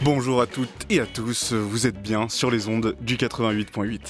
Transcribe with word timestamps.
Bonjour 0.00 0.40
à 0.40 0.46
toutes 0.46 0.70
et 0.88 1.00
à 1.00 1.06
tous, 1.06 1.52
vous 1.52 1.86
êtes 1.86 2.00
bien 2.00 2.28
sur 2.30 2.50
les 2.50 2.68
ondes 2.68 2.96
du 3.00 3.16
88.8. 3.16 4.00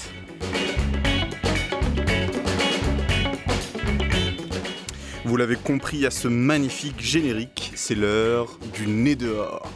Vous 5.25 5.37
l'avez 5.37 5.57
compris 5.57 6.07
à 6.07 6.11
ce 6.11 6.29
magnifique 6.29 7.01
générique, 7.01 7.66
c'est 7.77 7.95
l'heure 7.95 8.59
du 8.75 8.87
nez 8.87 9.17
dehors. 9.17 9.71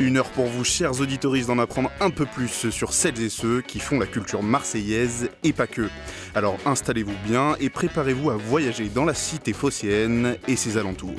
Une 0.00 0.16
heure 0.16 0.30
pour 0.30 0.46
vous, 0.46 0.64
chers 0.64 1.00
auditoristes, 1.00 1.48
d'en 1.48 1.58
apprendre 1.58 1.90
un 2.00 2.10
peu 2.10 2.26
plus 2.26 2.70
sur 2.70 2.92
celles 2.92 3.20
et 3.20 3.28
ceux 3.28 3.60
qui 3.60 3.80
font 3.80 3.98
la 3.98 4.06
culture 4.06 4.42
marseillaise 4.42 5.30
et 5.42 5.52
pas 5.52 5.66
que. 5.66 5.88
Alors 6.34 6.58
installez-vous 6.64 7.14
bien 7.26 7.56
et 7.60 7.70
préparez-vous 7.70 8.30
à 8.30 8.36
voyager 8.36 8.88
dans 8.88 9.04
la 9.04 9.14
cité 9.14 9.52
phocéenne 9.52 10.36
et 10.48 10.56
ses 10.56 10.76
alentours. 10.76 11.14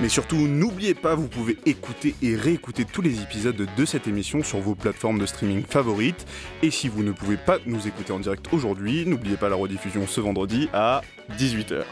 Mais 0.00 0.08
surtout, 0.08 0.46
n'oubliez 0.46 0.94
pas, 0.94 1.16
vous 1.16 1.26
pouvez 1.26 1.58
écouter 1.66 2.14
et 2.22 2.36
réécouter 2.36 2.84
tous 2.84 3.02
les 3.02 3.20
épisodes 3.20 3.66
de 3.76 3.84
cette 3.84 4.06
émission 4.06 4.44
sur 4.44 4.60
vos 4.60 4.76
plateformes 4.76 5.18
de 5.18 5.26
streaming 5.26 5.64
favorites. 5.64 6.24
Et 6.62 6.70
si 6.70 6.88
vous 6.88 7.02
ne 7.02 7.10
pouvez 7.10 7.36
pas 7.36 7.58
nous 7.66 7.88
écouter 7.88 8.12
en 8.12 8.20
direct 8.20 8.46
aujourd'hui, 8.52 9.04
n'oubliez 9.06 9.36
pas 9.36 9.48
la 9.48 9.56
rediffusion 9.56 10.06
ce 10.06 10.20
vendredi 10.20 10.68
à 10.72 11.00
18h. 11.36 11.82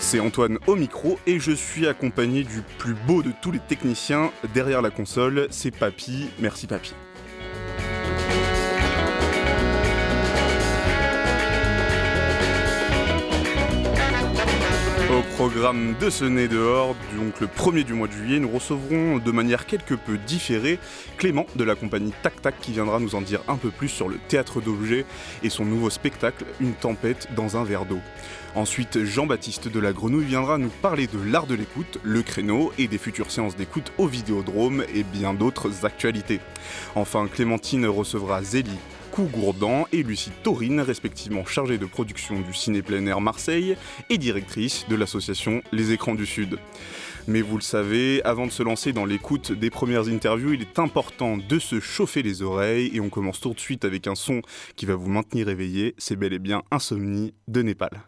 C'est 0.00 0.18
Antoine 0.20 0.58
au 0.66 0.74
micro 0.74 1.18
et 1.26 1.38
je 1.38 1.52
suis 1.52 1.86
accompagné 1.86 2.42
du 2.42 2.62
plus 2.78 2.94
beau 2.94 3.22
de 3.22 3.32
tous 3.42 3.52
les 3.52 3.58
techniciens 3.58 4.32
derrière 4.54 4.82
la 4.82 4.90
console, 4.90 5.46
c'est 5.50 5.70
Papy. 5.70 6.28
Merci 6.40 6.66
Papy. 6.66 6.94
Programme 15.36 15.96
de 15.98 16.10
ce 16.10 16.24
nez 16.24 16.46
dehors, 16.46 16.94
donc 17.16 17.40
le 17.40 17.48
premier 17.48 17.82
du 17.82 17.92
mois 17.92 18.06
de 18.06 18.12
juillet, 18.12 18.38
nous 18.38 18.50
recevrons 18.50 19.18
de 19.18 19.32
manière 19.32 19.66
quelque 19.66 19.94
peu 19.94 20.16
différée 20.16 20.78
Clément 21.18 21.46
de 21.56 21.64
la 21.64 21.74
compagnie 21.74 22.12
Tac 22.22 22.40
Tac 22.40 22.60
qui 22.60 22.70
viendra 22.70 23.00
nous 23.00 23.16
en 23.16 23.20
dire 23.20 23.40
un 23.48 23.56
peu 23.56 23.70
plus 23.70 23.88
sur 23.88 24.08
le 24.08 24.18
théâtre 24.28 24.60
d'objets 24.60 25.04
et 25.42 25.50
son 25.50 25.64
nouveau 25.64 25.90
spectacle 25.90 26.44
Une 26.60 26.74
tempête 26.74 27.26
dans 27.34 27.56
un 27.56 27.64
verre 27.64 27.84
d'eau. 27.84 27.98
Ensuite, 28.54 29.04
Jean-Baptiste 29.04 29.66
de 29.66 29.80
la 29.80 29.92
Grenouille 29.92 30.26
viendra 30.26 30.56
nous 30.56 30.68
parler 30.68 31.08
de 31.08 31.18
l'art 31.20 31.48
de 31.48 31.56
l'écoute, 31.56 31.98
le 32.04 32.22
créneau 32.22 32.72
et 32.78 32.86
des 32.86 32.98
futures 32.98 33.32
séances 33.32 33.56
d'écoute 33.56 33.92
au 33.98 34.06
Vidéodrome 34.06 34.84
et 34.94 35.02
bien 35.02 35.34
d'autres 35.34 35.84
actualités. 35.84 36.40
Enfin, 36.94 37.26
Clémentine 37.26 37.86
recevra 37.86 38.44
Zélie, 38.44 38.78
Gourdan 39.22 39.86
et 39.92 40.02
Lucie 40.02 40.32
Taurine, 40.42 40.80
respectivement 40.80 41.44
chargée 41.44 41.78
de 41.78 41.86
production 41.86 42.40
du 42.40 42.52
Ciné 42.52 42.82
Plein 42.82 43.06
Air 43.06 43.20
Marseille 43.20 43.76
et 44.10 44.18
directrice 44.18 44.86
de 44.88 44.96
l'association 44.96 45.62
Les 45.72 45.92
Écrans 45.92 46.14
du 46.14 46.26
Sud. 46.26 46.58
Mais 47.26 47.40
vous 47.40 47.56
le 47.56 47.62
savez, 47.62 48.22
avant 48.24 48.46
de 48.46 48.50
se 48.50 48.62
lancer 48.62 48.92
dans 48.92 49.06
l'écoute 49.06 49.52
des 49.52 49.70
premières 49.70 50.08
interviews, 50.08 50.54
il 50.54 50.62
est 50.62 50.78
important 50.78 51.36
de 51.36 51.58
se 51.58 51.80
chauffer 51.80 52.22
les 52.22 52.42
oreilles 52.42 52.90
et 52.92 53.00
on 53.00 53.08
commence 53.08 53.40
tout 53.40 53.54
de 53.54 53.60
suite 53.60 53.84
avec 53.84 54.06
un 54.06 54.14
son 54.14 54.42
qui 54.76 54.84
va 54.84 54.96
vous 54.96 55.08
maintenir 55.08 55.48
éveillé, 55.48 55.94
c'est 55.96 56.16
bel 56.16 56.32
et 56.32 56.38
bien 56.38 56.62
Insomnie 56.70 57.34
de 57.48 57.62
Népal. 57.62 58.02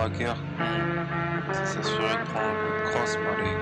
Braqueur. 0.00 0.36
C'est 1.52 1.66
s'assurer 1.66 2.16
de 2.16 2.24
prendre 2.30 2.46
un 2.46 2.54
coup 2.54 2.72
de 2.78 2.84
crosse 2.90 3.16
par 3.16 3.36
les 3.36 3.54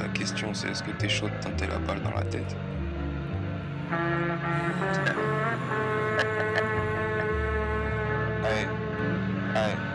La 0.00 0.08
question 0.08 0.52
c'est 0.54 0.70
est-ce 0.70 0.82
que 0.82 0.90
t'es 0.90 1.08
chaud 1.08 1.28
de 1.28 1.40
tenter 1.40 1.66
la 1.68 1.78
balle 1.78 2.02
dans 2.02 2.14
la 2.14 2.24
tête? 2.24 2.56
Hey. 9.54 9.74
On 9.74 9.87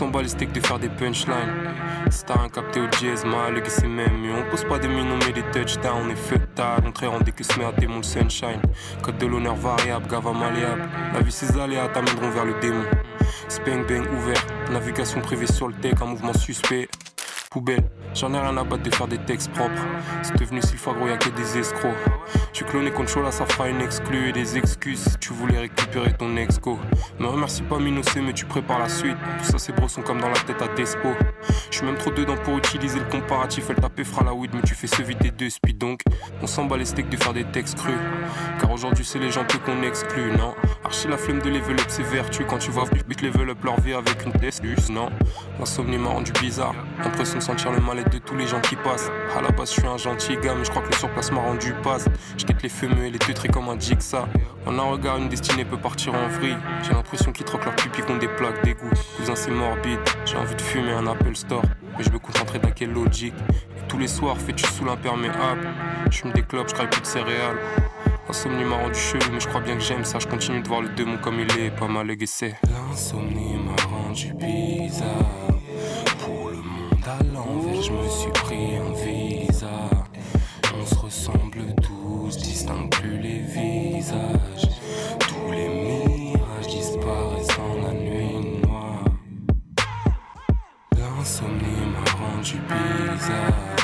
s'en 0.00 0.08
bat 0.08 0.22
les 0.22 0.28
steaks 0.28 0.52
de 0.52 0.60
faire 0.60 0.78
des 0.78 0.88
punchlines. 0.88 1.74
Si 2.10 2.24
t'as 2.24 2.40
un 2.40 2.48
capté 2.48 2.80
au 2.80 2.86
jazz, 2.98 3.22
mal 3.26 3.62
que 3.62 3.68
c'est 3.68 3.86
même 3.86 4.16
mieux. 4.22 4.32
On 4.34 4.50
pose 4.50 4.64
pas 4.64 4.78
des 4.78 4.88
mines, 4.88 5.10
on 5.12 5.18
met 5.26 5.32
des 5.34 5.42
touchdowns, 5.52 6.06
on 6.06 6.08
est 6.08 6.16
feu 6.16 6.38
tard. 6.54 6.80
On 6.82 6.88
en 6.88 7.18
que 7.20 7.44
se 7.44 7.58
merde, 7.58 7.74
démon 7.78 8.02
sunshine. 8.02 8.62
Code 9.02 9.18
de 9.18 9.26
l'honneur 9.26 9.56
variable, 9.56 10.06
gava 10.08 10.32
malléable. 10.32 10.88
La 11.12 11.20
vie 11.20 11.30
ses 11.30 11.54
aléas 11.58 11.88
t'amèneront 11.88 12.30
vers 12.30 12.46
le 12.46 12.58
démon. 12.62 12.86
Spang 13.48 13.84
bang 13.86 14.06
ouvert, 14.10 14.46
navigation 14.72 15.20
privée 15.20 15.46
sur 15.46 15.68
le 15.68 15.74
deck, 15.74 16.00
un 16.00 16.06
mouvement 16.06 16.32
suspect 16.32 16.88
poubelle. 17.50 17.82
J'en 18.14 18.32
ai 18.32 18.38
rien 18.38 18.56
à 18.56 18.62
battre 18.62 18.84
de 18.84 18.94
faire 18.94 19.08
des 19.08 19.18
textes 19.18 19.50
propres. 19.50 19.82
C'est 20.22 20.36
devenu 20.38 20.62
si 20.62 20.76
fois 20.76 20.94
gros, 20.94 21.08
y'a 21.08 21.16
que 21.16 21.30
des 21.30 21.58
escrocs. 21.58 21.90
Tu 22.52 22.64
cloné 22.64 22.92
contre 22.92 23.18
là, 23.20 23.32
ça 23.32 23.44
fera 23.44 23.68
une 23.68 23.80
exclue 23.80 24.28
et 24.28 24.32
des 24.32 24.56
excuses 24.56 25.16
tu 25.30 25.32
voulais 25.32 25.58
récupérer 25.58 26.12
ton 26.16 26.36
exco. 26.36 26.78
Me 27.18 27.26
remercie 27.26 27.62
pas 27.62 27.78
Minocé, 27.78 28.20
mais 28.20 28.32
tu 28.32 28.46
prépares 28.46 28.78
la 28.78 28.88
suite. 28.88 29.16
Tout 29.38 29.44
ça, 29.44 29.58
c'est 29.58 29.88
sont 29.88 30.02
comme 30.02 30.20
dans 30.20 30.28
la 30.28 30.38
tête 30.38 30.60
à 30.60 30.68
Despo. 30.74 31.08
Je 31.70 31.76
suis 31.76 31.86
même 31.86 31.96
trop 31.96 32.10
dedans 32.10 32.36
pour 32.44 32.58
utiliser 32.58 32.98
le 32.98 33.04
comparatif. 33.06 33.66
Elle 33.70 33.76
taper 33.76 34.04
fera 34.04 34.24
la 34.24 34.34
weed, 34.34 34.50
mais 34.54 34.62
tu 34.62 34.74
fais 34.74 34.86
se 34.86 35.02
vider 35.02 35.30
deux 35.30 35.50
speed. 35.50 35.78
Donc, 35.78 36.00
on 36.42 36.46
s'en 36.46 36.64
bat 36.64 36.76
les 36.76 36.84
steaks 36.84 37.08
de 37.08 37.16
faire 37.16 37.32
des 37.32 37.44
textes 37.44 37.78
crus. 37.78 37.94
Car 38.60 38.70
aujourd'hui, 38.70 39.04
c'est 39.04 39.18
les 39.18 39.30
gens 39.30 39.44
peu 39.44 39.58
qu'on 39.58 39.82
exclut, 39.82 40.32
non? 40.36 40.54
Archi 40.84 41.08
la 41.08 41.16
flemme 41.16 41.40
de 41.40 41.48
level 41.48 41.78
up, 41.80 41.86
c'est 41.88 42.02
vertu. 42.02 42.44
Quand 42.44 42.58
tu 42.58 42.70
vois 42.70 42.84
vite 43.08 43.22
level 43.22 43.50
up 43.50 43.64
leur 43.64 43.80
vie 43.80 43.94
avec 43.94 44.24
une 44.24 44.32
test, 44.32 44.62
non? 44.90 45.10
L'insomnie 45.58 45.98
m'a 45.98 46.10
rendu 46.10 46.32
bizarre. 46.40 46.74
Sentir 47.40 47.72
le 47.72 47.80
mal-être 47.80 48.12
de 48.12 48.18
tous 48.18 48.36
les 48.36 48.46
gens 48.46 48.60
qui 48.60 48.76
passent. 48.76 49.10
À 49.34 49.40
la 49.40 49.50
base, 49.50 49.74
je 49.74 49.80
suis 49.80 49.88
un 49.88 49.96
gentil 49.96 50.36
gars, 50.36 50.54
mais 50.54 50.64
je 50.64 50.70
crois 50.70 50.82
que 50.82 50.88
le 50.88 50.94
surplace 50.94 51.32
m'a 51.32 51.40
rendu 51.40 51.72
passe. 51.82 52.04
Je 52.36 52.44
quitte 52.44 52.62
les 52.62 52.68
fumeux 52.68 53.06
et 53.06 53.10
les 53.10 53.18
teutrés 53.18 53.48
comme 53.48 53.68
un 53.70 53.80
jigsaw. 53.80 54.26
En 54.66 54.78
un 54.78 54.82
regard, 54.82 55.16
une 55.16 55.30
destinée 55.30 55.64
peut 55.64 55.78
partir 55.78 56.14
en 56.14 56.28
vrille. 56.28 56.58
J'ai 56.82 56.92
l'impression 56.92 57.32
qu'ils 57.32 57.46
troquent 57.46 57.64
leur 57.64 57.76
pupille 57.76 58.04
contre 58.04 58.18
des 58.18 58.28
plaques 58.28 58.62
d'égout. 58.62 58.90
Cousin, 59.16 59.34
c'est 59.34 59.50
morbide. 59.50 60.00
J'ai 60.26 60.36
envie 60.36 60.54
de 60.54 60.60
fumer 60.60 60.92
un 60.92 61.06
Apple 61.06 61.34
Store. 61.34 61.62
Mais 61.96 62.04
je 62.04 62.10
me 62.10 62.18
concentrer 62.18 62.58
dans 62.58 62.70
quelle 62.70 62.92
logique? 62.92 63.34
Et 63.76 63.88
tous 63.88 63.98
les 63.98 64.08
soirs, 64.08 64.36
fais-tu 64.36 64.66
sous 64.66 64.84
l'imperméable? 64.84 65.66
Je 66.10 66.26
me 66.26 66.32
déclope, 66.32 66.68
je 66.68 66.86
plus 66.86 67.00
de 67.00 67.06
céréales. 67.06 67.56
L'insomnie 68.28 68.64
m'a 68.64 68.76
rendu 68.76 68.98
chelou, 68.98 69.24
mais 69.32 69.40
je 69.40 69.48
crois 69.48 69.60
bien 69.60 69.74
que 69.74 69.82
j'aime 69.82 70.04
ça. 70.04 70.18
Je 70.18 70.26
continue 70.28 70.60
de 70.60 70.68
voir 70.68 70.82
le 70.82 70.90
démon 70.90 71.16
comme 71.16 71.40
il 71.40 71.50
est, 71.58 71.70
pas 71.70 71.88
mal 71.88 72.14
guessé. 72.14 72.54
L'insomnie 72.70 73.56
m'a 73.56 73.82
rendu 73.82 74.32
bizarre 74.34 75.59
je 77.82 77.92
me 77.92 78.08
suis 78.08 78.30
pris 78.32 78.76
un 78.76 78.92
visa. 78.92 79.68
On 80.78 80.86
se 80.86 80.94
ressemble 80.96 81.74
tous, 81.82 82.36
distingue 82.36 82.90
plus 82.90 83.18
les 83.18 83.38
visages. 83.40 84.68
Tous 85.18 85.50
les 85.50 85.68
mirages 85.68 86.66
disparaissent 86.66 87.58
en 87.58 87.86
la 87.86 87.92
nuit 87.92 88.60
noire. 88.62 89.04
L'insomnie 90.96 91.86
m'a 91.92 92.10
rendu 92.18 92.58
bizarre. 92.68 93.76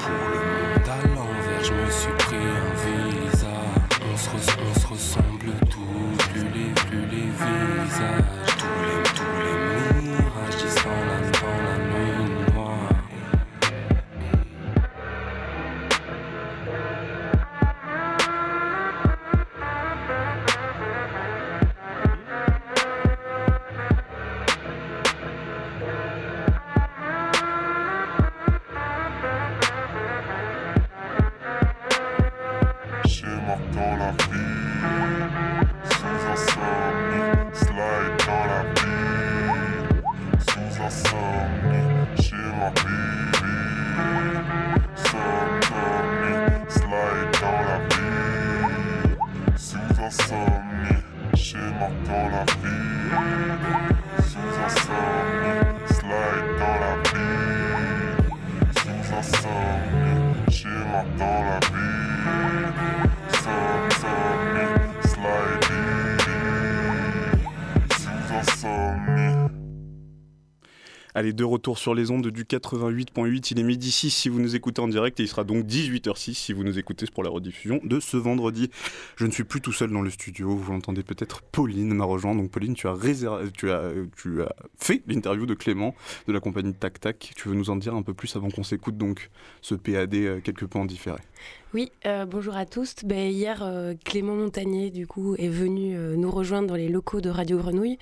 Pour 0.00 0.28
le 0.32 0.40
monde 0.56 0.88
à 0.88 1.06
l'envers, 1.08 1.64
je 1.64 1.72
me 1.72 1.90
suis 1.90 2.12
pris 2.18 2.36
un 2.36 2.72
visa. 2.84 3.46
On 4.12 4.16
se 4.16 4.86
ressemble 4.86 5.52
tous, 5.70 6.28
plus 6.30 6.44
les, 6.44 6.72
plus 6.72 7.06
les 7.06 7.30
visages. 7.30 8.35
Sur 71.74 71.94
les 71.94 72.10
ondes 72.10 72.28
du 72.28 72.44
88.8, 72.44 73.48
il 73.50 73.58
est 73.58 73.62
midi 73.64 73.90
6 73.90 74.10
si 74.10 74.28
vous 74.28 74.40
nous 74.40 74.54
écoutez 74.54 74.80
en 74.80 74.88
direct 74.88 75.18
et 75.18 75.24
il 75.24 75.28
sera 75.28 75.42
donc 75.42 75.64
18h06 75.64 76.34
si 76.34 76.52
vous 76.52 76.62
nous 76.62 76.78
écoutez 76.78 77.06
pour 77.12 77.24
la 77.24 77.30
rediffusion 77.30 77.80
de 77.82 77.98
ce 77.98 78.16
vendredi. 78.16 78.70
Je 79.16 79.26
ne 79.26 79.32
suis 79.32 79.44
plus 79.44 79.60
tout 79.60 79.72
seul 79.72 79.90
dans 79.90 80.02
le 80.02 80.10
studio, 80.10 80.54
vous 80.54 80.72
l'entendez 80.72 81.02
peut-être, 81.02 81.42
Pauline 81.42 81.92
m'a 81.92 82.04
rejoint. 82.04 82.34
Donc 82.34 82.50
Pauline, 82.50 82.74
tu 82.74 82.86
as, 82.86 82.96
tu 83.56 83.70
as, 83.70 83.92
tu 84.16 84.42
as 84.42 84.54
fait 84.78 85.02
l'interview 85.08 85.46
de 85.46 85.54
Clément 85.54 85.94
de 86.28 86.32
la 86.32 86.40
compagnie 86.40 86.74
Tac 86.74 87.00
Tac. 87.00 87.32
Tu 87.34 87.48
veux 87.48 87.54
nous 87.54 87.70
en 87.70 87.76
dire 87.76 87.94
un 87.94 88.02
peu 88.02 88.14
plus 88.14 88.36
avant 88.36 88.50
qu'on 88.50 88.64
s'écoute 88.64 88.96
donc 88.96 89.30
ce 89.60 89.74
PAD 89.74 90.14
euh, 90.14 90.40
quelque 90.40 90.64
peu 90.64 90.78
en 90.78 90.84
différé? 90.84 91.18
Oui, 91.76 91.92
euh, 92.06 92.24
bonjour 92.24 92.56
à 92.56 92.64
tous. 92.64 92.94
Ben, 93.04 93.30
hier, 93.30 93.62
euh, 93.62 93.92
Clément 94.02 94.34
Montagnier, 94.34 94.90
du 94.90 95.06
est 95.36 95.48
venu 95.48 95.94
euh, 95.94 96.16
nous 96.16 96.30
rejoindre 96.30 96.68
dans 96.68 96.74
les 96.74 96.88
locaux 96.88 97.20
de 97.20 97.28
Radio 97.28 97.58
Grenouille 97.58 97.98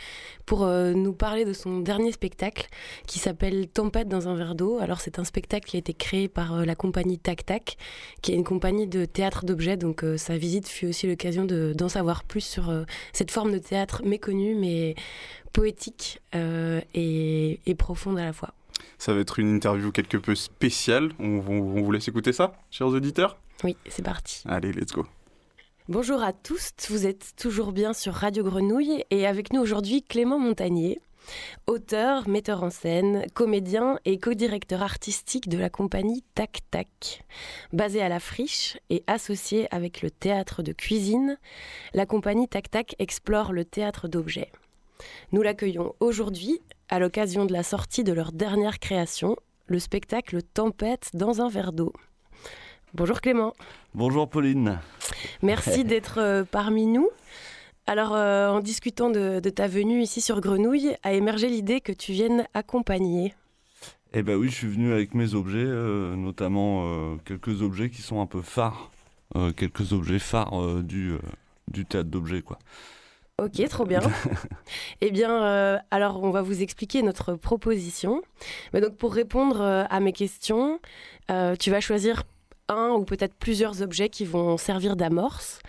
pour 0.47 0.65
nous 0.65 1.13
parler 1.13 1.45
de 1.45 1.53
son 1.53 1.81
dernier 1.81 2.13
spectacle 2.13 2.69
qui 3.09 3.19
s'appelle 3.19 3.67
Tempête 3.67 4.07
dans 4.07 4.29
un 4.29 4.37
verre 4.37 4.55
d'eau. 4.55 4.79
Alors, 4.79 5.01
c'est 5.01 5.19
un 5.19 5.25
spectacle 5.25 5.69
qui 5.69 5.77
a 5.77 5.81
été 5.81 5.93
créé 5.93 6.29
par 6.29 6.65
la 6.65 6.77
compagnie 6.77 7.19
Tac 7.19 7.47
Tac, 7.47 7.77
qui 8.23 8.31
est 8.31 8.37
une 8.37 8.45
compagnie 8.45 8.87
de 8.87 9.07
théâtre 9.07 9.45
d'objets. 9.45 9.77
Donc, 9.77 10.05
sa 10.19 10.37
visite 10.37 10.69
fut 10.69 10.87
aussi 10.87 11.09
l'occasion 11.09 11.45
d'en 11.45 11.89
savoir 11.89 12.23
plus 12.23 12.43
sur 12.43 12.73
cette 13.13 13.33
forme 13.33 13.51
de 13.51 13.59
théâtre 13.59 14.03
méconnue, 14.05 14.55
mais 14.55 14.95
poétique 15.53 16.21
et 16.33 17.75
profonde 17.77 18.19
à 18.19 18.25
la 18.25 18.33
fois. 18.33 18.55
Ça 18.99 19.13
va 19.13 19.21
être 19.21 19.39
une 19.39 19.55
interview 19.55 19.91
quelque 19.91 20.17
peu 20.17 20.35
spéciale. 20.35 21.13
On, 21.19 21.41
on 21.47 21.83
vous 21.83 21.93
laisse 21.93 22.09
écouter 22.09 22.33
ça, 22.33 22.55
chers 22.71 22.89
auditeurs 22.89 23.39
oui, 23.63 23.77
c'est 23.89 24.05
parti. 24.05 24.43
Allez, 24.47 24.73
let's 24.73 24.93
go. 24.93 25.07
Bonjour 25.89 26.23
à 26.23 26.33
tous, 26.33 26.73
vous 26.89 27.07
êtes 27.07 27.35
toujours 27.37 27.73
bien 27.73 27.93
sur 27.93 28.15
Radio 28.15 28.43
Grenouille 28.43 29.05
et 29.11 29.27
avec 29.27 29.53
nous 29.53 29.61
aujourd'hui 29.61 30.03
Clément 30.03 30.39
Montagnier, 30.39 30.99
auteur, 31.67 32.27
metteur 32.27 32.63
en 32.63 32.71
scène, 32.71 33.27
comédien 33.35 33.99
et 34.07 34.19
co-directeur 34.19 34.83
artistique 34.83 35.49
de 35.49 35.59
la 35.59 35.69
compagnie 35.69 36.25
Tac 36.35 36.61
Tac. 36.71 37.25
Basé 37.73 38.01
à 38.01 38.09
la 38.09 38.19
Friche 38.19 38.79
et 38.89 39.05
associé 39.07 39.69
avec 39.75 40.01
le 40.01 40.11
théâtre 40.11 40.63
de 40.63 40.73
cuisine, 40.73 41.39
la 41.93 42.07
compagnie 42.07 42.49
Tac 42.49 42.71
Tac 42.71 42.97
explore 42.99 43.53
le 43.53 43.67
théâtre 43.67 44.09
d'objets. 44.09 44.53
Nous 45.33 45.43
l'accueillons 45.43 45.95
aujourd'hui 46.01 46.61
à 46.95 47.01
l'occasion 47.01 47.45
de 47.45 47.53
la 47.53 47.65
sortie 47.65 48.05
de 48.05 48.13
leur 48.13 48.31
dernière 48.31 48.79
création, 48.79 49.35
le 49.67 49.81
spectacle 49.81 50.41
Tempête 50.43 51.11
dans 51.13 51.41
un 51.41 51.49
verre 51.49 51.73
d'eau. 51.73 51.93
Bonjour 52.95 53.21
Clément. 53.21 53.53
Bonjour 53.95 54.31
Pauline. 54.31 54.79
Merci 55.43 55.83
d'être 55.85 56.19
euh, 56.19 56.45
parmi 56.49 56.87
nous. 56.87 57.09
Alors, 57.89 58.15
euh, 58.15 58.49
en 58.49 58.61
discutant 58.61 59.11
de, 59.11 59.41
ta 59.41 59.67
venue 59.67 60.03
ici 60.03 60.21
sur 60.21 60.41
Grenouille, 60.41 60.95
a 61.03 61.15
émergé 61.15 61.49
l'idée 61.49 61.81
que 61.81 61.91
tu 61.91 62.13
viennes 62.13 62.47
accompagner. 62.55 63.35
Eh 64.13 64.23
bien 64.23 64.37
oui, 64.37 64.49
je 64.49 64.55
suis 64.55 64.69
venu 64.69 64.93
avec 64.93 65.15
mes 65.15 65.35
objets, 65.35 65.67
euh, 65.67 66.15
notamment 66.15 67.19
quelques 67.25 67.63
objets 67.63 67.91
qui 67.91 68.03
sont 68.03 68.21
un 68.21 68.27
peu 68.27 68.41
phares, 68.41 68.93
quelques 69.57 69.93
objets 69.93 70.21
phares 70.21 70.81
du, 70.85 71.15
du 71.67 71.87
théâtre 71.87 72.09
d'objets, 72.09 72.43
quoi. 72.43 72.61
Ok, 73.43 73.69
trop 73.69 73.85
bien. 73.85 74.01
eh 75.01 75.11
bien, 75.11 75.81
alors 75.91 76.23
on 76.23 76.31
va 76.31 76.43
vous 76.43 76.63
expliquer 76.63 77.03
notre 77.03 77.35
proposition. 77.35 78.23
Mais 78.73 78.81
donc 78.81 78.97
pour 78.97 79.13
répondre 79.13 79.61
à 79.61 80.01
mes 80.01 80.13
questions, 80.13 80.79
tu 81.59 81.71
vas 81.71 81.81
choisir 81.81 82.23
un 82.69 82.91
ou 82.91 83.05
peut-être 83.05 83.35
plusieurs 83.35 83.83
objets 83.83 84.09
qui 84.09 84.25
vont 84.25 84.57
servir 84.57 84.97
d'amorce. 84.97 85.61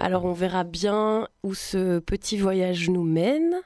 Alors 0.00 0.24
on 0.24 0.32
verra 0.32 0.64
bien 0.64 1.28
où 1.42 1.54
ce 1.54 1.98
petit 1.98 2.36
voyage 2.36 2.88
nous 2.90 3.04
mène. 3.04 3.56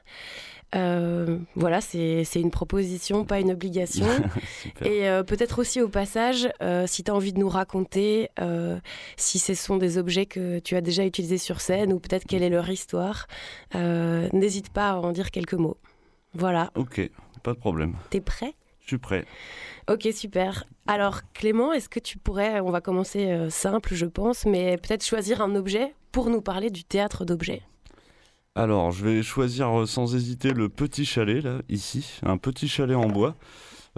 Euh, 0.75 1.39
voilà, 1.55 1.81
c'est 1.81 2.23
une 2.35 2.51
proposition, 2.51 3.25
pas 3.25 3.39
une 3.39 3.51
obligation. 3.51 4.05
et 4.83 5.09
euh, 5.09 5.23
peut-être 5.23 5.59
aussi 5.59 5.81
au 5.81 5.89
passage, 5.89 6.49
euh, 6.61 6.85
si 6.87 7.03
tu 7.03 7.11
as 7.11 7.15
envie 7.15 7.33
de 7.33 7.39
nous 7.39 7.49
raconter 7.49 8.29
si 9.17 9.39
ce 9.39 9.53
sont 9.53 9.77
des 9.77 9.97
objets 9.97 10.25
que 10.25 10.59
tu 10.59 10.75
as 10.75 10.81
déjà 10.81 11.05
utilisés 11.05 11.37
sur 11.37 11.61
scène 11.61 11.93
ou 11.93 11.99
peut-être 11.99 12.25
quelle 12.25 12.43
est 12.43 12.49
leur 12.49 12.69
histoire, 12.69 13.27
n'hésite 13.73 14.69
pas 14.69 14.91
à 14.91 14.95
en 14.95 15.11
dire 15.11 15.31
quelques 15.31 15.53
mots. 15.53 15.77
Voilà. 16.33 16.71
Ok, 16.75 17.09
pas 17.43 17.53
de 17.53 17.57
problème. 17.59 17.95
T'es 18.09 18.21
prêt? 18.21 18.53
Je 18.81 18.87
suis 18.87 18.97
prêt. 18.97 19.25
Ok, 19.87 20.07
super. 20.13 20.65
Alors 20.87 21.21
Clément, 21.33 21.73
est-ce 21.73 21.89
que 21.89 21.99
tu 21.99 22.17
pourrais, 22.17 22.59
on 22.59 22.71
va 22.71 22.81
commencer 22.81 23.47
simple 23.49 23.93
je 23.93 24.05
pense, 24.05 24.45
mais 24.45 24.77
peut-être 24.77 25.05
choisir 25.05 25.41
un 25.41 25.55
objet 25.55 25.93
pour 26.11 26.29
nous 26.29 26.41
parler 26.41 26.69
du 26.69 26.83
théâtre 26.83 27.25
d'objets? 27.25 27.63
Alors 28.55 28.91
je 28.91 29.05
vais 29.05 29.23
choisir 29.23 29.81
euh, 29.81 29.85
sans 29.85 30.15
hésiter 30.15 30.53
le 30.53 30.69
petit 30.69 31.05
chalet, 31.05 31.43
là, 31.43 31.61
ici, 31.69 32.19
un 32.23 32.37
petit 32.37 32.67
chalet 32.67 32.97
en 32.97 33.07
bois. 33.07 33.35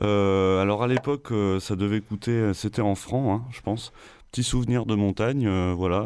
Euh, 0.02 0.62
alors 0.62 0.84
à 0.84 0.88
l'époque, 0.88 1.30
ça 1.60 1.76
devait 1.76 2.02
coûter, 2.02 2.54
c'était 2.54 2.82
en 2.82 2.96
francs, 2.96 3.42
hein, 3.42 3.48
je 3.52 3.62
pense. 3.62 3.92
Petit 4.32 4.44
souvenir 4.44 4.86
de 4.86 4.96
montagne, 4.96 5.50
voilà. 5.74 6.06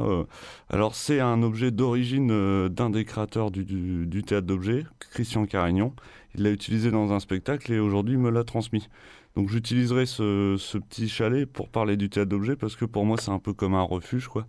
alors 0.72 0.96
c'est 0.96 1.20
un 1.20 1.44
objet 1.44 1.70
d'origine 1.70 2.70
d'un 2.70 2.90
des 2.90 3.06
créateurs 3.06 3.52
du, 3.52 4.24
théâtre 4.26 4.48
d'objets, 4.48 4.84
Christian 5.12 5.46
Carignon. 5.46 5.94
Il 6.34 6.44
l'a 6.44 6.50
utilisé 6.50 6.90
dans 6.90 7.14
un 7.14 7.20
spectacle 7.20 7.72
et 7.72 7.80
aujourd'hui 7.80 8.16
il 8.16 8.20
me 8.20 8.32
l'a 8.32 8.44
transmis. 8.44 8.90
Donc 9.36 9.50
j'utiliserai 9.50 10.06
ce, 10.06 10.78
petit 10.78 11.10
chalet 11.10 11.46
pour 11.46 11.70
parler 11.70 11.98
du 11.98 12.10
théâtre 12.10 12.30
d'objets 12.30 12.56
parce 12.56 12.76
que 12.76 12.86
pour 12.86 13.06
moi 13.06 13.18
c'est 13.20 13.32
un 13.32 13.40
peu 13.40 13.54
comme 13.54 13.76
un 13.76 13.84
refuge 13.84 14.28
quoi. 14.28 14.48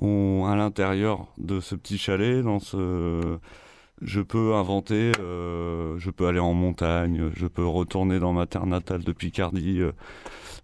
On, 0.00 0.46
à 0.46 0.56
l'intérieur 0.56 1.26
de 1.38 1.60
ce 1.60 1.74
petit 1.74 1.98
chalet, 1.98 2.42
dans 2.42 2.58
ce, 2.58 3.38
je 4.02 4.20
peux 4.20 4.54
inventer, 4.54 5.12
euh, 5.20 5.98
je 5.98 6.10
peux 6.10 6.26
aller 6.26 6.38
en 6.38 6.52
montagne, 6.52 7.30
je 7.34 7.46
peux 7.46 7.66
retourner 7.66 8.18
dans 8.18 8.32
ma 8.32 8.46
terre 8.46 8.66
natale 8.66 9.04
de 9.04 9.12
Picardie. 9.12 9.80
Euh, 9.80 9.92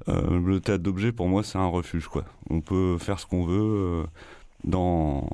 euh, 0.08 0.40
le 0.40 0.60
théâtre 0.60 0.82
d'objets 0.82 1.12
pour 1.12 1.28
moi 1.28 1.42
c'est 1.44 1.58
un 1.58 1.66
refuge 1.66 2.08
quoi. 2.08 2.24
On 2.50 2.60
peut 2.60 2.98
faire 2.98 3.20
ce 3.20 3.26
qu'on 3.26 3.44
veut 3.44 4.04
dans, 4.64 5.28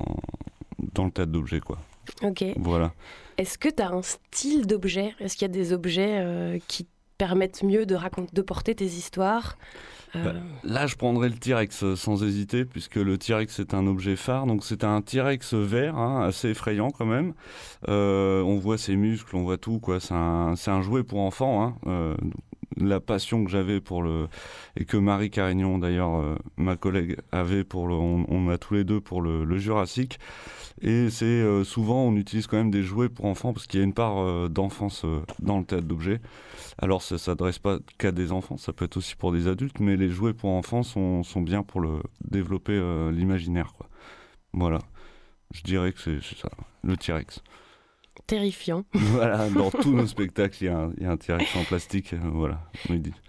dans 0.92 1.06
le 1.06 1.10
théâtre 1.10 1.32
d'objets 1.32 1.60
quoi. 1.60 1.78
Ok. 2.22 2.44
Voilà. 2.56 2.92
Est-ce 3.38 3.56
que 3.56 3.68
tu 3.68 3.82
as 3.82 3.90
un 3.90 4.02
style 4.02 4.66
d'objet? 4.66 5.14
Est-ce 5.20 5.36
qu'il 5.36 5.48
y 5.48 5.50
a 5.50 5.52
des 5.52 5.72
objets 5.72 6.60
qui 6.68 6.86
permettent 7.18 7.62
mieux 7.64 7.84
de, 7.84 7.94
raconter, 7.94 8.30
de 8.32 8.42
porter 8.42 8.74
tes 8.76 8.86
histoires 8.86 9.58
euh, 10.16 10.24
bah, 10.24 10.34
Là, 10.64 10.86
je 10.86 10.96
prendrais 10.96 11.28
le 11.28 11.34
T-Rex 11.34 11.82
euh, 11.82 11.96
sans 11.96 12.22
hésiter, 12.22 12.64
puisque 12.64 12.96
le 12.96 13.18
T-Rex 13.18 13.58
est 13.58 13.74
un 13.74 13.86
objet 13.86 14.16
phare. 14.16 14.46
Donc, 14.46 14.64
c'est 14.64 14.84
un 14.84 15.02
T-Rex 15.02 15.54
vert, 15.54 15.96
hein, 15.96 16.24
assez 16.24 16.50
effrayant 16.50 16.90
quand 16.90 17.06
même. 17.06 17.34
Euh, 17.88 18.40
on 18.42 18.56
voit 18.56 18.78
ses 18.78 18.96
muscles, 18.96 19.36
on 19.36 19.42
voit 19.42 19.58
tout. 19.58 19.80
quoi. 19.80 20.00
C'est 20.00 20.14
un, 20.14 20.54
un, 20.66 20.82
jouet 20.82 21.02
pour 21.02 21.20
enfants. 21.20 21.76
Hein. 21.86 22.16
la 22.76 23.00
passion 23.00 23.44
que 23.44 23.50
j'avais 23.50 23.80
pour 23.80 24.02
le. 24.02 24.28
et 24.76 24.84
que 24.84 24.96
Marie 24.96 25.30
Carignon, 25.30 25.78
d'ailleurs, 25.78 26.36
ma 26.56 26.76
collègue, 26.76 27.16
avait 27.32 27.64
pour 27.64 27.88
le. 27.88 27.94
On, 27.94 28.48
a 28.48 28.58
tous 28.58 28.74
les 28.74 28.84
deux 28.84 29.00
pour 29.00 29.20
le, 29.20 29.44
le 29.44 29.58
Jurassique. 29.58 30.20
Et 30.80 31.10
c'est 31.10 31.64
souvent, 31.64 32.04
on 32.04 32.16
utilise 32.16 32.46
quand 32.46 32.56
même 32.56 32.70
des 32.70 32.82
jouets 32.82 33.08
pour 33.08 33.24
enfants, 33.24 33.52
parce 33.52 33.66
qu'il 33.66 33.80
y 33.80 33.82
a 33.82 33.84
une 33.84 33.94
part 33.94 34.48
d'enfance 34.48 35.04
dans 35.40 35.58
le 35.58 35.64
théâtre 35.64 35.86
d'objets. 35.86 36.20
Alors 36.80 37.02
ça 37.02 37.18
s'adresse 37.18 37.58
pas 37.58 37.78
qu'à 37.98 38.12
des 38.12 38.30
enfants, 38.30 38.56
ça 38.56 38.72
peut 38.72 38.84
être 38.84 38.96
aussi 38.96 39.16
pour 39.16 39.32
des 39.32 39.48
adultes, 39.48 39.80
mais 39.80 39.96
les 39.96 40.08
jouets 40.08 40.32
pour 40.32 40.50
enfants 40.50 40.84
sont, 40.84 41.24
sont 41.24 41.40
bien 41.40 41.64
pour 41.64 41.80
le 41.80 42.00
développer 42.20 42.72
euh, 42.72 43.10
l'imaginaire. 43.10 43.72
Voilà, 44.52 44.78
je 45.52 45.62
dirais 45.62 45.92
que 45.92 45.98
c'est 46.00 46.36
ça, 46.36 46.48
le 46.84 46.96
T-Rex. 46.96 47.42
Terrifiant. 48.28 48.84
voilà, 48.92 49.48
dans 49.50 49.70
tous 49.70 49.92
nos 49.92 50.06
spectacles, 50.06 50.56
il 50.60 51.02
y, 51.02 51.04
a 51.04 51.10
un 51.10 51.16
T-Rex 51.16 51.56
en 51.56 51.64
plastique. 51.64 52.12
Euh, 52.12 52.18
voilà, 52.22 52.60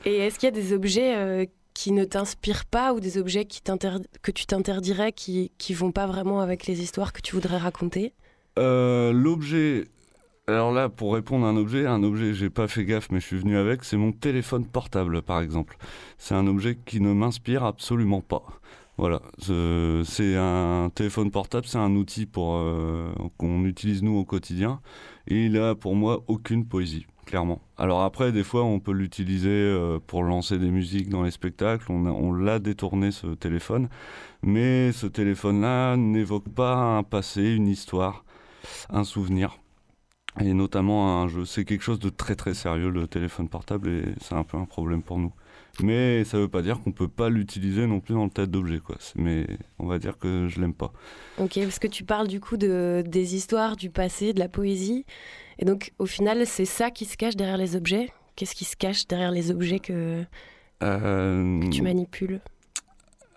Et 0.06 0.18
est-ce 0.18 0.38
qu'il 0.38 0.48
y 0.48 0.52
a 0.52 0.52
des 0.52 0.74
objets 0.74 1.16
euh, 1.16 1.46
qui 1.80 1.94
ne 1.94 2.04
t'inspirent 2.04 2.66
pas 2.66 2.94
ou 2.94 3.00
des 3.00 3.18
objets 3.18 3.46
que 3.46 4.32
tu 4.32 4.46
t'interdirais 4.46 5.14
qui 5.14 5.74
vont 5.74 5.94
pas 5.94 6.08
vraiment 6.08 6.42
avec 6.42 6.68
les 6.68 6.82
histoires 6.82 7.14
que 7.14 7.22
tu 7.22 7.36
voudrais 7.36 7.58
raconter? 7.58 8.12
L'objet 8.58 9.86
alors 10.48 10.72
là, 10.74 10.90
pour 10.90 11.14
répondre 11.14 11.46
à 11.46 11.50
un 11.50 11.56
objet, 11.56 11.86
un 11.86 12.02
objet, 12.04 12.34
j'ai 12.34 12.50
pas 12.50 12.68
fait 12.68 12.84
gaffe, 12.84 13.12
mais 13.12 13.20
je 13.20 13.26
suis 13.28 13.38
venu 13.38 13.56
avec, 13.56 13.84
c'est 13.84 13.98
mon 13.98 14.12
téléphone 14.12 14.66
portable, 14.66 15.22
par 15.22 15.42
exemple. 15.42 15.78
C'est 16.18 16.34
un 16.34 16.48
objet 16.48 16.76
qui 16.86 17.00
ne 17.02 17.14
m'inspire 17.14 17.64
absolument 17.64 18.22
pas. 18.22 18.44
Voilà, 18.98 19.22
c'est 19.38 20.36
un 20.36 20.90
téléphone 20.94 21.32
portable, 21.32 21.66
c'est 21.68 21.78
un 21.78 21.96
outil 21.96 22.28
euh, 22.36 23.14
qu'on 23.38 23.64
utilise 23.64 24.02
nous 24.02 24.18
au 24.18 24.26
quotidien, 24.26 24.82
et 25.28 25.46
il 25.46 25.58
a 25.58 25.76
pour 25.76 25.96
moi 25.96 26.24
aucune 26.28 26.66
poésie, 26.66 27.06
Alors 27.78 28.04
après, 28.04 28.32
des 28.32 28.44
fois, 28.44 28.64
on 28.64 28.80
peut 28.80 28.92
l'utiliser 28.92 29.50
euh, 29.50 30.00
pour 30.06 30.24
lancer 30.24 30.58
des 30.58 30.72
musiques 30.72 31.10
dans 31.10 31.24
les 31.24 31.32
spectacles. 31.32 31.92
On, 31.92 32.34
l'a 32.34 32.60
détourné 32.60 33.12
ce 33.12 33.28
téléphone, 33.28 33.90
mais 34.42 34.92
ce 34.92 35.08
téléphone-là 35.08 35.96
n'évoque 35.98 36.50
pas 36.50 36.76
un 36.76 37.04
passé, 37.04 37.54
une 37.54 37.68
histoire, 37.68 38.24
un 38.90 39.04
souvenir 39.04 39.60
et 40.40 40.54
notamment 40.54 41.22
un 41.22 41.28
jeu. 41.28 41.46
C'est 41.46 41.66
quelque 41.66 41.84
chose 41.84 42.00
de 42.00 42.10
très 42.10 42.36
très 42.36 42.54
sérieux 42.54 42.90
le 42.90 43.08
téléphone 43.08 43.50
portable 43.50 43.90
et 43.90 44.04
c'est 44.22 44.36
un 44.36 44.44
peu 44.44 44.58
un 44.58 44.66
problème 44.66 45.02
pour 45.02 45.18
nous. 45.18 45.34
Mais 45.82 46.24
ça 46.24 46.38
ne 46.38 46.44
veut 46.44 46.50
pas 46.50 46.62
dire 46.62 46.80
qu'on 46.82 46.92
peut 46.92 47.08
pas 47.08 47.30
l'utiliser 47.30 47.88
non 47.88 48.00
plus 48.00 48.14
dans 48.14 48.26
le 48.26 48.30
tête 48.30 48.52
d'objet 48.52 48.80
quoi. 48.80 48.96
Mais 49.16 49.46
on 49.78 49.88
va 49.88 50.00
dire 50.00 50.18
que 50.18 50.48
je 50.48 50.60
l'aime 50.60 50.74
pas. 50.74 50.92
Ok, 51.38 51.60
parce 51.62 51.80
que 51.80 51.88
tu 51.88 52.04
parles 52.04 52.28
du 52.28 52.40
coup 52.40 52.58
de, 52.58 53.04
des 53.06 53.36
histoires, 53.36 53.76
du 53.76 53.90
passé, 53.90 54.34
de 54.34 54.40
la 54.40 54.50
poésie. 54.50 55.06
Et 55.60 55.66
donc 55.66 55.92
au 56.00 56.06
final, 56.06 56.46
c'est 56.48 56.66
ça 56.66 56.90
qui 56.90 57.06
se 57.06 57.16
cache 57.18 57.36
derrière 57.36 57.58
les 57.58 57.76
objets? 57.76 58.10
Qu'est-ce 58.36 58.56
qui 58.56 58.66
se 58.66 58.76
cache 58.76 59.06
derrière 59.08 59.32
les 59.32 59.52
objets 59.52 59.80
que, 59.80 60.24
que 60.80 61.70
tu 61.70 61.82
manipules? 61.84 62.42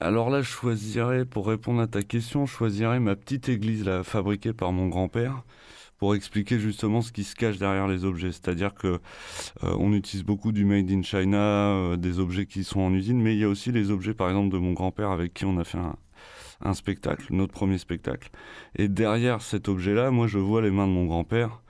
alors 0.02 0.30
là, 0.30 0.42
je 0.42 0.48
choisirais, 0.48 1.24
pour 1.24 1.46
répondre 1.46 1.80
à 1.80 1.86
ta 1.86 2.02
question, 2.02 2.44
je 2.44 2.52
choisirais 2.52 2.98
ma 2.98 3.14
petite 3.14 3.48
église 3.48 3.84
là, 3.84 4.02
fabriquée 4.02 4.52
par 4.52 4.72
mon 4.72 4.88
grand-père 4.88 5.44
pour 5.98 6.16
expliquer 6.16 6.58
justement 6.58 7.00
ce 7.00 7.12
qui 7.12 7.22
se 7.22 7.36
cache 7.36 7.58
derrière 7.58 7.86
les 7.86 8.04
objets. 8.04 8.32
C'est-à-dire 8.32 8.74
que 8.74 8.88
euh, 9.62 9.76
on 9.78 9.92
utilise 9.92 10.24
beaucoup 10.24 10.50
du 10.50 10.64
made 10.64 10.90
in 10.90 11.02
China, 11.02 11.38
euh, 11.38 11.96
des 11.96 12.18
objets 12.18 12.46
qui 12.46 12.64
sont 12.64 12.80
en 12.80 12.92
usine, 12.92 13.22
mais 13.22 13.34
il 13.34 13.38
y 13.38 13.44
a 13.44 13.48
aussi 13.48 13.70
les 13.70 13.92
objets, 13.92 14.12
par 14.12 14.28
exemple, 14.28 14.52
de 14.52 14.58
mon 14.58 14.72
grand-père 14.72 15.10
avec 15.12 15.32
qui 15.32 15.44
on 15.44 15.58
a 15.58 15.64
fait 15.64 15.78
un, 16.64 16.74
spectacle, 16.74 17.26
notre 17.30 17.52
premier 17.52 17.78
spectacle. 17.78 18.30
Et 18.74 18.88
derrière 18.88 19.42
cet 19.42 19.68
objet-là, 19.68 20.10
moi, 20.10 20.26
je 20.26 20.38
vois 20.38 20.60
les 20.60 20.72
mains 20.72 20.88
de 20.88 20.92
mon 20.92 21.06
grand-père. 21.06 21.61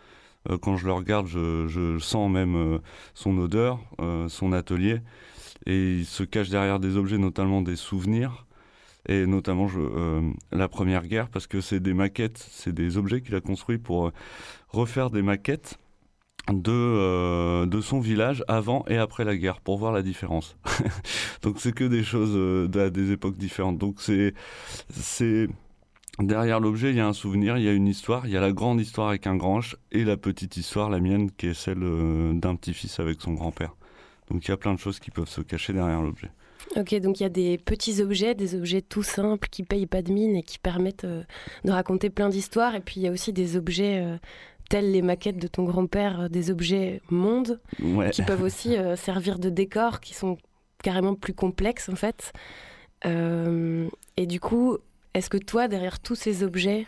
Euh, 0.51 0.59
quand 0.59 0.77
je 0.77 0.87
le 0.87 0.93
regarde, 0.93 1.27
je, 1.27 1.99
sens 1.99 2.31
même 2.31 2.81
son 3.15 3.37
odeur, 3.39 3.81
son 4.29 4.53
atelier 4.53 5.01
et 5.67 5.99
il 5.99 6.07
se 6.07 6.23
cache 6.23 6.49
derrière 6.49 6.81
des 6.81 6.97
objets, 6.97 7.19
notamment 7.19 7.63
des 7.63 7.77
souvenirs, 7.77 8.47
et 9.09 9.27
notamment 9.27 9.69
euh, 9.77 10.31
la 10.51 10.69
Première 10.69 11.07
Guerre, 11.07 11.29
parce 11.29 11.47
que 11.47 11.61
c'est 11.61 11.81
des 11.81 11.95
maquettes, 11.95 12.47
c'est 12.51 12.73
des 12.73 12.97
objets 12.97 13.21
qu'il 13.21 13.35
a 13.35 13.41
construits 13.41 13.79
pour 13.79 14.09
euh, 14.09 14.13
refaire 14.69 15.11
des 15.11 15.23
maquettes 15.23 15.79
de, 16.53 16.73
euh, 16.73 17.83
son 17.83 18.01
village 18.01 18.45
avant 18.49 18.85
et 18.89 18.97
après 18.97 19.25
la 19.25 19.37
guerre, 19.37 19.61
pour 19.61 19.79
voir 19.79 19.93
la 19.93 20.03
différence. 20.03 20.57
Donc 21.43 21.61
c'est 21.61 21.73
que 21.73 21.85
des 21.85 22.03
choses 22.03 22.69
à 22.77 22.91
des 22.91 23.13
époques 23.13 23.37
différentes. 23.37 23.79
Donc 23.79 24.01
c'est 24.01 24.35
Derrière 26.19 26.61
l'objet, 26.61 26.91
il 26.91 26.97
y 26.97 27.01
a 27.01 27.07
un 27.07 27.15
souvenir, 27.15 27.57
il 27.57 27.65
y 27.65 27.69
a 27.69 27.73
une 27.73 27.89
histoire, 27.89 28.27
il 28.27 28.33
y 28.33 28.37
a 28.37 28.41
la 28.41 28.53
grande 28.53 28.81
histoire 28.81 29.09
avec 29.09 29.27
un 29.27 29.37
grand 29.37 29.61
H 29.61 29.77
et 29.93 30.05
la 30.05 30.17
petite 30.17 30.57
histoire, 30.57 30.91
la 30.91 31.01
mienne, 31.01 31.31
qui 31.31 31.47
est 31.47 31.55
celle 31.55 31.81
d'un 31.81 32.55
petit-fils 32.55 33.01
avec 33.01 33.21
son 33.21 33.33
grand-père. 33.33 33.75
Donc 34.31 34.47
il 34.47 34.49
y 34.51 34.55
a 34.55 34.57
plein 34.57 34.75
de 34.75 34.79
choses 34.79 34.99
qui 34.99 35.11
peuvent 35.11 35.29
se 35.29 35.41
cacher 35.41 35.73
derrière 35.73 36.03
l'objet. 36.03 36.31
Ok, 36.77 36.95
donc 37.01 37.21
il 37.21 37.25
y 37.25 37.27
a 37.27 37.31
des 37.31 37.59
petits 37.59 38.01
objets, 38.01 38.35
des 38.35 38.55
objets 38.55 38.81
tout 38.81 39.03
simples 39.03 39.49
qui 39.51 39.63
payent 39.63 39.87
pas 39.87 40.03
de 40.03 40.13
mine 40.13 40.37
et 40.37 40.43
qui 40.43 40.59
permettent 40.59 41.05
euh, 41.05 41.23
de 41.65 41.71
raconter 41.71 42.09
plein 42.09 42.29
d'histoires. 42.29 42.75
Et 42.75 42.81
puis 42.81 43.01
il 43.01 43.03
y 43.03 43.09
a 43.09 43.11
aussi 43.11 43.33
des 43.33 43.57
objets 43.57 44.03
euh, 44.03 44.17
tels 44.71 44.91
les 44.91 45.03
maquettes 45.03 45.39
de 45.39 45.49
ton 45.49 45.65
grand-père, 45.65 46.21
euh, 46.21 46.29
des 46.29 46.51
objets 46.51 47.03
mondes 47.11 47.61
qui 48.13 48.23
peuvent 48.23 48.43
aussi 48.43 48.77
servir 48.97 49.39
de 49.39 49.51
décor, 49.51 50.01
qui 50.01 50.15
sont 50.15 50.39
carrément 50.83 51.15
plus 51.15 51.35
complexes 51.35 51.89
en 51.91 51.97
fait. 51.97 52.33
et 53.05 54.27
du 54.27 54.41
coup, 54.41 54.79
est-ce 55.15 55.31
que 55.31 55.39
toi, 55.39 55.69
derrière 55.69 56.01
tous 56.01 56.15
ces 56.15 56.43
objets 56.43 56.87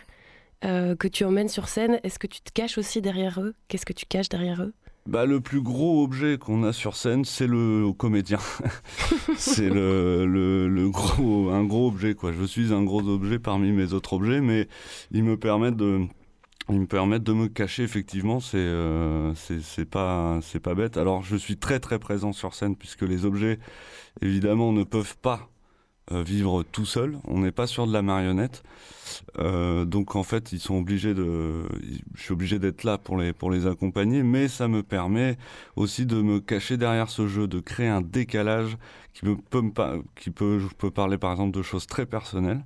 que 0.61 1.07
tu 1.07 1.23
emmènes 1.25 1.49
sur 1.49 1.67
scène, 1.67 1.99
est-ce 2.01 2.17
que 2.17 2.25
tu 2.25 2.41
te 2.41 2.51
caches 2.51 2.79
aussi 2.79 2.99
derrière 2.99 3.39
eux? 3.39 3.53
Qu'est-ce 3.67 3.85
que 3.85 3.93
tu 3.93 4.07
caches 4.07 4.29
derrière 4.29 4.63
eux? 4.63 4.73
Bah, 5.07 5.27
le 5.27 5.39
plus 5.39 5.61
gros 5.61 6.03
objet 6.03 6.39
qu'on 6.39 6.63
a 6.63 6.73
sur 6.73 6.95
scène, 6.95 7.25
c'est 7.25 7.45
le 7.45 7.91
comédien. 7.93 8.39
c'est 9.37 9.69
le, 9.69 10.25
le, 10.25 10.89
gros, 10.89 11.49
un 11.51 11.63
gros 11.63 11.87
objet, 11.89 12.15
quoi. 12.15 12.31
Je 12.31 12.43
suis 12.43 12.73
un 12.73 12.83
gros 12.83 13.07
objet 13.07 13.37
parmi 13.37 13.71
mes 13.71 13.93
autres 13.93 14.13
objets, 14.13 14.41
mais 14.41 14.67
ils 15.11 15.23
me 15.23 15.37
permettent 15.37 15.75
de, 15.77 16.07
ils 16.69 16.79
me 16.79 16.87
permettent 16.87 17.23
de 17.23 17.33
me 17.33 17.47
cacher, 17.47 17.83
effectivement. 17.83 18.39
C'est 18.39 18.57
euh, 18.57 19.31
c'est 19.35 19.85
pas, 19.85 20.39
pas 20.63 20.73
bête. 20.73 20.97
Alors, 20.97 21.21
je 21.21 21.35
suis 21.35 21.57
très, 21.57 21.79
très 21.79 21.99
présent 21.99 22.33
sur 22.33 22.55
scène, 22.55 22.75
puisque 22.75 23.03
les 23.03 23.25
objets, 23.25 23.59
évidemment, 24.23 24.71
ne 24.71 24.83
peuvent 24.83 25.17
pas 25.21 25.41
euh, 25.41 25.54
vivre 26.11 26.63
tout 26.63 26.85
seul. 26.85 27.17
On 27.25 27.39
n'est 27.39 27.51
pas 27.51 27.67
sur 27.67 27.87
de 27.87 27.93
la 27.93 28.01
marionnette. 28.01 28.63
Euh, 29.39 29.85
donc 29.85 30.15
en 30.15 30.23
fait, 30.23 30.51
ils 30.51 30.59
sont 30.59 30.75
obligés 30.75 31.13
de. 31.13 31.63
Je 32.15 32.21
suis 32.21 32.33
obligé 32.33 32.59
d'être 32.59 32.83
là 32.83 32.97
pour 32.97 33.17
les 33.17 33.33
pour 33.33 33.51
les 33.51 33.67
accompagner, 33.67 34.23
mais 34.23 34.47
ça 34.47 34.67
me 34.67 34.83
permet 34.83 35.37
aussi 35.75 36.05
de 36.05 36.21
me 36.21 36.39
cacher 36.39 36.77
derrière 36.77 37.09
ce 37.09 37.27
jeu, 37.27 37.47
de 37.47 37.59
créer 37.59 37.87
un 37.87 38.01
décalage 38.01 38.77
qui 39.13 39.21
peut 39.49 39.61
me 39.61 39.71
qui 40.15 40.31
peut 40.31 40.59
je 40.59 40.67
peux 40.75 40.91
parler 40.91 41.17
par 41.17 41.31
exemple 41.31 41.55
de 41.55 41.63
choses 41.63 41.87
très 41.87 42.05
personnelles 42.05 42.63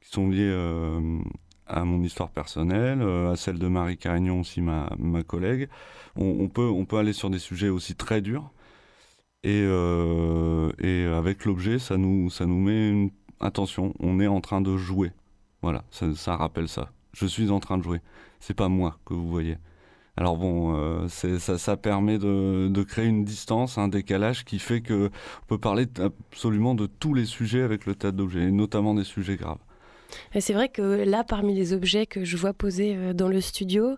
qui 0.00 0.10
sont 0.10 0.28
liées 0.28 0.50
euh, 0.50 1.18
à 1.66 1.84
mon 1.84 2.02
histoire 2.02 2.30
personnelle, 2.30 3.02
à 3.02 3.36
celle 3.36 3.58
de 3.58 3.68
Marie 3.68 3.98
Carignon 3.98 4.40
aussi 4.40 4.60
ma 4.60 4.90
ma 4.98 5.22
collègue. 5.22 5.68
On 6.16 6.48
peut 6.48 6.68
on 6.68 6.84
peut 6.84 6.98
aller 6.98 7.12
sur 7.12 7.30
des 7.30 7.38
sujets 7.38 7.68
aussi 7.68 7.94
très 7.94 8.20
durs. 8.20 8.50
Et, 9.42 9.64
euh, 9.64 10.70
et 10.78 11.04
avec 11.06 11.44
l'objet, 11.44 11.78
ça 11.78 11.96
nous, 11.96 12.28
ça 12.28 12.44
nous 12.44 12.60
met 12.60 12.90
une 12.90 13.10
attention, 13.40 13.94
on 13.98 14.20
est 14.20 14.26
en 14.26 14.40
train 14.40 14.60
de 14.60 14.76
jouer. 14.76 15.12
Voilà, 15.62 15.84
ça, 15.90 16.36
rappelle 16.36 16.68
ça. 16.68 16.90
Je 17.12 17.26
suis 17.26 17.50
en 17.50 17.60
train 17.60 17.78
de 17.78 17.82
jouer. 17.82 18.00
C'est 18.38 18.54
pas 18.54 18.68
moi 18.68 18.98
que 19.04 19.14
vous 19.14 19.28
voyez. 19.28 19.56
Alors 20.16 20.36
bon, 20.36 20.74
euh, 20.76 21.08
ça, 21.08 21.76
permet 21.76 22.18
de, 22.18 22.82
créer 22.82 23.06
une 23.06 23.24
distance, 23.24 23.78
un 23.78 23.88
décalage 23.88 24.44
qui 24.44 24.58
fait 24.58 24.80
que 24.80 25.10
on 25.42 25.46
peut 25.46 25.58
parler 25.58 25.86
absolument 25.98 26.74
de 26.74 26.86
tous 26.86 27.14
les 27.14 27.24
sujets 27.24 27.62
avec 27.62 27.86
le 27.86 27.94
tas 27.94 28.12
d'objets, 28.12 28.50
notamment 28.50 28.94
des 28.94 29.04
sujets 29.04 29.36
graves. 29.36 29.58
C'est 30.38 30.52
vrai 30.52 30.68
que 30.68 30.82
là, 30.82 31.24
parmi 31.24 31.54
les 31.54 31.72
objets 31.72 32.06
que 32.06 32.24
je 32.24 32.36
vois 32.36 32.52
posés 32.52 32.96
euh, 32.96 33.12
dans 33.14 33.28
le 33.28 33.40
studio, 33.40 33.96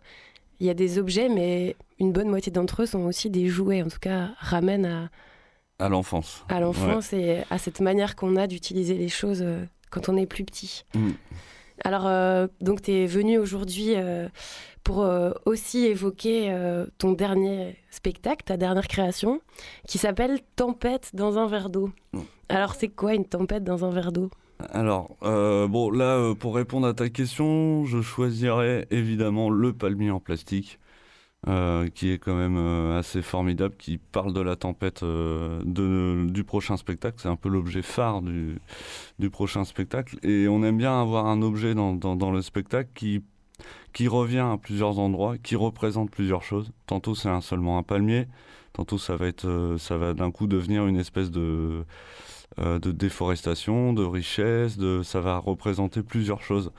il 0.61 0.67
y 0.67 0.71
a 0.71 0.75
des 0.75 0.99
objets, 0.99 1.29
mais 1.29 1.75
une 1.99 2.13
bonne 2.13 2.29
moitié 2.29 2.53
d'entre 2.53 2.83
eux 2.83 2.87
sont 2.87 3.07
aussi 3.07 3.31
des 3.31 3.49
jouets, 3.49 3.83
en 3.83 3.89
tout 3.89 3.99
cas 4.01 4.31
ramènent 4.39 4.87
à, 4.87 5.11
à 5.79 5.89
l'enfance. 5.89 6.45
À 6.49 6.61
l'enfance 6.61 7.13
et 7.13 7.43
à 7.51 7.59
cette 7.59 7.81
manière 7.81 8.17
qu'on 8.17 8.37
a 8.37 8.47
d'utiliser 8.47 8.95
les 8.95 9.09
choses 9.09 9.43
euh, 9.43 9.65
quand 9.91 10.09
on 10.09 10.17
est 10.17 10.27
plus 10.27 10.45
petit. 10.45 10.85
Mm. 10.95 11.11
Alors, 11.85 12.07
euh, 12.07 12.47
donc, 12.61 12.83
tu 12.83 12.93
es 12.93 13.07
venu 13.07 13.39
aujourd'hui 13.39 13.95
euh, 13.97 14.29
pour 14.85 15.09
aussi 15.47 15.87
évoquer 15.87 16.53
ton 16.99 17.13
dernier 17.13 17.77
spectacle, 17.91 18.45
ta 18.45 18.57
dernière 18.57 18.89
création, 18.89 19.41
qui 19.87 19.99
s'appelle 19.99 20.41
Tempête 20.57 21.11
dans 21.15 21.39
un 21.39 21.47
verre 21.47 21.71
d'eau. 21.71 21.91
Mm. 22.13 22.21
Alors, 22.49 22.75
c'est 22.75 22.89
quoi 22.89 23.15
une 23.15 23.25
tempête 23.25 23.65
dans 23.65 23.85
un 23.85 23.91
verre 23.91 24.13
d'eau? 24.13 24.31
Alors, 24.71 25.17
bon, 25.21 25.91
là, 25.91 26.35
pour 26.35 26.55
répondre 26.55 26.87
à 26.87 26.95
ta 26.95 27.09
question, 27.09 27.85
je 27.85 28.01
choisirais 28.01 28.87
évidemment 28.91 29.51
le 29.51 29.73
palmier 29.73 30.11
en 30.11 30.21
plastique. 30.21 30.79
Euh, 31.49 31.89
qui 31.89 32.13
est 32.13 32.19
quand 32.19 32.37
même 32.37 32.57
euh, 32.57 33.01
assez 33.01 33.21
formidable, 33.21 33.75
qui 33.77 33.99
parle 33.99 34.33
de 34.33 34.41
la 34.41 34.55
tempête 34.55 35.03
euh, 35.03 35.61
de, 35.65 36.31
du 36.31 36.45
prochain 36.45 36.77
spectacle. 36.77 37.17
C'est 37.21 37.29
un 37.29 37.35
peu 37.35 37.49
l'objet 37.49 37.83
phare 37.83 38.23
du, 38.23 38.61
du, 39.19 39.29
prochain 39.29 39.65
spectacle. 39.65 40.19
Et 40.23 40.47
on 40.47 40.63
aime 40.63 40.79
bien 40.79 41.01
avoir 41.01 41.27
un 41.27 41.43
objet 41.43 41.75
dans, 41.75 41.95
dans, 41.95 42.31
le 42.31 42.43
spectacle 42.43 42.91
qui, 42.95 43.25
qui 43.93 44.07
revient 44.07 44.39
à 44.53 44.57
plusieurs 44.57 45.01
endroits, 45.01 45.37
qui 45.37 45.57
représente 45.57 46.13
plusieurs 46.13 46.45
choses. 46.45 46.71
Tantôt 46.87 47.17
c'est 47.17 47.29
seulement 47.41 47.77
un 47.77 47.83
palmier, 47.83 48.29
tantôt 48.73 48.99
ça 48.99 49.17
va, 49.17 49.27
être, 49.27 49.49
va 49.91 50.15
d'un 50.15 50.31
coup 50.31 50.47
devenir 50.47 50.87
une 50.87 50.97
espèce 50.97 51.33
de, 51.33 51.85
de 52.59 52.93
déforestation, 52.93 53.93
de 53.93 54.05
richesse, 54.05 54.79
de, 54.79 55.03
ça 55.03 55.19
va 55.19 55.39
représenter 55.39 56.05
plusieurs 56.05 56.41
choses. 56.41 56.71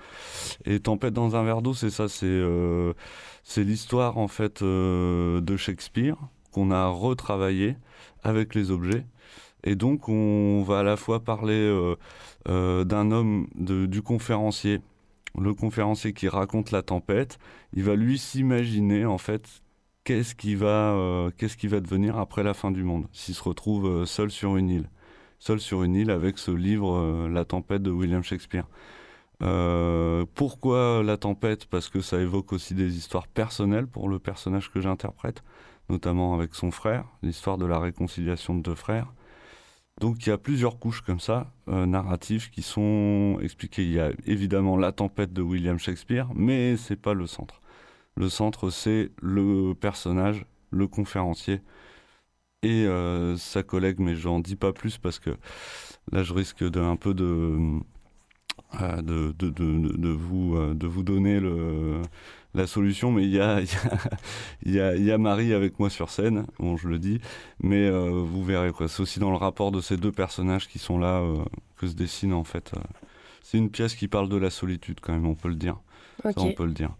Et 0.63 0.79
Tempête 0.79 1.13
dans 1.13 1.35
un 1.35 1.43
verre 1.43 1.61
d'eau, 1.61 1.73
c'est 1.73 1.89
ça, 1.89 2.07
c'est 2.07 2.41
c'est 3.43 3.63
l'histoire 3.63 4.17
en 4.17 4.27
fait 4.27 4.61
euh, 4.61 5.41
de 5.41 5.57
Shakespeare 5.57 6.15
qu'on 6.51 6.71
a 6.71 6.87
retravaillé 6.87 7.75
avec 8.23 8.55
les 8.55 8.71
objets. 8.71 9.05
Et 9.63 9.75
donc 9.75 10.09
on 10.09 10.63
va 10.63 10.79
à 10.79 10.83
la 10.83 10.97
fois 10.97 11.23
parler 11.23 11.53
euh, 11.53 11.95
euh, 12.47 12.83
d'un 12.83 13.11
homme, 13.11 13.47
du 13.55 14.01
conférencier, 14.01 14.81
le 15.39 15.53
conférencier 15.53 16.13
qui 16.13 16.27
raconte 16.27 16.71
la 16.71 16.81
tempête. 16.81 17.37
Il 17.73 17.83
va 17.83 17.95
lui 17.95 18.17
s'imaginer 18.17 19.05
en 19.05 19.17
fait 19.17 19.47
qu'est-ce 20.03 20.35
qui 20.35 20.55
va, 20.55 21.29
qu'est-ce 21.37 21.57
qui 21.57 21.67
va 21.67 21.79
devenir 21.79 22.17
après 22.17 22.43
la 22.43 22.53
fin 22.53 22.71
du 22.71 22.83
monde, 22.83 23.07
s'il 23.13 23.35
se 23.35 23.43
retrouve 23.43 24.05
seul 24.05 24.31
sur 24.31 24.57
une 24.57 24.69
île, 24.69 24.89
seul 25.39 25.59
sur 25.59 25.83
une 25.83 25.95
île 25.95 26.11
avec 26.11 26.37
ce 26.37 26.51
livre 26.51 27.27
La 27.29 27.45
tempête 27.45 27.81
de 27.81 27.91
William 27.91 28.21
Shakespeare. 28.21 28.67
Euh, 29.43 30.25
pourquoi 30.35 31.03
la 31.03 31.17
tempête? 31.17 31.65
Parce 31.65 31.89
que 31.89 32.01
ça 32.01 32.19
évoque 32.19 32.53
aussi 32.53 32.73
des 32.75 32.97
histoires 32.97 33.27
personnelles 33.27 33.87
pour 33.87 34.07
le 34.09 34.19
personnage 34.19 34.71
que 34.71 34.79
j'interprète, 34.79 35.43
notamment 35.89 36.33
avec 36.33 36.55
son 36.55 36.71
frère, 36.71 37.05
l'histoire 37.21 37.57
de 37.57 37.65
la 37.65 37.79
réconciliation 37.79 38.55
de 38.55 38.61
deux 38.61 38.75
frères. 38.75 39.13
Donc 39.99 40.25
il 40.25 40.29
y 40.29 40.31
a 40.31 40.37
plusieurs 40.37 40.79
couches 40.79 41.01
comme 41.01 41.19
ça, 41.19 41.53
euh, 41.67 41.85
narratives, 41.85 42.49
qui 42.49 42.61
sont 42.61 43.37
expliquées. 43.41 43.83
Il 43.83 43.91
y 43.91 43.99
a 43.99 44.11
évidemment 44.25 44.77
la 44.77 44.91
tempête 44.91 45.33
de 45.33 45.41
William 45.41 45.77
Shakespeare, 45.77 46.29
mais 46.35 46.77
c'est 46.77 46.95
pas 46.95 47.13
le 47.13 47.27
centre. 47.27 47.61
Le 48.15 48.29
centre, 48.29 48.69
c'est 48.69 49.11
le 49.21 49.73
personnage, 49.73 50.45
le 50.71 50.87
conférencier 50.87 51.61
et 52.63 52.85
euh, 52.87 53.35
sa 53.37 53.63
collègue, 53.63 53.99
mais 53.99 54.15
j'en 54.15 54.39
dis 54.39 54.55
pas 54.55 54.73
plus 54.73 54.97
parce 54.97 55.19
que 55.19 55.31
là 56.11 56.23
je 56.23 56.33
risque 56.33 56.63
de, 56.63 56.79
un 56.79 56.95
peu 56.95 57.13
de 57.13 57.79
de, 58.79 59.33
de, 59.37 59.49
de, 59.49 59.97
de, 59.97 60.09
vous, 60.09 60.55
euh, 60.55 60.73
de 60.73 60.87
vous 60.87 61.03
donner 61.03 61.39
le, 61.39 62.01
la 62.53 62.67
solution, 62.67 63.11
mais 63.11 63.23
il 63.23 63.31
y 63.31 63.39
a, 63.39 63.61
y, 64.65 64.79
a, 64.79 64.95
y 64.95 65.11
a 65.11 65.17
Marie 65.17 65.53
avec 65.53 65.79
moi 65.79 65.89
sur 65.89 66.09
scène, 66.09 66.45
bon, 66.59 66.77
je 66.77 66.87
le 66.87 66.99
dis, 66.99 67.19
mais 67.61 67.85
euh, 67.85 68.09
vous 68.09 68.43
verrez, 68.43 68.71
quoi. 68.71 68.87
c'est 68.87 69.01
aussi 69.01 69.19
dans 69.19 69.31
le 69.31 69.37
rapport 69.37 69.71
de 69.71 69.81
ces 69.81 69.97
deux 69.97 70.11
personnages 70.11 70.67
qui 70.67 70.79
sont 70.79 70.97
là 70.97 71.21
que 71.77 71.87
se 71.87 71.93
dessine 71.93 72.33
en 72.33 72.43
fait. 72.43 72.71
c'est 73.43 73.57
une 73.57 73.69
pièce 73.69 73.95
qui 73.95 74.07
parle 74.07 74.29
de 74.29 74.37
la 74.37 74.49
solitude 74.49 74.99
quand 75.01 75.13
même, 75.13 75.25
on 75.27 75.35
peut 75.35 75.49
le 75.49 75.55
dire. 75.55 75.77
on 76.23 76.51
peut 76.51 76.65
le 76.65 76.73
dire. 76.73 76.91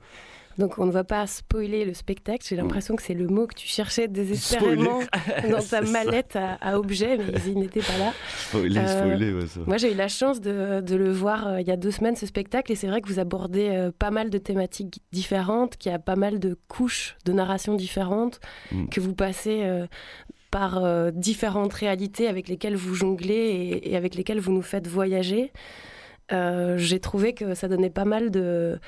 Donc 0.58 0.78
on 0.78 0.86
ne 0.86 0.92
va 0.92 1.04
pas 1.04 1.26
spoiler 1.28 1.86
le 1.86 1.94
spectacle. 1.94 2.46
J'ai 2.48 2.56
l'impression 2.56 2.96
que 2.96 3.02
c'est 3.02 3.14
le 3.14 3.28
mot 3.28 3.48
que 3.48 3.56
tu 3.56 3.68
cherchais 3.68 4.08
désespérément 4.08 5.00
dans 5.50 5.62
ta 5.62 5.82
mallette 5.82 6.36
à, 6.36 6.78
objets, 6.78 7.18
mais 7.18 7.34
il 7.48 7.60
n'était 7.60 7.82
pas 7.82 7.98
là. 7.98 8.14
Spoiler, 8.38 8.80
euh, 8.80 8.88
spoiler, 8.88 9.34
ouais, 9.34 9.48
ça. 9.48 9.60
Moi 9.66 9.78
j'ai 9.78 9.92
eu 9.92 9.96
la 9.96 10.08
chance 10.08 10.42
de, 10.42 10.82
de 10.82 10.96
le 10.96 11.12
voir 11.12 11.48
euh, 11.48 11.62
il 11.62 11.68
y 11.68 11.72
a 11.72 11.78
deux 11.78 11.92
semaines 11.92 12.16
ce 12.16 12.26
spectacle 12.26 12.72
et 12.72 12.76
c'est 12.76 12.88
vrai 12.88 13.02
que 13.02 13.08
vous 13.08 13.20
abordez 13.20 13.70
euh, 13.70 13.92
pas 13.98 14.12
mal 14.12 14.30
de 14.30 14.38
thématiques 14.38 15.02
différentes, 15.12 15.78
qu'il 15.78 15.92
y 15.92 15.96
a 15.96 16.00
pas 16.00 16.16
mal 16.16 16.40
de 16.40 16.58
couches 16.68 17.18
de 17.26 17.34
narration 17.34 17.76
différentes, 17.76 18.40
mm. 18.72 18.88
que 18.90 19.00
vous 19.00 19.14
passez 19.14 19.64
par 20.52 21.12
différentes 21.12 21.74
réalités 21.74 22.28
avec 22.28 22.48
lesquelles 22.48 22.76
vous 22.76 22.94
jonglez 22.94 23.34
et, 23.34 23.92
et, 23.92 23.98
avec 23.98 24.16
lesquelles 24.16 24.40
vous 24.40 24.52
nous 24.52 24.62
faites 24.62 24.88
voyager. 24.88 25.52
j'ai 26.30 27.00
trouvé 27.00 27.34
que 27.34 27.56
ça 27.56 27.68
donnait 27.68 27.90
pas 27.90 28.06
mal 28.06 28.30
de 28.30 28.80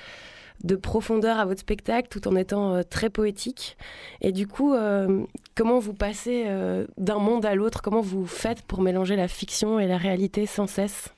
de 0.64 0.76
profondeur 0.76 1.40
à 1.40 1.46
votre 1.46 1.62
spectacle 1.62 2.08
tout 2.10 2.28
en 2.28 2.36
étant 2.36 2.74
euh, 2.74 2.84
très 2.84 3.10
poétique. 3.10 3.78
Et 4.22 4.32
du 4.32 4.48
coup, 4.48 4.74
euh, 4.74 5.24
comment 5.56 5.80
vous 5.80 5.94
passez 5.94 6.46
euh, 6.48 6.86
d'un 6.98 7.20
monde 7.20 7.46
à 7.46 7.56
l'autre? 7.56 7.82
Comment 7.82 8.02
vous 8.02 8.26
faites 8.26 8.62
pour 8.64 8.82
mélanger 8.82 9.16
la 9.16 9.28
fiction 9.28 9.80
et 9.80 9.88
la 9.88 9.98
réalité 9.98 10.46
sans 10.46 10.68
cesse? 10.68 11.14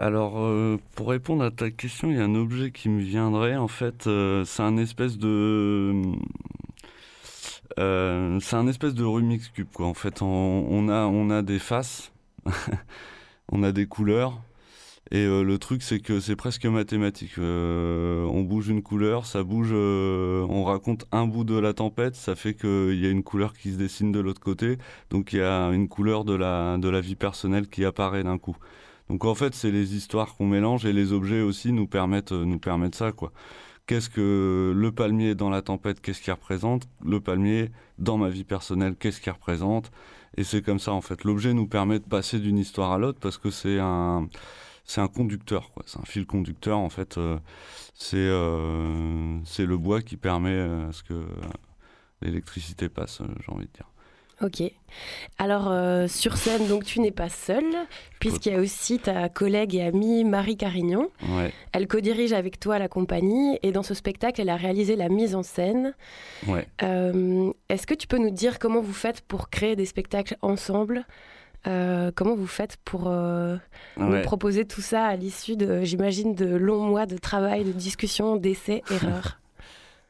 Alors, 0.00 0.48
pour 0.94 1.08
répondre 1.08 1.42
à 1.42 1.50
ta 1.50 1.72
question, 1.72 2.08
il 2.08 2.18
y 2.18 2.20
a 2.20 2.24
un 2.24 2.36
objet 2.36 2.70
qui 2.70 2.88
me 2.88 3.00
viendrait. 3.00 3.56
En 3.56 3.66
fait, 3.66 4.08
c'est 4.44 4.62
un 4.62 4.76
espèce 4.76 5.18
de, 5.18 5.92
c'est 7.76 8.54
un 8.54 8.68
espèce 8.68 8.94
de 8.94 9.02
Rubik's 9.02 9.48
cube. 9.48 9.66
Quoi. 9.74 9.86
En 9.86 9.94
fait, 9.94 10.22
on 10.22 10.88
a, 10.88 11.06
on 11.06 11.30
a 11.30 11.42
des 11.42 11.58
faces, 11.58 12.12
on 13.50 13.64
a 13.64 13.72
des 13.72 13.86
couleurs, 13.86 14.40
et 15.10 15.24
euh, 15.24 15.42
le 15.42 15.58
truc, 15.58 15.82
c'est 15.82 16.00
que 16.00 16.20
c'est 16.20 16.36
presque 16.36 16.66
mathématique. 16.66 17.38
Euh, 17.38 18.24
on 18.24 18.42
bouge 18.42 18.68
une 18.68 18.82
couleur, 18.82 19.24
ça 19.24 19.42
bouge, 19.42 19.70
euh, 19.72 20.46
on 20.50 20.64
raconte 20.64 21.06
un 21.12 21.26
bout 21.26 21.44
de 21.44 21.58
la 21.58 21.72
tempête, 21.72 22.14
ça 22.14 22.34
fait 22.36 22.54
qu'il 22.54 22.98
y 23.00 23.06
a 23.06 23.10
une 23.10 23.22
couleur 23.22 23.54
qui 23.54 23.72
se 23.72 23.78
dessine 23.78 24.12
de 24.12 24.20
l'autre 24.20 24.40
côté. 24.40 24.76
Donc 25.10 25.32
il 25.32 25.38
y 25.38 25.42
a 25.42 25.68
une 25.70 25.88
couleur 25.88 26.24
de 26.24 26.34
la, 26.34 26.76
de 26.76 26.88
la 26.90 27.00
vie 27.00 27.16
personnelle 27.16 27.68
qui 27.68 27.84
apparaît 27.86 28.22
d'un 28.22 28.36
coup. 28.38 28.56
Donc 29.08 29.24
en 29.24 29.34
fait, 29.34 29.54
c'est 29.54 29.70
les 29.70 29.96
histoires 29.96 30.36
qu'on 30.36 30.46
mélange 30.46 30.84
et 30.84 30.92
les 30.92 31.12
objets 31.14 31.40
aussi 31.40 31.72
nous 31.72 31.86
permettent, 31.86 32.32
nous 32.32 32.58
permettent 32.58 32.94
ça. 32.94 33.10
Qu'est-ce 33.86 34.10
que 34.10 34.74
le 34.76 34.92
palmier 34.92 35.34
dans 35.34 35.48
la 35.48 35.62
tempête, 35.62 36.02
qu'est-ce 36.02 36.20
qu'il 36.20 36.34
représente? 36.34 36.86
Le 37.02 37.20
palmier 37.20 37.70
dans 37.98 38.18
ma 38.18 38.28
vie 38.28 38.44
personnelle, 38.44 38.94
qu'est-ce 38.98 39.22
qu'il 39.22 39.32
représente? 39.32 39.90
Et 40.36 40.44
c'est 40.44 40.60
comme 40.60 40.78
ça, 40.78 40.92
en 40.92 41.00
fait. 41.00 41.24
L'objet 41.24 41.54
nous 41.54 41.66
permet 41.66 41.98
de 41.98 42.04
passer 42.04 42.38
d'une 42.38 42.58
histoire 42.58 42.92
à 42.92 42.98
l'autre 42.98 43.18
parce 43.18 43.38
que 43.38 43.50
c'est 43.50 43.78
un 43.78 44.28
c'est 44.88 45.02
un 45.02 45.08
conducteur. 45.08 45.70
C'est 45.86 46.00
un 46.00 46.04
fil 46.04 46.26
conducteur, 46.26 46.78
en 46.78 46.88
fait. 46.88 47.18
Euh, 47.18 47.38
euh, 48.14 49.38
c'est 49.44 49.66
le 49.66 49.76
bois 49.76 50.00
qui 50.00 50.16
permet 50.16 50.54
euh, 50.54 50.88
à 50.88 50.92
ce 50.92 51.02
que 51.02 51.26
l'électricité 52.22 52.88
passe, 52.88 53.20
j'ai 53.44 53.52
envie 53.52 53.66
de 53.66 53.72
dire. 53.72 53.86
Ok. 54.40 54.62
Alors, 55.38 56.08
sur 56.08 56.36
scène, 56.36 56.68
donc 56.68 56.84
tu 56.84 57.00
n'es 57.00 57.10
pas 57.10 57.28
seule, 57.28 57.74
puisqu'il 58.20 58.52
y 58.52 58.54
a 58.54 58.60
aussi 58.60 59.00
ta 59.00 59.28
collègue 59.28 59.74
et 59.74 59.82
amie 59.82 60.24
Marie 60.24 60.56
Carignon. 60.56 61.10
Ouais. 61.28 61.52
Elle 61.72 61.88
co-dirige 61.88 62.32
avec 62.32 62.60
toi 62.60 62.78
la 62.78 62.86
compagnie, 62.88 63.58
et 63.64 63.72
dans 63.72 63.82
ce 63.82 63.94
spectacle, 63.94 64.40
elle 64.40 64.48
a 64.48 64.56
réalisé 64.56 64.94
la 64.94 65.08
mise 65.08 65.34
en 65.34 65.42
scène. 65.42 65.92
Ouais. 66.46 66.68
Est-ce 67.68 67.86
que 67.86 67.94
tu 67.94 68.06
peux 68.06 68.18
nous 68.18 68.30
dire 68.30 68.60
comment 68.60 68.80
vous 68.80 68.92
faites 68.92 69.22
pour 69.22 69.50
créer 69.50 69.74
des 69.74 69.86
spectacles 69.86 70.36
ensemble? 70.40 71.04
Euh, 71.68 72.10
comment 72.14 72.34
vous 72.34 72.46
faites 72.46 72.78
pour 72.84 73.08
euh, 73.08 73.56
nous 73.98 74.22
proposer 74.22 74.64
tout 74.64 74.80
ça 74.80 75.04
à 75.04 75.16
l'issue, 75.16 75.56
de, 75.56 75.82
j'imagine, 75.82 76.34
de 76.34 76.56
longs 76.56 76.82
mois 76.82 77.06
de 77.06 77.18
travail, 77.18 77.64
de 77.64 77.72
discussion, 77.72 78.36
d'essais, 78.36 78.82
erreurs 78.90 79.38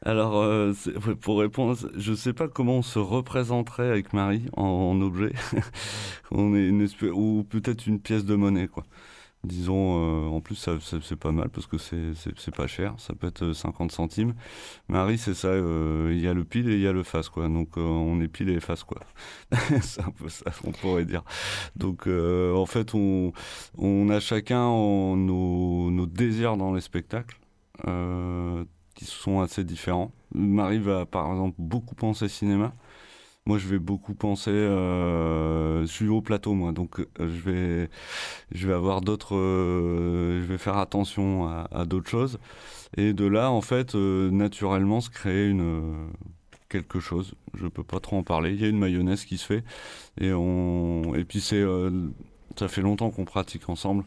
Alors, 0.05 0.37
euh, 0.37 0.73
pour 1.19 1.39
répondre, 1.39 1.77
je 1.97 2.11
ne 2.11 2.15
sais 2.15 2.33
pas 2.33 2.47
comment 2.47 2.77
on 2.77 2.81
se 2.81 2.99
représenterait 2.99 3.89
avec 3.89 4.13
Marie 4.13 4.45
en, 4.55 5.01
objet. 5.01 5.33
on 6.31 6.55
est 6.55 6.65
une 6.65 6.81
espèce, 6.81 7.11
ou 7.13 7.45
peut-être 7.49 7.87
une 7.87 7.99
pièce 7.99 8.23
de 8.23 8.35
monnaie, 8.35 8.67
quoi. 8.67 8.85
Disons, 9.45 10.25
euh, 10.25 10.27
en 10.27 10.41
plus, 10.41 10.55
ça, 10.55 10.73
c'est 10.81 11.15
pas 11.15 11.31
mal 11.31 11.47
parce 11.49 11.65
que 11.65 11.77
c'est 11.77 12.55
pas 12.55 12.67
cher, 12.67 12.93
ça 12.97 13.13
peut 13.15 13.27
être 13.27 13.53
50 13.53 13.89
centimes. 13.89 14.33
Marie, 14.89 15.17
c'est 15.17 15.33
ça, 15.33 15.47
euh, 15.47 16.09
il 16.11 16.19
y 16.19 16.27
a 16.27 16.33
le 16.33 16.43
pile 16.43 16.69
et 16.69 16.73
il 16.73 16.81
y 16.81 16.87
a 16.87 16.91
le 16.91 17.03
face, 17.03 17.29
quoi. 17.29 17.47
Donc, 17.47 17.77
euh, 17.77 17.81
on 17.81 18.19
est 18.19 18.27
pile 18.27 18.49
et 18.49 18.59
face, 18.59 18.83
quoi. 18.83 18.99
c'est 19.81 20.01
un 20.01 20.11
peu 20.11 20.27
ça, 20.27 20.51
on 20.65 20.71
pourrait 20.71 21.05
dire. 21.05 21.23
Donc, 21.77 22.07
en 22.07 22.65
fait, 22.65 22.93
on, 22.93 23.31
on 23.77 24.09
a 24.09 24.19
chacun 24.19 24.65
nos, 25.15 26.05
désirs 26.05 26.57
dans 26.57 26.73
les 26.73 26.81
spectacles 26.81 27.39
qui 28.95 29.05
sont 29.05 29.39
assez 29.39 29.63
différents. 29.63 30.11
Marie 30.33 30.79
va, 30.79 31.05
par 31.05 31.31
exemple, 31.31 31.55
beaucoup 31.59 31.95
penser 31.95 32.27
cinéma. 32.27 32.73
Moi, 33.45 33.57
je 33.57 33.67
vais 33.67 33.79
beaucoup 33.79 34.13
penser. 34.13 34.51
Euh, 34.51 35.81
je 35.81 35.87
suis 35.87 36.07
au 36.07 36.21
plateau, 36.21 36.53
moi, 36.53 36.71
donc 36.71 36.99
euh, 36.99 37.05
je 37.17 37.49
vais, 37.49 37.89
je 38.51 38.67
vais 38.67 38.73
avoir 38.73 39.01
d'autres. 39.01 39.35
Euh, 39.35 40.41
je 40.41 40.45
vais 40.45 40.57
faire 40.57 40.77
attention 40.77 41.47
à, 41.47 41.85
d'autres 41.85 42.09
choses. 42.09 42.39
Et 42.97 43.13
de 43.13 43.25
là, 43.25 43.51
en 43.51 43.61
fait, 43.61 43.95
naturellement, 43.95 45.01
se 45.01 45.09
crée 45.09 45.49
une 45.49 46.11
quelque 46.69 46.99
chose. 46.99 47.33
Je 47.55 47.67
peux 47.67 47.83
pas 47.83 47.99
trop 47.99 48.17
en 48.17 48.23
parler. 48.23 48.53
Il 48.53 48.61
y 48.61 48.65
a 48.65 48.67
une 48.69 48.77
mayonnaise 48.77 49.25
qui 49.25 49.37
se 49.37 49.45
fait, 49.45 49.63
et 50.19 50.31
on. 50.33 51.15
Et 51.15 51.25
puis 51.25 51.41
c'est, 51.41 51.63
ça 52.57 52.67
fait 52.67 52.81
longtemps 52.81 53.09
qu'on 53.11 53.25
pratique 53.25 53.69
ensemble, 53.69 54.05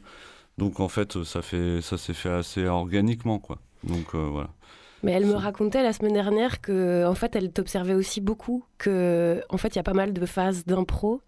donc 0.58 0.80
en 0.80 0.88
fait, 0.88 1.24
ça 1.24 1.42
fait, 1.42 1.80
ça 1.82 1.98
s'est 1.98 2.14
fait 2.14 2.30
assez 2.30 2.66
organiquement, 2.66 3.38
quoi. 3.40 3.58
Donc 3.84 4.14
voilà. 4.14 4.50
Mais 5.02 5.12
elle 5.12 5.26
me 5.26 5.34
racontait 5.34 5.82
la 5.82 5.92
semaine 5.92 6.12
dernière 6.12 6.60
que, 6.60 7.04
en 7.06 7.14
fait, 7.14 7.34
elle 7.34 7.50
t'observait 7.52 7.94
aussi 7.94 8.20
beaucoup, 8.20 8.64
que, 8.78 9.42
en 9.48 9.56
fait, 9.56 9.68
il 9.68 9.76
y 9.76 9.80
a 9.80 9.82
pas 9.82 9.94
mal 9.94 10.12
de 10.12 10.26
phases 10.26 10.64
d'impro. 10.64 11.20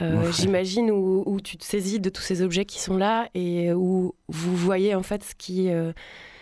Euh, 0.00 0.30
j'imagine 0.32 0.90
où, 0.90 1.40
tu 1.40 1.56
te 1.56 1.64
saisis 1.64 1.98
de 1.98 2.08
tous 2.08 2.22
ces 2.22 2.42
objets 2.42 2.64
qui 2.64 2.80
sont 2.80 2.96
là 2.96 3.28
et 3.34 3.72
où 3.72 4.14
vous 4.28 4.56
voyez 4.56 4.94
en 4.94 5.02
fait 5.02 5.24
ce 5.24 5.34
qui, 5.34 5.70
euh, 5.70 5.92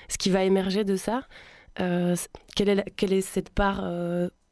ce 0.08 0.18
qui 0.18 0.30
va 0.30 0.44
émerger 0.44 0.84
de 0.84 0.96
ça. 0.96 1.22
Euh, 1.80 2.16
quelle, 2.54 2.68
est 2.68 2.90
quelle 2.96 3.12
est 3.12 3.22
cette 3.22 3.50
part 3.50 3.82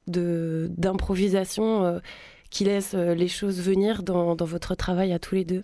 de 0.06 0.70
d'improvisation 0.76 2.00
qui 2.50 2.64
laisse 2.64 2.94
les 2.94 3.28
choses 3.28 3.60
venir 3.60 4.02
dans, 4.02 4.34
dans 4.34 4.44
votre 4.44 4.74
travail 4.74 5.12
à 5.12 5.18
tous 5.18 5.34
les 5.34 5.44
deux? 5.44 5.62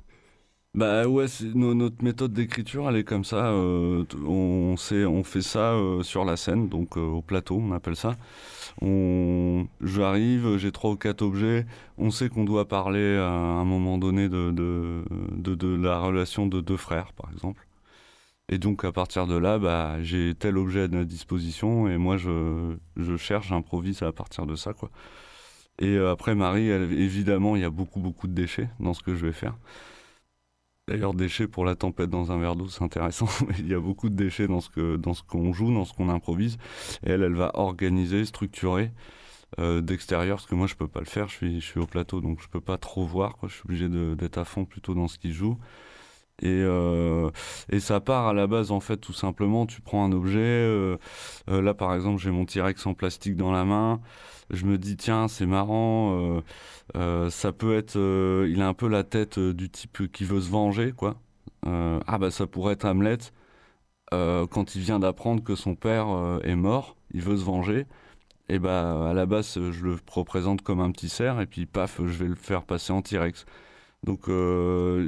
Bah 0.75 1.09
ouais, 1.09 1.27
notre 1.55 2.05
méthode 2.05 2.33
d'écriture, 2.33 2.89
elle 2.89 2.97
est 2.97 3.05
comme 3.05 3.25
ça. 3.25 3.47
Euh, 3.49 4.05
on, 4.25 4.77
sait, 4.77 5.05
on 5.05 5.25
fait 5.25 5.43
ça 5.43 5.73
euh, 5.75 6.03
sur 6.05 6.25
la 6.25 6.37
scène, 6.37 6.69
donc 6.69 6.97
euh, 6.97 7.01
au 7.01 7.23
plateau, 7.23 7.57
on 7.61 7.73
appelle 7.73 7.97
ça. 7.97 8.17
On, 8.81 9.67
j'arrive, 9.81 10.59
j'ai 10.59 10.71
trois 10.73 10.93
ou 10.93 10.97
quatre 10.97 11.23
objets. 11.23 11.67
On 11.99 12.11
sait 12.13 12.29
qu'on 12.29 12.45
doit 12.45 12.69
parler 12.69 13.17
à 13.17 13.29
un 13.31 13.65
moment 13.65 13.99
donné 13.99 14.29
de, 14.29 14.53
de, 14.53 15.05
de, 15.55 15.77
la 15.77 15.99
relation 15.99 16.47
de 16.47 16.61
deux 16.61 16.77
frères, 16.77 17.13
par 17.15 17.33
exemple. 17.33 17.67
Et 18.49 18.59
donc 18.59 18.85
à 18.85 18.93
partir 18.93 19.27
de 19.27 19.37
là, 19.37 19.59
bah, 19.59 20.03
j'ai 20.03 20.35
tel 20.35 20.59
objet 20.59 20.83
à 20.85 20.89
ma 20.89 21.05
disposition 21.05 21.89
et 21.89 21.99
moi 21.99 22.17
je, 22.17 22.77
je 22.97 23.17
cherche, 23.17 23.49
j'improvise 23.49 24.03
à 24.03 24.13
partir 24.13 24.47
de 24.47 24.57
ça, 24.57 24.73
quoi. 24.75 24.91
Et 25.81 25.99
après 25.99 26.35
Marie, 26.35 26.69
évidemment, 26.69 27.57
il 27.57 27.63
y 27.63 27.65
a 27.65 27.71
beaucoup 27.71 28.01
beaucoup 28.01 28.29
de 28.29 28.35
déchets 28.35 28.69
dans 28.81 28.95
ce 28.95 29.03
que 29.03 29.15
je 29.15 29.27
vais 29.27 29.33
faire. 29.33 29.57
D'ailleurs, 30.89 31.15
déchets 31.15 31.47
pour 31.47 31.65
la 31.65 31.77
tempête 31.77 32.11
dans 32.11 32.33
un 32.33 32.39
verre 32.39 32.57
d'eau, 32.57 32.69
c'est 32.69 32.83
intéressant. 32.83 33.29
il 33.59 33.69
y 33.69 33.75
a 33.75 33.81
beaucoup 33.81 34.09
de 34.09 34.17
déchets 34.17 34.49
dans 34.49 34.61
ce 34.61 34.69
que 34.69 34.97
dans 34.97 35.15
ce 35.15 35.23
qu'on 35.23 35.53
joue, 35.53 35.73
dans 35.73 35.85
ce 35.85 35.93
qu'on 35.95 36.09
improvise. 36.09 36.57
Et 37.07 37.11
elle, 37.11 37.23
elle 37.23 37.35
va 37.35 37.53
organiser, 37.55 38.25
structurer 38.25 38.91
euh, 39.61 39.81
d'extérieur, 39.81 40.39
parce 40.39 40.49
que 40.49 40.55
moi, 40.55 40.67
je 40.67 40.75
peux 40.75 40.89
pas 40.89 41.01
le 41.01 41.07
faire. 41.07 41.29
Je 41.29 41.35
suis 41.37 41.61
je 41.61 41.67
suis 41.67 41.81
au 41.81 41.87
plateau, 41.87 42.21
donc 42.21 42.41
je 42.43 42.49
peux 42.49 42.61
pas 42.61 42.79
trop 42.79 43.05
voir. 43.07 43.37
Je 43.45 43.55
suis 43.55 43.63
obligé 43.67 43.89
d'être 43.89 44.39
à 44.39 44.45
fond 44.45 44.65
plutôt 44.65 44.95
dans 44.95 45.09
ce 45.09 45.19
qu'il 45.19 45.33
joue. 45.33 45.59
Et, 46.43 46.49
euh, 46.49 47.31
et 47.71 47.81
ça 47.81 48.01
part 48.01 48.27
à 48.29 48.33
la 48.33 48.47
base, 48.47 48.71
en 48.71 48.81
fait, 48.81 48.97
tout 48.97 49.13
simplement. 49.13 49.67
Tu 49.67 49.83
prends 49.83 50.05
un 50.05 50.13
objet. 50.13 50.39
Euh, 50.41 50.97
là, 51.47 51.75
par 51.75 51.95
exemple, 51.95 52.21
j'ai 52.21 52.31
mon 52.31 52.47
T-Rex 52.47 52.87
en 52.87 52.95
plastique 52.95 53.37
dans 53.37 53.53
la 53.53 53.65
main 53.65 54.01
je 54.51 54.65
me 54.67 54.79
dis 54.79 54.97
tiens 54.97 55.29
c'est 55.29 55.47
marrant 55.47 56.37
euh, 56.39 56.41
euh, 56.97 57.31
ça 57.31 57.53
peut 57.53 57.77
être 57.77 57.97
euh, 57.97 58.49
il 58.51 58.63
a 58.63 58.69
un 58.69 58.75
peu 58.75 58.89
la 58.89 59.05
tête 59.05 59.39
du 59.39 59.71
type 59.71 60.11
qui 60.13 60.25
veut 60.25 60.41
se 60.41 60.51
venger 60.51 60.93
quoi. 60.93 61.17
Ah 61.65 62.19
bah 62.19 62.31
ça 62.31 62.47
pourrait 62.47 62.75
être 62.75 62.85
Hamlet. 62.87 63.19
Quand 64.13 64.75
il 64.75 64.83
vient 64.83 64.99
d'apprendre 64.99 65.43
que 65.45 65.55
son 65.55 65.75
père 65.75 66.09
est 66.45 66.57
mort 66.57 66.97
il 67.13 67.23
veut 67.23 67.37
se 67.37 67.45
venger. 67.45 67.87
Et 68.49 68.59
bah 68.59 69.11
à 69.11 69.15
la 69.15 69.27
base 69.27 69.59
je 69.71 69.85
le 69.85 69.97
représente 70.11 70.63
comme 70.63 70.81
un 70.81 70.91
petit 70.91 71.09
cerf 71.09 71.41
et 71.41 71.47
puis 71.47 71.67
paf 71.67 72.01
je 72.01 72.19
vais 72.19 72.27
le 72.29 72.35
faire 72.35 72.65
passer 72.65 72.93
en 72.93 73.03
T-Rex 73.03 73.47
donc 74.05 74.31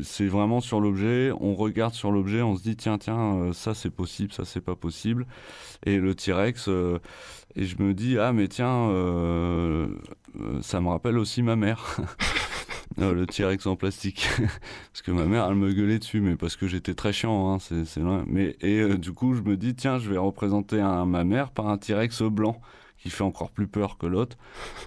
c'est 0.03 0.27
vraiment 0.27 0.61
sur 0.61 0.81
l'objet, 0.81 1.33
on 1.41 1.55
regarde 1.55 1.95
sur 1.95 2.13
l'objet, 2.13 2.43
on 2.43 2.57
se 2.57 2.63
dit 2.63 2.77
tiens 2.77 2.99
tiens 2.99 3.53
ça 3.53 3.75
c'est 3.75 3.91
possible, 3.91 4.33
ça 4.33 4.45
c'est 4.45 4.61
pas 4.61 4.77
possible. 4.77 5.27
Et 5.85 5.99
le 5.99 6.15
T-Rex, 6.15 6.69
et 7.55 7.65
je 7.67 7.83
me 7.83 7.93
dis, 7.93 8.19
ah 8.19 8.33
mais 8.33 8.49
tiens, 8.49 8.89
euh, 8.89 9.89
euh, 10.41 10.63
ça 10.63 10.81
me 10.81 10.89
rappelle 10.89 11.19
aussi 11.19 11.43
ma 11.43 11.57
mère. 11.57 11.99
le 12.97 13.27
T-Rex 13.27 13.67
en 13.67 13.77
plastique. 13.77 14.27
parce 14.93 15.03
que 15.03 15.11
ma 15.11 15.27
mère, 15.27 15.47
elle 15.49 15.57
me 15.57 15.73
gueulait 15.73 15.99
dessus, 15.99 16.21
mais 16.21 16.37
parce 16.37 16.57
que 16.57 16.67
j'étais 16.67 16.95
très 16.95 17.13
chiant, 17.13 17.53
hein, 17.53 17.59
c'est 17.59 18.01
loin. 18.01 18.25
Mais, 18.27 18.57
et 18.61 18.97
du 18.97 19.13
coup, 19.13 19.35
je 19.35 19.43
me 19.43 19.57
dis, 19.57 19.75
tiens, 19.75 19.99
je 19.99 20.11
vais 20.11 20.17
représenter 20.17 20.81
ma 21.07 21.25
mère 21.25 21.51
par 21.51 21.69
un 21.69 21.77
T-Rex 21.77 22.23
blanc 22.23 22.61
qui 23.03 23.11
fait 23.11 23.25
encore 23.25 23.51
plus 23.51 23.67
peur 23.67 23.99
que 23.99 24.07
l'autre. 24.07 24.37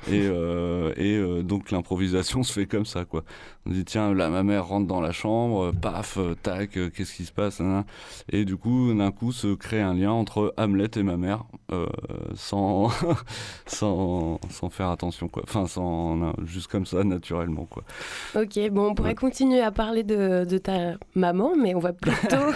Et, 0.08 0.22
euh, 0.24 0.94
et 0.96 1.18
euh, 1.18 1.44
donc 1.44 1.72
l'improvisation 1.72 2.44
se 2.44 2.54
fait 2.54 2.66
comme 2.66 2.86
ça, 2.86 3.04
quoi. 3.04 3.24
On 3.68 3.72
dit 3.72 3.84
tiens, 3.84 4.14
là 4.14 4.30
ma 4.30 4.44
mère 4.44 4.68
rentre 4.68 4.88
dans 4.88 5.02
la 5.02 5.12
chambre, 5.12 5.72
paf, 5.72 6.20
tac, 6.44 6.72
qu'est-ce 6.72 7.16
qui 7.16 7.26
se 7.26 7.32
passe 7.32 7.62
Et 8.32 8.46
du 8.46 8.58
coup, 8.58 8.94
d'un 8.94 9.12
coup, 9.12 9.32
se 9.32 9.56
crée 9.56 9.82
un 9.82 9.96
lien 9.96 10.12
entre 10.12 10.54
Hamlet 10.58 10.92
et 10.96 11.04
ma 11.04 11.18
mère, 11.18 11.46
euh, 11.72 11.88
sans, 12.36 12.90
sans, 13.66 14.40
sans 14.52 14.70
faire 14.70 14.90
attention, 14.90 15.28
quoi. 15.28 15.44
Enfin, 15.48 15.66
sans, 15.66 16.34
juste 16.46 16.68
comme 16.68 16.86
ça, 16.86 17.04
naturellement, 17.04 17.66
quoi. 17.66 17.84
Ok, 18.36 18.60
bon, 18.72 18.92
on 18.92 18.94
pourrait 18.94 19.16
continuer 19.16 19.62
à 19.62 19.72
parler 19.72 20.04
de, 20.04 20.46
de, 20.46 20.58
ta 20.60 20.94
maman, 21.16 21.56
mais 21.60 21.74
on 21.74 21.80
va 21.80 21.92
plutôt 21.92 22.52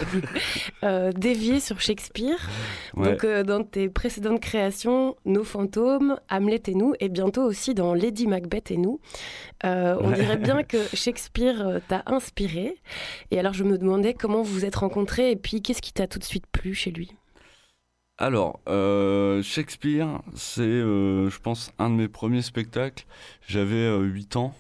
dévier 1.18 1.60
sur 1.60 1.82
Shakespeare. 1.82 2.38
Donc, 2.96 3.26
dans 3.26 3.64
tes 3.64 3.90
précédentes 3.90 4.42
créations, 4.42 5.16
nos 5.26 5.44
fantômes, 5.50 6.20
Hamlet 6.30 6.62
et 6.68 6.76
nous, 6.76 6.94
et 7.00 7.10
bientôt 7.10 7.44
aussi 7.44 7.74
dans 7.74 7.94
Lady 7.94 8.28
Macbeth 8.28 8.72
et 8.72 8.78
nous. 8.78 9.00
Euh, 9.66 9.98
on 10.00 10.12
dirait 10.12 10.38
bien 10.38 10.64
que 10.64 10.78
Shakespeare 10.94 11.68
euh, 11.68 11.80
t'a 11.88 12.04
inspiré. 12.06 12.76
Et 13.32 13.40
alors 13.40 13.54
je 13.54 13.64
me 13.64 13.78
demandais 13.78 14.14
comment 14.14 14.42
vous 14.42 14.54
vous 14.54 14.66
êtes 14.66 14.76
rencontrés 14.76 15.32
et 15.32 15.36
puis 15.36 15.62
qu'est-ce 15.62 15.82
qui 15.82 15.92
t'a 15.92 16.08
tout 16.08 16.20
de 16.20 16.24
suite 16.24 16.46
plu 16.52 16.74
chez 16.74 16.92
lui? 16.92 17.12
Alors, 18.18 18.60
euh, 18.68 19.42
Shakespeare, 19.42 20.22
c'est, 20.36 20.62
je 20.64 21.40
pense, 21.40 21.72
un 21.80 21.90
de 21.90 21.96
mes 21.96 22.10
premiers 22.10 22.42
spectacles. 22.42 23.06
J'avais 23.48 23.98
8 23.98 24.36
ans. 24.36 24.54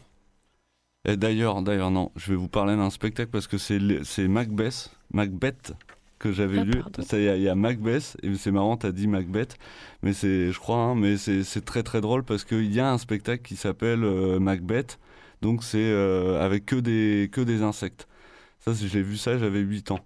Et 1.05 1.17
d'ailleurs, 1.17 1.61
d'ailleurs, 1.61 1.91
non, 1.91 2.11
je 2.15 2.31
vais 2.31 2.37
vous 2.37 2.47
parler 2.47 2.75
d'un 2.75 2.89
spectacle 2.89 3.29
parce 3.31 3.47
que 3.47 3.57
c'est, 3.57 3.79
c'est 4.03 4.27
Macbeth, 4.29 4.91
Macbeth 5.11 5.73
que 6.19 6.31
j'avais 6.31 6.59
ah, 6.59 6.63
lu. 6.63 6.83
Il 7.13 7.41
y, 7.41 7.49
a 7.49 7.55
Macbeth, 7.55 8.17
et 8.21 8.35
c'est 8.35 8.51
marrant, 8.51 8.77
tu 8.77 8.85
as 8.85 8.91
dit 8.91 9.07
Macbeth, 9.07 9.57
mais 10.03 10.13
c'est, 10.13 10.51
je 10.51 10.59
crois, 10.59 10.77
hein, 10.77 10.95
mais 10.95 11.17
c'est 11.17 11.65
très 11.65 11.81
très 11.81 12.01
drôle 12.01 12.23
parce 12.23 12.43
qu'il 12.43 12.71
y 12.73 12.79
a 12.79 12.91
un 12.91 12.97
spectacle 12.97 13.41
qui 13.41 13.55
s'appelle 13.55 14.03
euh, 14.03 14.39
Macbeth, 14.39 14.99
donc 15.41 15.63
c'est 15.63 15.77
euh, 15.79 16.43
avec 16.43 16.65
que 16.65 16.75
des, 16.75 17.29
que 17.31 17.41
des 17.41 17.63
insectes. 17.63 18.07
Ça, 18.59 18.73
j'ai 18.73 19.01
vu 19.01 19.15
ça, 19.17 19.37
j'avais 19.37 19.61
8 19.61 19.91
ans. 19.91 20.01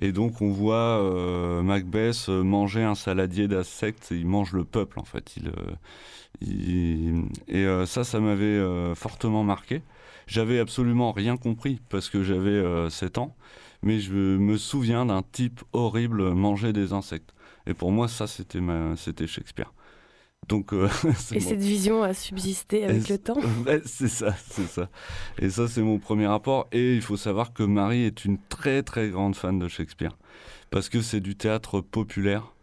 Et 0.00 0.12
donc 0.12 0.40
on 0.40 0.50
voit 0.50 1.02
euh, 1.02 1.62
Macbeth 1.62 2.28
manger 2.28 2.82
un 2.82 2.94
saladier 2.94 3.46
d'insectes, 3.46 4.08
il 4.10 4.26
mange 4.26 4.52
le 4.52 4.64
peuple 4.64 4.98
en 4.98 5.04
fait. 5.04 5.36
Il, 5.36 5.52
et 7.48 7.66
ça, 7.86 8.02
ça 8.04 8.18
m'avait 8.18 8.60
fortement 8.94 9.44
marqué. 9.44 9.82
J'avais 10.26 10.58
absolument 10.58 11.12
rien 11.12 11.36
compris 11.36 11.80
parce 11.90 12.08
que 12.08 12.22
j'avais 12.22 12.88
7 12.88 13.18
ans 13.18 13.36
mais 13.82 14.00
je 14.00 14.12
me 14.12 14.56
souviens 14.56 15.06
d'un 15.06 15.22
type 15.22 15.60
horrible 15.72 16.32
manger 16.34 16.72
des 16.72 16.92
insectes. 16.92 17.32
Et 17.66 17.74
pour 17.74 17.92
moi, 17.92 18.08
ça, 18.08 18.26
c'était 18.26 18.60
c'était 18.96 19.26
Shakespeare. 19.26 19.72
Donc, 20.48 20.72
euh, 20.72 20.88
et 21.32 21.40
cette 21.40 21.60
vision 21.60 22.02
a 22.02 22.14
subsisté 22.14 22.84
avec 22.84 23.08
le 23.08 23.18
temps 23.18 23.36
C'est 23.84 24.08
ça, 24.08 24.34
c'est 24.48 24.66
ça. 24.66 24.88
Et 25.38 25.50
ça, 25.50 25.68
c'est 25.68 25.82
mon 25.82 25.98
premier 25.98 26.26
rapport. 26.26 26.66
Et 26.72 26.94
il 26.94 27.02
faut 27.02 27.16
savoir 27.16 27.52
que 27.52 27.62
Marie 27.62 28.02
est 28.02 28.24
une 28.24 28.38
très, 28.48 28.82
très 28.82 29.10
grande 29.10 29.36
fan 29.36 29.58
de 29.58 29.68
Shakespeare. 29.68 30.16
Parce 30.70 30.88
que 30.88 31.02
c'est 31.02 31.20
du 31.20 31.36
théâtre 31.36 31.80
populaire. 31.80 32.54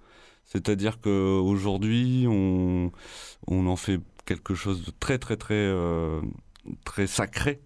C'est-à-dire 0.46 1.00
qu'aujourd'hui, 1.00 2.26
on, 2.28 2.92
on 3.48 3.68
en 3.68 3.76
fait 3.76 4.00
quelque 4.26 4.56
chose 4.56 4.86
de 4.86 4.92
très, 4.92 5.18
très, 5.18 5.38
très, 5.38 5.56
euh, 5.56 6.22
très 6.84 7.08
sacré. 7.08 7.62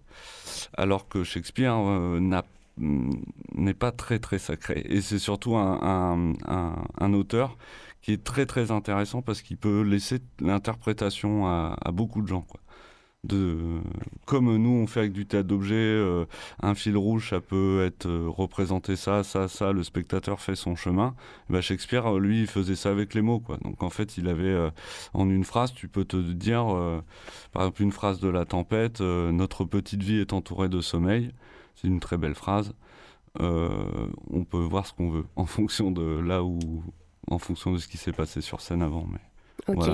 Alors 0.74 1.08
que 1.08 1.24
Shakespeare 1.24 1.74
euh, 1.76 2.20
n'a 2.20 2.44
n'est 2.78 3.74
pas 3.74 3.92
très 3.92 4.18
très 4.18 4.38
sacré. 4.38 4.84
Et 4.88 5.00
c'est 5.00 5.18
surtout 5.18 5.56
un, 5.56 6.34
un, 6.46 7.12
auteur 7.12 7.56
qui 8.00 8.12
est 8.12 8.24
très 8.24 8.46
très 8.46 8.70
intéressant 8.70 9.22
parce 9.22 9.42
qu'il 9.42 9.56
peut 9.58 9.82
laisser 9.82 10.20
l'interprétation 10.40 11.46
à, 11.46 11.76
beaucoup 11.92 12.22
de 12.22 12.28
gens. 12.28 12.46
De, 13.24 13.78
comme 14.26 14.56
nous 14.56 14.70
on 14.70 14.88
fait 14.88 14.98
avec 14.98 15.12
du 15.12 15.26
théâtre 15.26 15.46
d'objets, 15.46 15.76
euh, 15.76 16.24
un 16.60 16.74
fil 16.74 16.96
rouge 16.96 17.30
ça 17.30 17.40
peut 17.40 17.84
être 17.86 18.06
euh, 18.06 18.26
représenté 18.28 18.96
ça, 18.96 19.22
ça, 19.22 19.46
ça, 19.46 19.70
le 19.70 19.84
spectateur 19.84 20.40
fait 20.40 20.56
son 20.56 20.74
chemin. 20.74 21.14
bah 21.48 21.60
Shakespeare, 21.60 22.14
lui, 22.18 22.40
il 22.40 22.46
faisait 22.48 22.74
ça 22.74 22.90
avec 22.90 23.14
les 23.14 23.22
mots. 23.22 23.38
Quoi. 23.38 23.58
Donc 23.58 23.84
en 23.84 23.90
fait, 23.90 24.18
il 24.18 24.26
avait 24.26 24.46
euh, 24.46 24.70
en 25.14 25.30
une 25.30 25.44
phrase, 25.44 25.72
tu 25.72 25.86
peux 25.86 26.04
te 26.04 26.16
dire, 26.16 26.64
par 27.52 27.62
exemple, 27.62 27.82
une 27.82 27.92
phrase 27.92 28.18
de 28.18 28.28
la 28.28 28.44
tempête, 28.44 29.00
notre 29.00 29.64
petite 29.64 30.02
vie 30.02 30.18
est 30.18 30.32
entourée 30.32 30.68
de 30.68 30.80
sommeil. 30.80 31.32
C'est 31.74 31.88
une 31.88 32.00
très 32.00 32.16
belle 32.16 32.34
phrase. 32.34 32.74
Euh, 33.40 34.08
on 34.30 34.44
peut 34.44 34.58
voir 34.58 34.86
ce 34.86 34.92
qu'on 34.92 35.10
veut 35.10 35.24
en 35.36 35.46
fonction 35.46 35.90
de 35.90 36.20
là 36.20 36.42
où, 36.44 36.58
en 37.30 37.38
fonction 37.38 37.72
de 37.72 37.78
ce 37.78 37.88
qui 37.88 37.96
s'est 37.96 38.12
passé 38.12 38.40
sur 38.40 38.60
scène 38.60 38.82
avant. 38.82 39.06
Mais 39.10 39.20
Ok. 39.68 39.86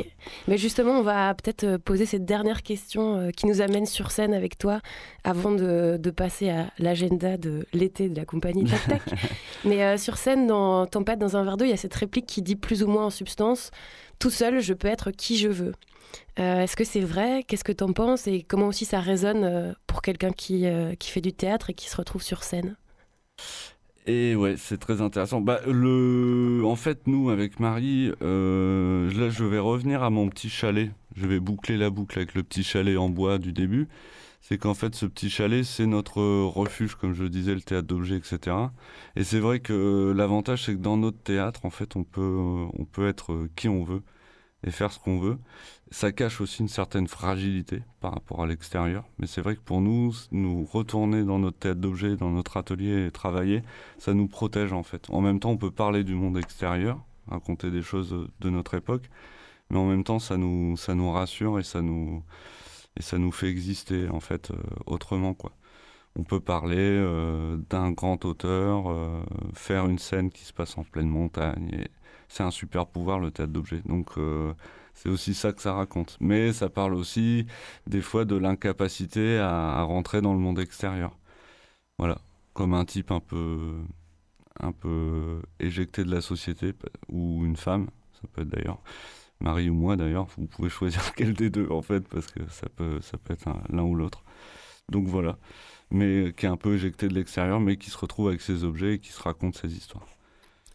Mais 0.47 0.57
justement, 0.57 0.93
on 0.93 1.03
va 1.03 1.35
peut-être 1.35 1.65
euh, 1.65 1.79
poser 1.79 2.07
cette 2.07 2.25
dernière 2.25 2.63
question 2.63 3.17
euh, 3.17 3.31
qui 3.31 3.45
nous 3.47 3.61
amène 3.61 3.85
sur 3.85 4.11
scène 4.11 4.33
avec 4.33 4.57
toi 4.57 4.81
avant 5.25 5.51
de, 5.51 6.11
passer 6.11 6.49
à 6.49 6.71
l'agenda 6.79 7.37
de 7.37 7.67
l'été 7.75 8.09
de 8.09 8.17
la 8.17 8.25
compagnie 8.25 8.65
Tac 8.65 8.89
Tac. 8.89 9.03
Mais 9.67 9.99
sur 9.99 10.17
scène, 10.17 10.47
dans 10.47 10.87
Tempête 10.87 11.19
dans 11.19 11.37
un 11.37 11.45
verre 11.45 11.59
d'eau, 11.59 11.67
il 11.67 11.71
y 11.71 11.75
a 11.75 11.77
cette 11.77 11.95
réplique 11.95 12.27
qui 12.27 12.41
dit 12.41 12.57
plus 12.57 12.83
ou 12.83 12.87
moins 12.87 13.07
en 13.07 13.11
substance 13.11 13.71
Tout 14.19 14.31
seul, 14.31 14.61
je 14.61 14.73
peux 14.73 14.89
être 14.89 15.11
qui 15.11 15.37
je 15.37 15.49
veux. 15.49 15.73
Euh, 16.39 16.63
est-ce 16.63 16.77
que 16.77 16.85
c'est 16.85 17.01
vrai? 17.01 17.45
Qu'est-ce 17.47 17.65
que 17.65 17.73
tu 17.73 17.85
en 17.85 17.93
penses? 17.93 18.27
Et 18.27 18.43
comment 18.43 18.69
aussi 18.69 18.85
ça 18.85 19.01
résonne 19.01 19.45
euh, 19.45 19.73
pour 19.87 20.03
quelqu'un 20.03 20.31
qui, 20.31 20.67
euh, 20.67 20.95
qui 20.95 21.11
fait 21.11 21.21
du 21.21 21.33
théâtre 21.33 21.71
et 21.71 21.75
qui 21.75 21.89
se 21.89 21.97
retrouve 21.97 22.23
sur 22.23 22.43
scène? 22.43 22.77
Et 24.07 24.37
ouais, 24.37 24.57
c'est 24.57 24.79
très 24.79 25.01
intéressant. 25.01 25.41
Bah, 25.41 25.61
le... 25.67 26.63
En 26.65 26.77
fait, 26.77 27.07
nous, 27.07 27.29
avec 27.31 27.61
Marie, 27.61 28.09
là, 28.09 29.29
je 29.31 29.45
vais 29.45 29.59
revenir 29.59 30.03
à 30.03 30.11
mon 30.11 30.29
petit 30.29 30.49
chalet. 30.49 30.91
Je 31.15 31.27
vais 31.27 31.41
boucler 31.41 31.77
la 31.77 31.91
boucle 31.91 32.19
avec 32.19 32.35
le 32.35 32.43
petit 32.43 32.63
chalet 32.65 32.97
en 32.97 33.11
bois 33.11 33.39
du 33.39 33.53
début. 33.53 33.89
C'est 34.41 34.57
qu'en 34.57 34.73
fait, 34.73 34.95
ce 34.95 35.05
petit 35.05 35.29
chalet, 35.29 35.63
c'est 35.63 35.85
notre 35.85 36.23
refuge, 36.23 36.95
comme 36.95 37.13
je 37.13 37.25
disais, 37.25 37.55
le 37.55 37.61
théâtre 37.61 37.87
d'objets, 37.89 38.17
etc. 38.17 38.57
Et 39.15 39.25
c'est 39.25 39.41
vrai 39.41 39.61
que 39.61 40.15
l'avantage, 40.17 40.65
c'est 40.65 40.73
que 40.73 40.79
dans 40.79 40.97
notre 40.97 41.19
théâtre, 41.19 41.67
en 41.67 41.71
fait, 41.71 41.97
on 41.97 42.05
peut, 42.05 42.67
on 42.79 42.85
peut 42.87 43.09
être 43.09 43.49
qui 43.57 43.69
on 43.69 43.85
veut 43.85 44.03
et 44.67 44.71
faire 44.71 44.93
ce 44.93 44.99
qu'on 44.99 45.19
veut. 45.19 45.39
Ça 45.91 46.13
cache 46.13 46.41
aussi 46.41 46.61
une 46.61 46.69
certaine 46.69 47.09
fragilité 47.09 47.83
par 48.01 48.13
rapport 48.13 48.43
à 48.43 48.47
l'extérieur. 48.47 49.05
Mais 49.19 49.27
c'est 49.27 49.41
vrai 49.41 49.57
que 49.57 49.61
pour 49.61 49.81
nous, 49.81 50.13
nous 50.33 50.65
retourner 50.65 51.25
dans 51.25 51.39
notre 51.39 51.59
tête 51.59 51.81
d'objet, 51.81 52.17
dans 52.17 52.31
notre 52.31 52.59
atelier 52.59 53.07
et 53.07 53.11
travailler, 53.11 53.63
ça 53.99 54.13
nous 54.13 54.29
protège 54.29 54.73
en 54.73 54.83
fait. 54.83 55.09
En 55.11 55.21
même 55.21 55.41
temps, 55.41 55.51
on 55.51 55.57
peut 55.57 55.71
parler 55.71 56.05
du 56.05 56.15
monde 56.15 56.37
extérieur, 56.37 57.01
raconter 57.27 57.71
des 57.71 57.83
choses 57.83 58.15
de 58.41 58.51
notre 58.51 58.75
époque, 58.75 59.09
mais 59.71 59.79
en 59.79 59.87
même 59.87 60.05
temps, 60.05 60.19
ça 60.19 60.37
nous, 60.37 60.77
ça 60.77 60.95
nous 60.95 61.11
rassure 61.11 61.59
et 61.59 61.63
ça 61.63 61.81
nous, 61.81 62.23
et 62.97 63.03
ça 63.03 63.17
nous 63.19 63.33
fait 63.33 63.49
exister 63.49 64.09
en 64.11 64.21
fait 64.21 64.51
euh, 64.51 64.57
autrement 64.87 65.35
quoi. 65.35 65.53
On 66.17 66.25
peut 66.25 66.41
parler 66.41 66.77
euh, 66.79 67.57
d'un 67.71 67.93
grand 67.93 68.25
auteur, 68.25 68.91
euh, 68.91 69.23
faire 69.55 69.87
une 69.87 69.99
scène 69.99 70.31
qui 70.31 70.45
se 70.45 70.53
passe 70.53 70.77
en 70.77 70.85
pleine 70.85 71.09
montagne 71.09 71.87
c'est 72.29 72.43
un 72.43 72.51
super 72.51 72.87
pouvoir 72.87 73.19
le 73.19 73.31
théâtre 73.31 73.53
d'objets. 73.53 73.81
Donc 73.87 74.13
c'est 74.99 75.09
aussi 75.09 75.35
ça 75.35 75.53
que 75.53 75.63
ça 75.63 75.75
raconte. 75.75 76.17
Mais 76.21 76.53
ça 76.53 76.69
parle 76.69 76.95
aussi 76.95 77.47
des 77.87 78.03
fois 78.03 78.25
de 78.25 78.37
l'incapacité 78.37 79.39
à, 79.39 79.83
rentrer 79.83 80.21
dans 80.21 80.33
le 80.33 80.41
monde 80.41 80.59
extérieur. 80.59 81.17
Voilà, 81.99 82.21
comme 82.55 82.75
un 82.75 82.85
type 82.85 83.11
un 83.13 83.21
peu, 83.21 83.75
un 84.61 84.73
peu 84.73 85.43
éjecté 85.61 86.05
de 86.05 86.11
la 86.15 86.21
société 86.21 86.75
ou 87.09 87.45
une 87.45 87.57
femme, 87.57 87.89
ça 88.21 88.29
peut 88.33 88.43
être 88.43 88.49
d'ailleurs. 88.49 88.81
Marie 89.41 89.71
ou 89.71 89.75
moi 89.75 89.97
d'ailleurs, 89.97 90.27
vous 90.37 90.47
pouvez 90.47 90.69
choisir 90.69 91.15
quel 91.17 91.35
des 91.35 91.51
deux 91.51 91.69
en 91.71 91.83
fait, 91.83 92.09
parce 92.09 92.27
que 92.27 92.41
ça 92.51 92.69
peut, 92.69 93.01
ça 93.01 93.19
peut 93.19 93.35
être 93.35 93.49
l'un 93.71 93.85
ou 93.85 93.95
l'autre. 93.95 94.25
Donc 94.91 95.07
voilà, 95.07 95.39
mais 95.91 96.33
qui 96.37 96.47
est 96.47 96.49
un 96.49 96.57
peu 96.57 96.75
éjecté 96.75 97.09
de 97.09 97.15
l'extérieur, 97.15 97.61
mais 97.61 97.77
qui 97.77 97.91
se 97.91 97.99
retrouve 97.99 98.29
avec 98.29 98.41
ses 98.41 98.65
objets 98.65 98.95
et 98.95 98.99
qui 99.01 99.13
se 99.13 99.23
raconte 99.23 99.57
ses 99.57 99.73
histoires. 99.77 100.07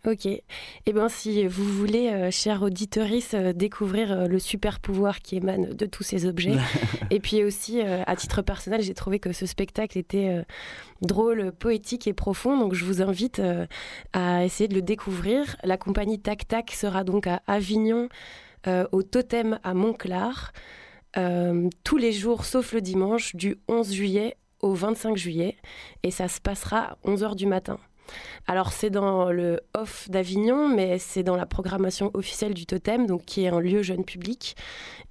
Ok. 0.05 0.25
Eh 0.25 0.91
bien, 0.91 1.07
si 1.07 1.47
vous 1.47 1.63
voulez, 1.63 2.09
euh, 2.11 2.57
auditeuristes, 2.59 3.35
euh, 3.35 3.53
découvrir 3.53 4.11
euh, 4.11 4.27
le 4.27 4.37
super 4.37 4.81
pouvoir 4.81 5.21
qui 5.21 5.37
émane 5.37 5.69
de 5.69 5.85
tous 5.85 6.03
ces 6.03 6.25
objets, 6.25 6.57
et 7.09 7.21
puis 7.21 7.41
aussi, 7.41 7.79
à 7.81 8.15
titre 8.17 8.41
personnel, 8.41 8.81
j'ai 8.81 8.93
trouvé 8.93 9.19
que 9.19 9.31
ce 9.31 9.45
spectacle 9.45 9.97
était 9.97 10.43
drôle, 11.01 11.53
poétique 11.53 12.07
et 12.07 12.13
profond, 12.13 12.57
donc 12.57 12.73
je 12.73 12.83
vous 12.83 13.01
invite 13.01 13.41
à 14.11 14.43
essayer 14.43 14.67
de 14.67 14.75
le 14.75 14.81
découvrir. 14.81 15.55
La 15.63 15.77
compagnie 15.77 16.19
Tac 16.19 16.47
Tac 16.47 16.71
sera 16.71 17.03
donc 17.03 17.27
à 17.27 17.41
Avignon, 17.47 18.09
au 18.67 19.03
Totem 19.03 19.59
à 19.63 19.73
Montclar, 19.73 20.51
tous 21.83 21.97
les 21.97 22.11
jours 22.11 22.45
sauf 22.45 22.73
le 22.73 22.81
dimanche, 22.81 23.35
du 23.35 23.57
11 23.67 23.93
juillet 23.93 24.37
au 24.59 24.73
25 24.73 25.15
juillet, 25.15 25.57
et 26.03 26.11
ça 26.11 26.27
se 26.27 26.41
passera 26.41 26.79
à 26.79 26.97
11h 27.05 27.35
du 27.35 27.45
matin. 27.45 27.79
Alors 28.47 28.73
c'est 28.73 28.89
dans 28.89 29.31
le 29.31 29.61
off 29.73 30.09
d'Avignon, 30.09 30.67
mais 30.67 30.99
c'est 30.99 31.23
dans 31.23 31.35
la 31.35 31.45
programmation 31.45 32.11
officielle 32.13 32.53
du 32.53 32.65
Totem, 32.65 33.05
donc 33.07 33.23
qui 33.25 33.43
est 33.43 33.47
un 33.47 33.59
lieu 33.59 33.81
jeune 33.81 34.03
public. 34.03 34.55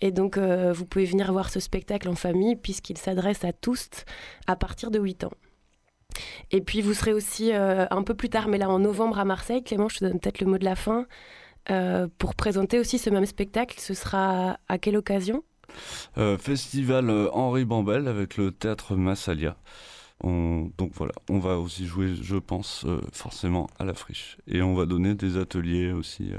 Et 0.00 0.10
donc 0.10 0.36
euh, 0.36 0.72
vous 0.72 0.84
pouvez 0.84 1.06
venir 1.06 1.32
voir 1.32 1.48
ce 1.48 1.60
spectacle 1.60 2.08
en 2.08 2.14
famille 2.14 2.56
puisqu'il 2.56 2.98
s'adresse 2.98 3.44
à 3.44 3.52
tous 3.52 3.88
à 4.46 4.56
partir 4.56 4.90
de 4.90 4.98
8 4.98 5.24
ans. 5.24 5.32
Et 6.50 6.60
puis 6.60 6.82
vous 6.82 6.92
serez 6.92 7.14
aussi 7.14 7.52
euh, 7.52 7.86
un 7.90 8.02
peu 8.02 8.14
plus 8.14 8.28
tard, 8.28 8.48
mais 8.48 8.58
là 8.58 8.68
en 8.68 8.78
novembre 8.78 9.18
à 9.18 9.24
Marseille. 9.24 9.64
Clément, 9.64 9.88
je 9.88 9.98
te 9.98 10.04
donne 10.04 10.20
peut-être 10.20 10.40
le 10.40 10.46
mot 10.46 10.58
de 10.58 10.64
la 10.64 10.76
fin. 10.76 11.06
Euh, 11.70 12.08
pour 12.18 12.34
présenter 12.34 12.78
aussi 12.78 12.98
ce 12.98 13.08
même 13.08 13.24
spectacle, 13.24 13.76
ce 13.78 13.94
sera 13.94 14.58
à 14.68 14.78
quelle 14.78 14.96
occasion? 14.96 15.42
Festival 16.38 17.08
Henri 17.32 17.64
Bambel 17.64 18.06
avec 18.06 18.36
le 18.36 18.52
théâtre 18.52 18.94
Massalia 18.94 19.56
donc 20.22 20.92
voilà, 20.94 21.12
on 21.28 21.38
va 21.38 21.58
aussi 21.58 21.86
jouer, 21.86 22.14
je 22.14 22.36
pense, 22.36 22.84
euh, 22.86 23.00
forcément 23.12 23.68
à 23.78 23.84
la 23.84 23.94
friche. 23.94 24.38
Et 24.46 24.62
on 24.62 24.74
va 24.74 24.86
donner 24.86 25.14
des 25.14 25.36
ateliers 25.36 25.92
aussi 25.92 26.32
euh, 26.32 26.38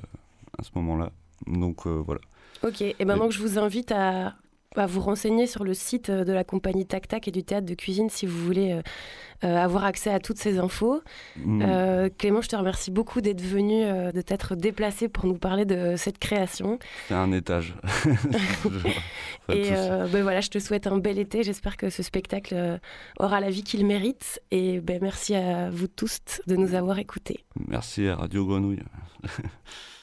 à 0.57 0.63
ce 0.63 0.69
moment-là. 0.75 1.11
Donc 1.47 1.85
euh, 1.85 2.01
voilà. 2.05 2.21
Ok, 2.63 2.81
et 2.81 2.95
maintenant 3.05 3.27
que 3.27 3.33
je 3.33 3.41
vous 3.41 3.59
invite 3.59 3.91
à, 3.91 4.35
à, 4.75 4.85
vous 4.85 5.01
renseigner 5.01 5.47
sur 5.47 5.63
le 5.63 5.73
site 5.73 6.11
de 6.11 6.31
la 6.31 6.43
compagnie 6.43 6.85
Tac 6.85 7.07
Tac 7.07 7.27
et 7.27 7.31
du 7.31 7.43
théâtre 7.43 7.65
de 7.65 7.73
cuisine 7.75 8.09
si 8.09 8.25
vous 8.25 8.37
voulez 8.37 8.81
euh, 9.43 9.57
avoir 9.57 9.83
accès 9.83 10.09
à 10.09 10.19
toutes 10.19 10.37
ces 10.37 10.57
infos. 10.57 11.01
Mm. 11.35 11.61
Euh, 11.65 12.09
Clément, 12.17 12.41
je 12.41 12.47
te 12.47 12.55
remercie 12.55 12.91
beaucoup 12.91 13.19
d'être 13.19 13.41
venu, 13.41 13.83
euh, 13.83 14.13
de 14.13 14.21
t'être 14.21 14.55
déplacé 14.55 15.09
pour 15.09 15.25
nous 15.25 15.37
parler 15.37 15.65
de 15.65 15.95
cette 15.97 16.17
création. 16.17 16.79
C'est 17.09 17.13
un 17.13 17.31
étage. 17.33 17.75
et 19.49 19.71
ben 19.71 20.23
voilà, 20.23 20.39
je 20.39 20.49
te 20.49 20.59
souhaite 20.59 20.87
un 20.87 20.97
bel 20.97 21.19
été. 21.19 21.43
J'espère 21.43 21.75
que 21.75 21.89
ce 21.89 22.03
spectacle 22.03 22.79
aura 23.19 23.41
la 23.41 23.49
vie 23.49 23.63
qu'il 23.63 23.85
mérite. 23.85 24.41
Et 24.51 24.79
ben, 24.79 24.99
merci 25.01 25.35
à 25.35 25.69
vous 25.69 25.87
tous 25.87 26.19
de 26.47 26.55
nous 26.55 26.73
avoir 26.73 26.99
écoutés. 26.99 27.43
Merci 27.67 28.07
à 28.07 28.15
Radio 28.15 28.45
Grenouille. 28.45 28.83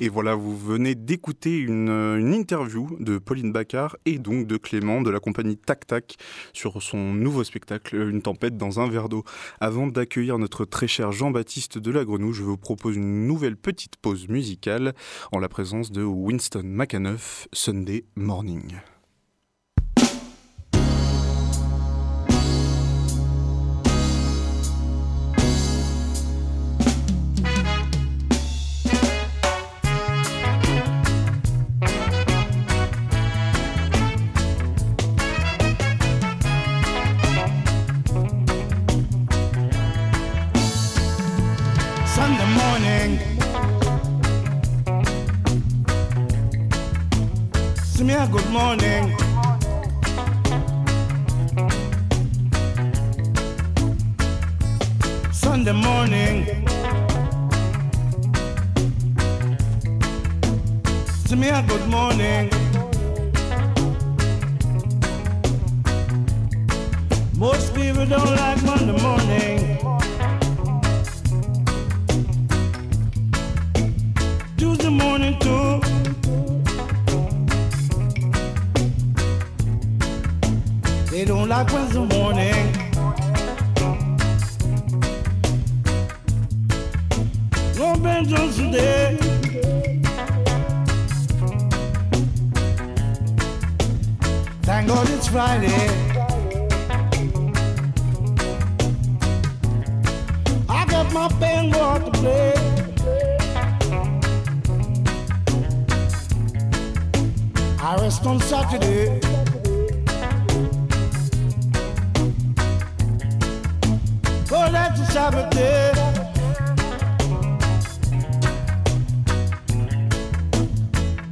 Et 0.00 0.08
voilà, 0.08 0.34
vous 0.34 0.56
venez 0.56 0.94
d'écouter 0.94 1.58
une, 1.58 2.32
interview 2.32 2.96
de 3.00 3.18
Pauline 3.18 3.52
Baccar 3.52 3.96
et 4.06 4.18
donc 4.18 4.46
de 4.46 4.56
Clément 4.56 5.02
de 5.02 5.10
la 5.10 5.20
compagnie 5.20 5.56
Tac 5.56 5.86
Tac 5.86 6.16
sur 6.52 6.82
son 6.82 7.12
nouveau 7.12 7.44
spectacle 7.44 7.96
Une 7.96 8.22
tempête 8.22 8.56
dans 8.56 8.80
un 8.80 8.88
verre 8.88 9.08
d'eau. 9.08 9.24
Avant 9.60 9.86
d'accueillir 9.86 10.38
notre 10.38 10.64
très 10.64 10.88
cher 10.88 11.12
Jean-Baptiste 11.12 11.78
de 11.78 11.90
la 11.90 12.04
Grenouille, 12.04 12.34
je 12.34 12.42
vous 12.42 12.56
propose 12.56 12.96
une 12.96 13.26
nouvelle 13.26 13.56
petite 13.56 13.96
pause 13.96 14.28
musicale 14.28 14.94
en 15.30 15.38
la 15.38 15.48
présence 15.48 15.92
de 15.92 16.02
Winston 16.02 16.62
McAnuff, 16.64 17.48
Sunday 17.52 18.04
Morning. 18.16 18.80
Good 48.32 48.50
morning. 48.50 49.14
Sunday 55.30 55.72
morning. 55.72 56.46
To 61.28 61.36
me, 61.36 61.48
a 61.50 61.62
good 61.68 61.86
morning. 61.88 62.48
Most 67.36 67.74
people 67.74 68.06
don't 68.06 68.34
like 68.36 68.62
Monday 68.64 69.02
morning. 69.02 69.81
They 81.22 81.28
don't 81.28 81.48
like 81.48 81.72
Wednesday 81.72 82.04
morning. 82.18 82.72
No 87.78 87.94
Ben 88.02 88.26
Johnson 88.26 88.72
Day. 88.72 89.16
Thank 94.62 94.88
God 94.88 95.08
it's 95.10 95.28
Friday. 95.28 95.86
I 100.68 100.84
got 100.86 101.12
my 101.12 101.28
band 101.38 101.72
to 101.72 102.10
play. 102.18 102.54
I 107.80 107.96
rest 108.00 108.26
on 108.26 108.40
Saturday. 108.40 109.51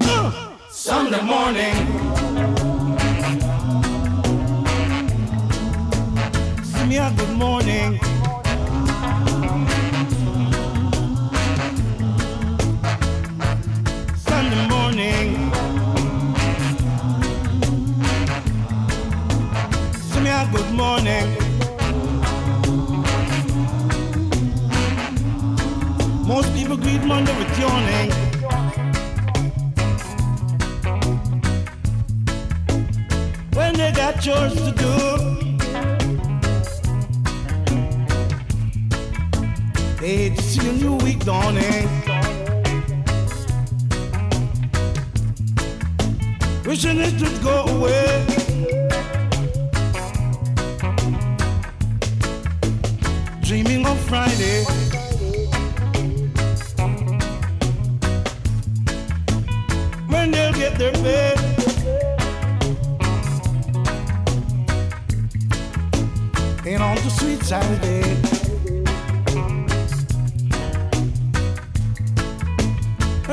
Uh, 0.02 0.56
Sunday 0.70 1.22
morning. 1.22 1.74
See 6.62 6.86
me 6.86 6.98
a 6.98 7.10
good 7.16 7.36
morning. 7.38 8.09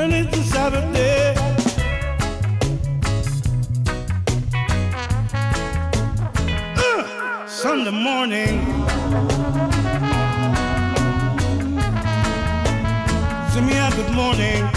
And 0.00 0.12
it's 0.14 0.30
the 0.30 0.44
Sabbath 0.44 0.94
day. 0.94 1.34
Uh, 6.76 7.46
Sunday 7.48 7.90
morning. 7.90 8.62
Send 13.50 13.66
me 13.66 13.76
a 13.76 13.90
good 13.96 14.12
morning. 14.14 14.68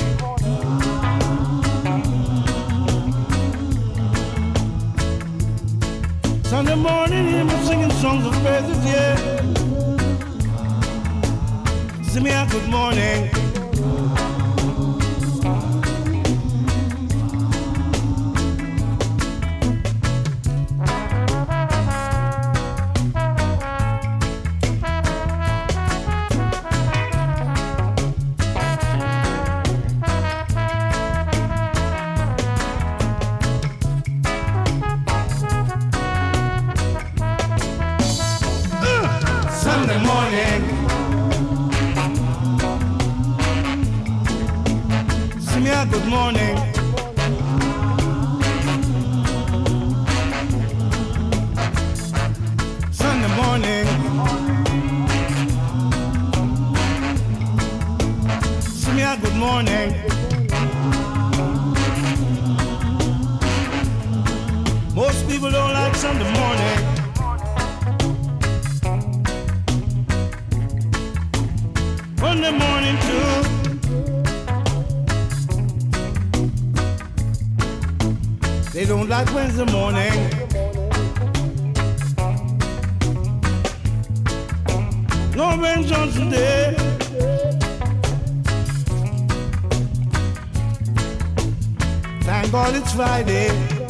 Sunday 6.45 6.75
morning, 6.75 7.27
him 7.27 7.49
singing 7.67 7.91
songs 7.91 8.25
of 8.25 8.34
praises, 8.41 8.86
yeah. 8.86 9.15
Sing 12.01 12.23
me 12.23 12.31
a 12.31 12.47
good 12.49 12.67
morning. 12.69 13.40
Like 79.25 79.36
Wednesday 79.36 79.65
morning. 79.71 80.13
No 85.36 85.57
Ben 85.62 85.84
Johnson 85.86 86.29
Day. 86.29 86.75
Thank 92.21 92.51
God 92.51 92.75
it's 92.75 92.93
Friday. 92.93 93.80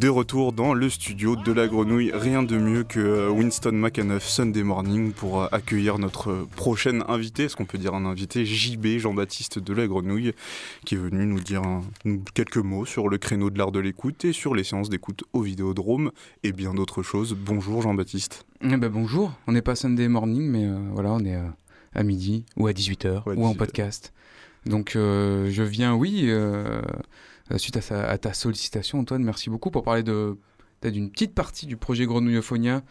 De 0.00 0.08
retour 0.08 0.54
dans 0.54 0.72
le 0.72 0.88
studio 0.88 1.36
de 1.36 1.52
la 1.52 1.68
grenouille, 1.68 2.10
rien 2.14 2.42
de 2.42 2.56
mieux 2.56 2.84
que 2.84 2.98
euh, 3.00 3.28
Winston 3.28 3.72
McAnuff 3.72 4.26
Sunday 4.26 4.62
Morning 4.62 5.12
pour 5.12 5.42
euh, 5.42 5.46
accueillir 5.52 5.98
notre 5.98 6.46
prochaine 6.56 7.04
invité, 7.06 7.44
est-ce 7.44 7.56
qu'on 7.56 7.66
peut 7.66 7.76
dire 7.76 7.92
un 7.92 8.06
invité, 8.06 8.46
JB, 8.46 8.96
Jean-Baptiste 8.98 9.58
de 9.58 9.74
la 9.74 9.86
grenouille, 9.86 10.32
qui 10.86 10.94
est 10.94 10.98
venu 10.98 11.26
nous 11.26 11.40
dire 11.40 11.60
un- 11.62 11.82
quelques 12.32 12.56
mots 12.56 12.86
sur 12.86 13.10
le 13.10 13.18
créneau 13.18 13.50
de 13.50 13.58
l'art 13.58 13.72
de 13.72 13.78
l'écoute 13.80 14.24
et 14.24 14.32
sur 14.32 14.54
les 14.54 14.64
séances 14.64 14.88
d'écoute 14.88 15.24
au 15.34 15.42
Vidéodrome 15.42 16.12
et 16.44 16.52
bien 16.52 16.72
d'autres 16.72 17.02
choses. 17.02 17.36
Bonjour 17.38 17.82
Jean-Baptiste. 17.82 18.46
Eh 18.62 18.76
ben, 18.78 18.88
bonjour, 18.88 19.32
on 19.48 19.52
n'est 19.52 19.60
pas 19.60 19.74
Sunday 19.76 20.08
morning, 20.08 20.48
mais 20.48 20.64
euh, 20.64 20.78
voilà, 20.94 21.10
on 21.12 21.20
est 21.20 21.36
euh, 21.36 21.44
à 21.94 22.04
midi 22.04 22.46
ou 22.56 22.68
à 22.68 22.72
18h 22.72 23.24
Ou 23.36 23.44
en 23.44 23.52
18h. 23.52 23.56
podcast. 23.58 24.14
Donc 24.64 24.96
euh, 24.96 25.50
je 25.50 25.62
viens, 25.62 25.94
oui, 25.94 26.24
euh, 26.28 26.80
suite 27.58 27.78
à, 27.90 28.18
ta 28.18 28.32
sollicitation, 28.32 29.00
Antoine, 29.00 29.22
merci 29.22 29.50
beaucoup 29.50 29.70
pour 29.70 29.82
parler 29.82 30.02
d'une 30.02 31.10
petite 31.10 31.34
partie 31.34 31.66
du 31.66 31.76
projet 31.76 32.06
Grenouillophonia 32.06 32.82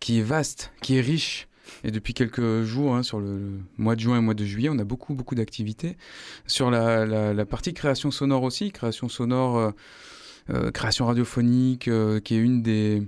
qui 0.00 0.18
est 0.18 0.22
vaste, 0.22 0.72
qui 0.82 0.96
est 0.96 1.00
riche. 1.00 1.48
Et 1.84 1.90
depuis 1.90 2.12
quelques 2.12 2.62
jours, 2.64 2.96
hein, 2.96 3.02
sur 3.02 3.20
le 3.20 3.60
mois 3.78 3.94
de 3.94 4.00
juin 4.00 4.18
et 4.18 4.20
mois 4.20 4.34
de 4.34 4.44
juillet, 4.44 4.68
on 4.70 4.78
a 4.78 4.84
beaucoup, 4.84 5.14
beaucoup 5.14 5.34
d'activités. 5.34 5.96
Sur 6.46 6.70
la, 6.70 7.46
partie 7.46 7.72
création 7.72 8.10
sonore 8.10 8.42
aussi, 8.42 8.72
création 8.72 9.08
sonore, 9.08 9.58
euh, 9.58 9.70
euh, 10.50 10.70
création 10.72 11.06
radiophonique, 11.06 11.88
euh, 11.88 12.18
qui 12.20 12.34
est 12.34 12.38
une 12.38 12.62
des, 12.62 13.02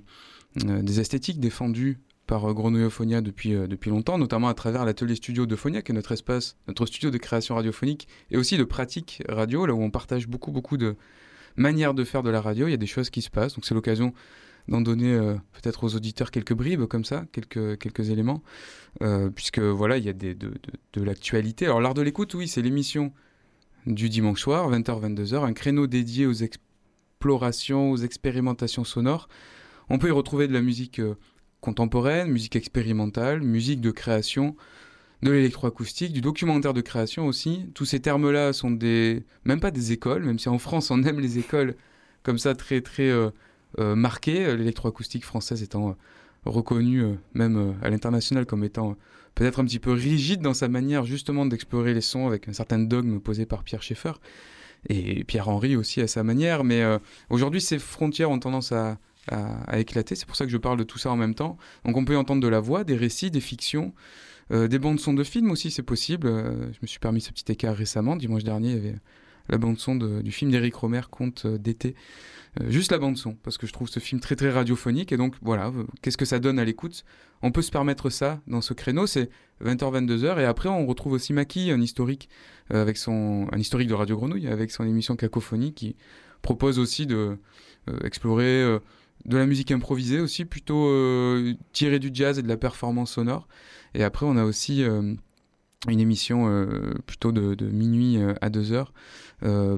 euh, 0.67 0.83
des 0.83 1.01
esthétiques 1.01 1.41
défendues 1.41 1.99
par 2.27 2.49
euh, 2.49 2.55
Grenouillophonia 2.55 3.21
depuis, 3.21 3.55
euh, 3.55 3.67
depuis 3.67 3.91
longtemps, 3.91 4.19
notamment 4.19 4.49
à 4.49 4.55
travers 4.55 4.85
l'atelier 4.85 5.15
studio 5.15 5.47
de 5.47 5.57
Phonia, 5.57 5.83
qui 5.83 5.93
est 5.93 5.95
notre 5.95 6.13
espace, 6.13 6.57
notre 6.69 6.87
studio 6.87 7.11
de 7.11 7.19
création 7.19 7.55
radiophonique, 7.55 8.09
et 8.31 8.37
aussi 8.37 8.57
de 8.57 8.65
pratique 8.65 9.23
radio, 9.29 9.67
là 9.67 9.75
où 9.75 9.83
on 9.83 9.91
partage 9.91 10.29
beaucoup, 10.29 10.51
beaucoup 10.51 10.77
de 10.77 10.97
manières 11.57 11.95
de 11.95 12.05
faire 12.05 12.23
de 12.23 12.31
la 12.31 12.41
radio. 12.41 12.67
Il 12.67 12.71
y 12.71 12.75
a 12.75 12.79
des 12.79 12.87
choses 12.87 13.11
qui 13.11 13.23
se 13.23 13.31
passent, 13.31 13.55
donc 13.55 13.65
c'est 13.65 13.75
l'occasion 13.75 14.13
d'en 14.67 14.81
donner 14.81 15.13
euh, 15.13 15.35
peut-être 15.53 15.85
aux 15.85 15.95
auditeurs 15.95 16.31
quelques 16.31 16.55
bribes 16.55 16.87
comme 16.87 17.05
ça, 17.05 17.27
quelques, 17.33 17.79
quelques 17.79 18.11
éléments, 18.11 18.43
puisque 19.35 19.59
voilà, 19.59 19.99
il 19.99 20.05
y 20.05 20.09
a 20.09 20.13
de, 20.13 20.33
de, 20.33 20.55
de 20.95 21.03
l'actualité. 21.03 21.67
Alors 21.67 21.81
l'art 21.81 21.95
de 21.95 22.03
l'écoute, 22.03 22.33
oui, 22.35 22.49
c'est 22.49 22.63
l'émission 22.63 23.13
du 23.87 24.09
dimanche 24.09 24.41
soir, 24.41 24.71
20h-22h, 24.71 25.45
un 25.45 25.53
créneau 25.53 25.87
dédié 25.87 26.27
aux 26.27 26.33
explorations, 26.33 27.91
aux 27.91 27.99
expérimentations 27.99 28.85
sonores. 28.85 29.29
On 29.91 29.99
peut 29.99 30.09
y 30.09 30.13
retrouver 30.13 30.49
de 30.49 30.55
la 30.55 30.63
musique 30.63 31.01
contemporaine, 31.65 32.29
musique 32.29 32.57
expérimentale, 32.57 33.41
musique 33.41 33.81
de 33.81 33.91
création, 33.91 34.55
de 35.23 35.31
l'électroacoustique, 35.31 36.13
du 36.13 36.21
documentaire 36.21 36.75
de 36.75 36.83
création 36.83 37.27
aussi. 37.27 37.71
Tous 37.73 37.87
ces 37.87 38.01
termes-là 38.01 38.53
sont 38.53 38.71
des, 38.71 39.25
même 39.47 39.61
pas 39.61 39.71
des 39.71 39.91
écoles, 39.91 40.25
même 40.25 40.39
si 40.39 40.51
en 40.51 40.59
France 40.59 40.91
on 40.91 41.03
aime 41.05 41.21
les 41.21 41.39
écoles 41.39 41.75
comme 42.23 42.37
ça 42.37 42.55
très 42.55 42.83
très 42.83 43.09
euh, 43.09 43.31
euh, 43.79 43.95
marquées, 43.95 44.45
euh, 44.45 44.57
l'électroacoustique 44.57 45.25
française 45.25 45.63
étant 45.63 45.97
reconnue 46.45 47.03
même 47.33 47.75
à 47.81 47.89
l'international 47.89 48.45
comme 48.45 48.63
étant 48.63 48.97
peut-être 49.35 49.61
un 49.61 49.65
petit 49.65 49.79
peu 49.79 49.93
rigide 49.93 50.43
dans 50.43 50.53
sa 50.53 50.69
manière 50.69 51.07
justement 51.07 51.47
d'explorer 51.47 51.95
les 51.95 52.03
sons 52.03 52.27
avec 52.27 52.47
un 52.47 52.53
certain 52.53 52.79
dogme 52.79 53.21
posé 53.21 53.47
par 53.47 53.65
Pierre 53.65 53.83
Schaeffer 53.83 54.13
et 54.91 55.25
Pierre 55.25 55.49
Henry 55.49 55.77
aussi 55.77 56.03
à 56.03 56.07
sa 56.07 56.23
manière. 56.23 56.63
Mais 56.63 56.85
aujourd'hui 57.31 57.63
ces 57.63 57.79
frontières 57.79 58.31
ont 58.31 58.39
tendance 58.39 58.73
à, 58.73 58.99
à- 59.31 59.79
éclater. 59.79 60.15
C'est 60.15 60.27
pour 60.27 60.37
ça 60.37 60.45
que 60.45 60.51
je 60.51 60.57
parle 60.57 60.79
de 60.79 60.85
tout 60.85 60.99
ça 60.99 61.11
en 61.11 61.17
même 61.17 61.35
temps. 61.35 61.57
Donc 61.85 61.97
on 61.97 62.05
peut 62.05 62.17
entendre 62.17 62.43
de 62.43 62.49
la 62.49 62.61
voix, 62.61 62.85
des 62.85 62.97
récits, 62.97 63.31
des 63.31 63.41
fictions, 63.41 63.95
euh, 64.53 64.69
des 64.69 64.79
bandes 64.79 65.01
son 65.01 65.15
de 65.15 65.25
films 65.25 65.51
aussi, 65.51 65.71
c'est 65.71 65.83
possible. 65.83 66.27
Euh, 66.27 66.73
je 66.73 66.79
me 66.83 66.87
suis 66.87 66.99
permis 66.99 67.21
ce 67.21 67.31
petit 67.31 67.51
écart 67.51 67.75
récemment. 67.75 68.17
Dimanche 68.17 68.45
dernier, 68.45 68.71
il 68.71 68.75
y 68.75 68.79
avait 68.79 68.97
la 69.49 69.59
bande 69.59 69.79
son 69.79 69.97
du 69.97 70.33
film 70.33 70.51
d'Éric 70.51 70.75
Romer, 70.75 71.03
Conte 71.11 71.47
d'été. 71.47 71.95
Euh, 72.61 72.71
juste 72.71 72.93
la 72.93 72.99
bande 72.99 73.17
son, 73.17 73.35
parce 73.35 73.59
que 73.59 73.67
je 73.67 73.73
trouve 73.73 73.89
ce 73.89 74.01
film 74.01 74.21
très 74.21 74.37
très 74.37 74.51
radiophonique. 74.51 75.13
Et 75.13 75.17
donc 75.17 75.35
voilà, 75.43 75.73
qu'est-ce 76.03 76.17
que 76.17 76.25
ça 76.25 76.39
donne 76.39 76.59
à 76.59 76.65
l'écoute? 76.65 77.05
On 77.43 77.51
peut 77.51 77.63
se 77.63 77.71
permettre 77.71 78.11
ça 78.11 78.41
dans 78.47 78.61
ce 78.61 78.73
créneau, 78.75 79.07
c'est 79.07 79.29
20h, 79.63 80.07
22h. 80.07 80.41
Et 80.41 80.45
après, 80.45 80.69
on 80.69 80.87
retrouve 80.87 81.13
aussi 81.13 81.33
Maki, 81.33 81.71
un 81.71 81.81
historique, 81.81 82.29
avec 82.71 82.97
son, 82.97 83.49
un 83.53 83.59
historique 83.59 83.89
de 83.89 83.95
Radio 83.95 84.17
Grenouille, 84.17 84.49
avec 84.49 84.71
son 84.71 84.85
émission 84.85 85.17
Cacophonie, 85.17 85.75
qui 85.75 85.97
propose 86.41 86.79
aussi 86.79 87.07
de 87.07 87.37
explorer 88.03 88.79
de 89.25 89.37
la 89.37 89.47
musique 89.47 89.71
improvisée 89.71 90.21
aussi, 90.21 90.45
plutôt 90.45 90.87
euh, 90.87 91.55
tirée 91.73 91.99
du 91.99 92.11
jazz 92.13 92.39
et 92.39 92.43
de 92.43 92.49
la 92.49 92.57
performance 92.57 93.13
sonore. 93.13 93.49
Et 93.95 94.05
après, 94.05 94.27
on 94.27 94.37
a 94.37 94.45
aussi 94.45 94.83
euh, 94.83 95.15
une 95.89 96.01
émission 96.01 96.49
euh, 96.49 96.95
plutôt 97.07 97.33
de, 97.33 97.67
minuit 97.67 98.19
à 98.41 98.51
2 98.51 98.73
heures, 98.73 98.93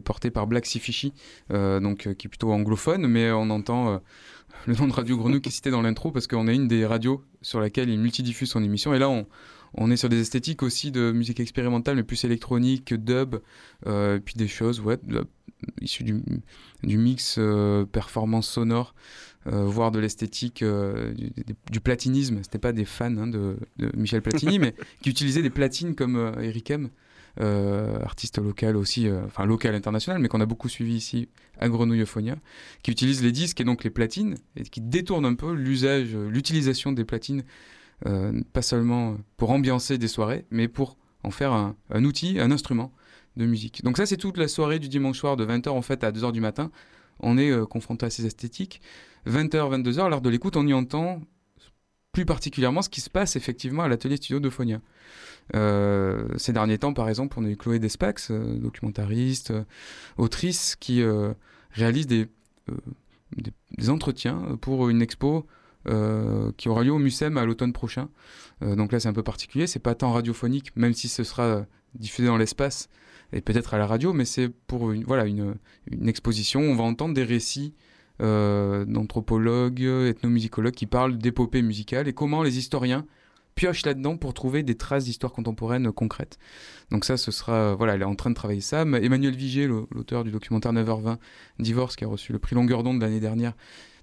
portée 0.04 0.30
par 0.30 0.46
Black 0.46 0.66
Sifichi, 0.66 1.12
euh, 1.52 1.80
donc 1.80 2.12
qui 2.14 2.26
est 2.26 2.28
plutôt 2.28 2.52
anglophone, 2.52 3.06
mais 3.06 3.30
on 3.32 3.50
entend 3.50 4.00
le 4.66 4.74
nom 4.74 4.86
de 4.86 4.92
Radio 4.92 5.16
Grenouille 5.16 5.40
qui 5.40 5.48
est 5.48 5.52
cité 5.52 5.70
dans 5.70 5.82
l'intro 5.82 6.10
parce 6.12 6.26
qu'on 6.26 6.48
a 6.48 6.52
une 6.52 6.68
des 6.68 6.86
radios 6.86 7.22
sur 7.42 7.60
laquelle 7.60 7.90
il 7.90 7.98
multidiffuse 7.98 8.50
son 8.50 8.62
émission. 8.62 8.94
Et 8.94 8.98
là, 8.98 9.08
on, 9.08 9.26
on 9.74 9.90
est 9.90 9.96
sur 9.96 10.08
des 10.08 10.20
esthétiques 10.20 10.62
aussi 10.62 10.90
de 10.90 11.12
musique 11.12 11.40
expérimentale, 11.40 11.96
mais 11.96 12.04
plus 12.04 12.24
électronique, 12.24 12.94
dub, 12.94 13.36
et 13.86 14.20
puis 14.24 14.34
des 14.36 14.48
choses, 14.48 14.80
ouais, 14.80 14.98
issues 15.80 16.04
du, 16.04 16.22
du 16.82 16.98
mix 16.98 17.36
euh, 17.38 17.84
performance 17.84 18.48
sonore, 18.48 18.94
euh, 19.46 19.64
voire 19.64 19.90
de 19.90 19.98
l'esthétique 19.98 20.62
euh, 20.62 21.12
du, 21.14 21.30
du- 21.70 21.80
platinisme. 21.80 22.40
C'était 22.42 22.58
pas 22.58 22.72
des 22.72 22.84
fans 22.84 23.16
hein, 23.16 23.26
de, 23.26 23.56
de 23.78 23.90
Michel 23.96 24.22
Platini, 24.22 24.58
mais 24.60 24.74
qui 25.02 25.10
utilisaient 25.10 25.42
des 25.42 25.50
platines 25.50 25.94
comme 25.94 26.34
Eric 26.40 26.70
M, 26.70 26.88
euh, 27.40 28.00
artiste 28.00 28.38
local 28.38 28.76
aussi, 28.76 29.06
euh, 29.08 29.24
enfin 29.26 29.44
local 29.44 29.74
international, 29.74 30.20
mais 30.20 30.28
qu'on 30.28 30.40
a 30.40 30.46
beaucoup 30.46 30.68
suivi 30.68 30.94
ici 30.94 31.28
à 31.60 31.68
Grenouillophonia, 31.68 32.36
qui 32.82 32.90
utilise 32.90 33.22
les 33.22 33.30
disques 33.32 33.60
et 33.60 33.64
donc 33.64 33.84
les 33.84 33.90
platines, 33.90 34.36
et 34.56 34.62
qui 34.62 34.80
détourne 34.80 35.24
un 35.26 35.34
peu 35.34 35.52
l'usage, 35.52 36.14
l'utilisation 36.16 36.92
des 36.92 37.04
platines, 37.04 37.44
euh, 38.06 38.40
pas 38.52 38.62
seulement 38.62 39.16
pour 39.36 39.50
ambiancer 39.50 39.96
des 39.98 40.08
soirées, 40.08 40.44
mais 40.50 40.66
pour 40.68 40.96
en 41.22 41.30
faire 41.30 41.52
un, 41.52 41.76
un 41.90 42.04
outil, 42.04 42.38
un 42.40 42.50
instrument 42.50 42.92
musique. 43.44 43.84
Donc 43.84 43.98
ça, 43.98 44.06
c'est 44.06 44.16
toute 44.16 44.38
la 44.38 44.48
soirée 44.48 44.78
du 44.78 44.88
dimanche 44.88 45.18
soir 45.18 45.36
de 45.36 45.44
20h 45.44 45.68
en 45.68 45.82
fait 45.82 46.02
à 46.04 46.12
2h 46.12 46.32
du 46.32 46.40
matin. 46.40 46.70
On 47.20 47.38
est 47.38 47.50
euh, 47.50 47.66
confronté 47.66 48.06
à 48.06 48.10
ces 48.10 48.26
esthétiques. 48.26 48.80
20h, 49.26 49.82
22h, 49.82 50.08
l'heure 50.08 50.20
de 50.20 50.30
l'écoute, 50.30 50.56
on 50.56 50.66
y 50.66 50.72
entend 50.72 51.20
plus 52.12 52.24
particulièrement 52.24 52.80
ce 52.80 52.88
qui 52.88 53.00
se 53.00 53.10
passe 53.10 53.36
effectivement 53.36 53.82
à 53.82 53.88
l'atelier 53.88 54.16
studio 54.16 54.40
de 54.40 54.48
Phonia. 54.48 54.80
Euh, 55.54 56.26
ces 56.36 56.52
derniers 56.52 56.78
temps, 56.78 56.94
par 56.94 57.08
exemple, 57.08 57.36
on 57.38 57.44
a 57.44 57.48
eu 57.48 57.56
Chloé 57.56 57.78
Despax, 57.78 58.30
euh, 58.30 58.58
documentariste, 58.58 59.52
autrice, 60.16 60.76
qui 60.76 61.04
réalise 61.72 62.06
des, 62.06 62.28
entretiens 63.88 64.56
pour 64.60 64.88
une 64.88 65.02
expo 65.02 65.46
qui 66.56 66.68
aura 66.68 66.82
lieu 66.82 66.90
au 66.90 66.98
Mucem 66.98 67.36
à 67.36 67.44
l'automne 67.44 67.72
prochain. 67.72 68.08
Donc 68.60 68.92
là, 68.92 68.98
c'est 68.98 69.08
un 69.08 69.12
peu 69.12 69.22
particulier. 69.22 69.66
C'est 69.66 69.78
pas 69.78 69.94
tant 69.94 70.12
radiophonique, 70.12 70.74
même 70.74 70.94
si 70.94 71.08
ce 71.08 71.22
sera 71.22 71.66
diffusé 71.98 72.28
dans 72.28 72.36
l'espace 72.36 72.88
et 73.32 73.40
peut-être 73.40 73.74
à 73.74 73.78
la 73.78 73.86
radio, 73.86 74.12
mais 74.12 74.24
c'est 74.24 74.48
pour 74.48 74.92
une, 74.92 75.04
voilà, 75.04 75.26
une, 75.26 75.56
exposition. 76.06 76.60
On 76.60 76.76
va 76.76 76.84
entendre 76.84 77.14
des 77.14 77.24
récits 77.24 77.74
euh, 78.22 78.84
d'anthropologues, 78.84 79.82
ethnomusicologues 79.82 80.74
qui 80.74 80.86
parlent 80.86 81.18
d'épopées 81.18 81.62
musicales 81.62 82.08
et 82.08 82.12
comment 82.12 82.42
les 82.42 82.58
historiens 82.58 83.04
piochent 83.56 83.86
là-dedans 83.86 84.16
pour 84.16 84.34
trouver 84.34 84.62
des 84.62 84.76
traces 84.76 85.04
d'histoire 85.04 85.32
contemporaine 85.32 85.90
concrètes. 85.90 86.38
Donc 86.90 87.04
ça, 87.04 87.16
ce 87.16 87.30
sera... 87.30 87.74
Voilà, 87.74 87.94
elle 87.94 88.02
est 88.02 88.04
en 88.04 88.14
train 88.14 88.30
de 88.30 88.34
travailler 88.34 88.60
ça. 88.60 88.82
Emmanuel 88.82 89.34
Vigier, 89.34 89.66
l'auteur 89.66 90.24
du 90.24 90.30
documentaire 90.30 90.72
9h20, 90.72 91.16
Divorce, 91.58 91.96
qui 91.96 92.04
a 92.04 92.08
reçu 92.08 92.32
le 92.32 92.38
prix 92.38 92.54
Longueur 92.54 92.82
d'onde 92.82 93.00
l'année 93.00 93.20
dernière, 93.20 93.54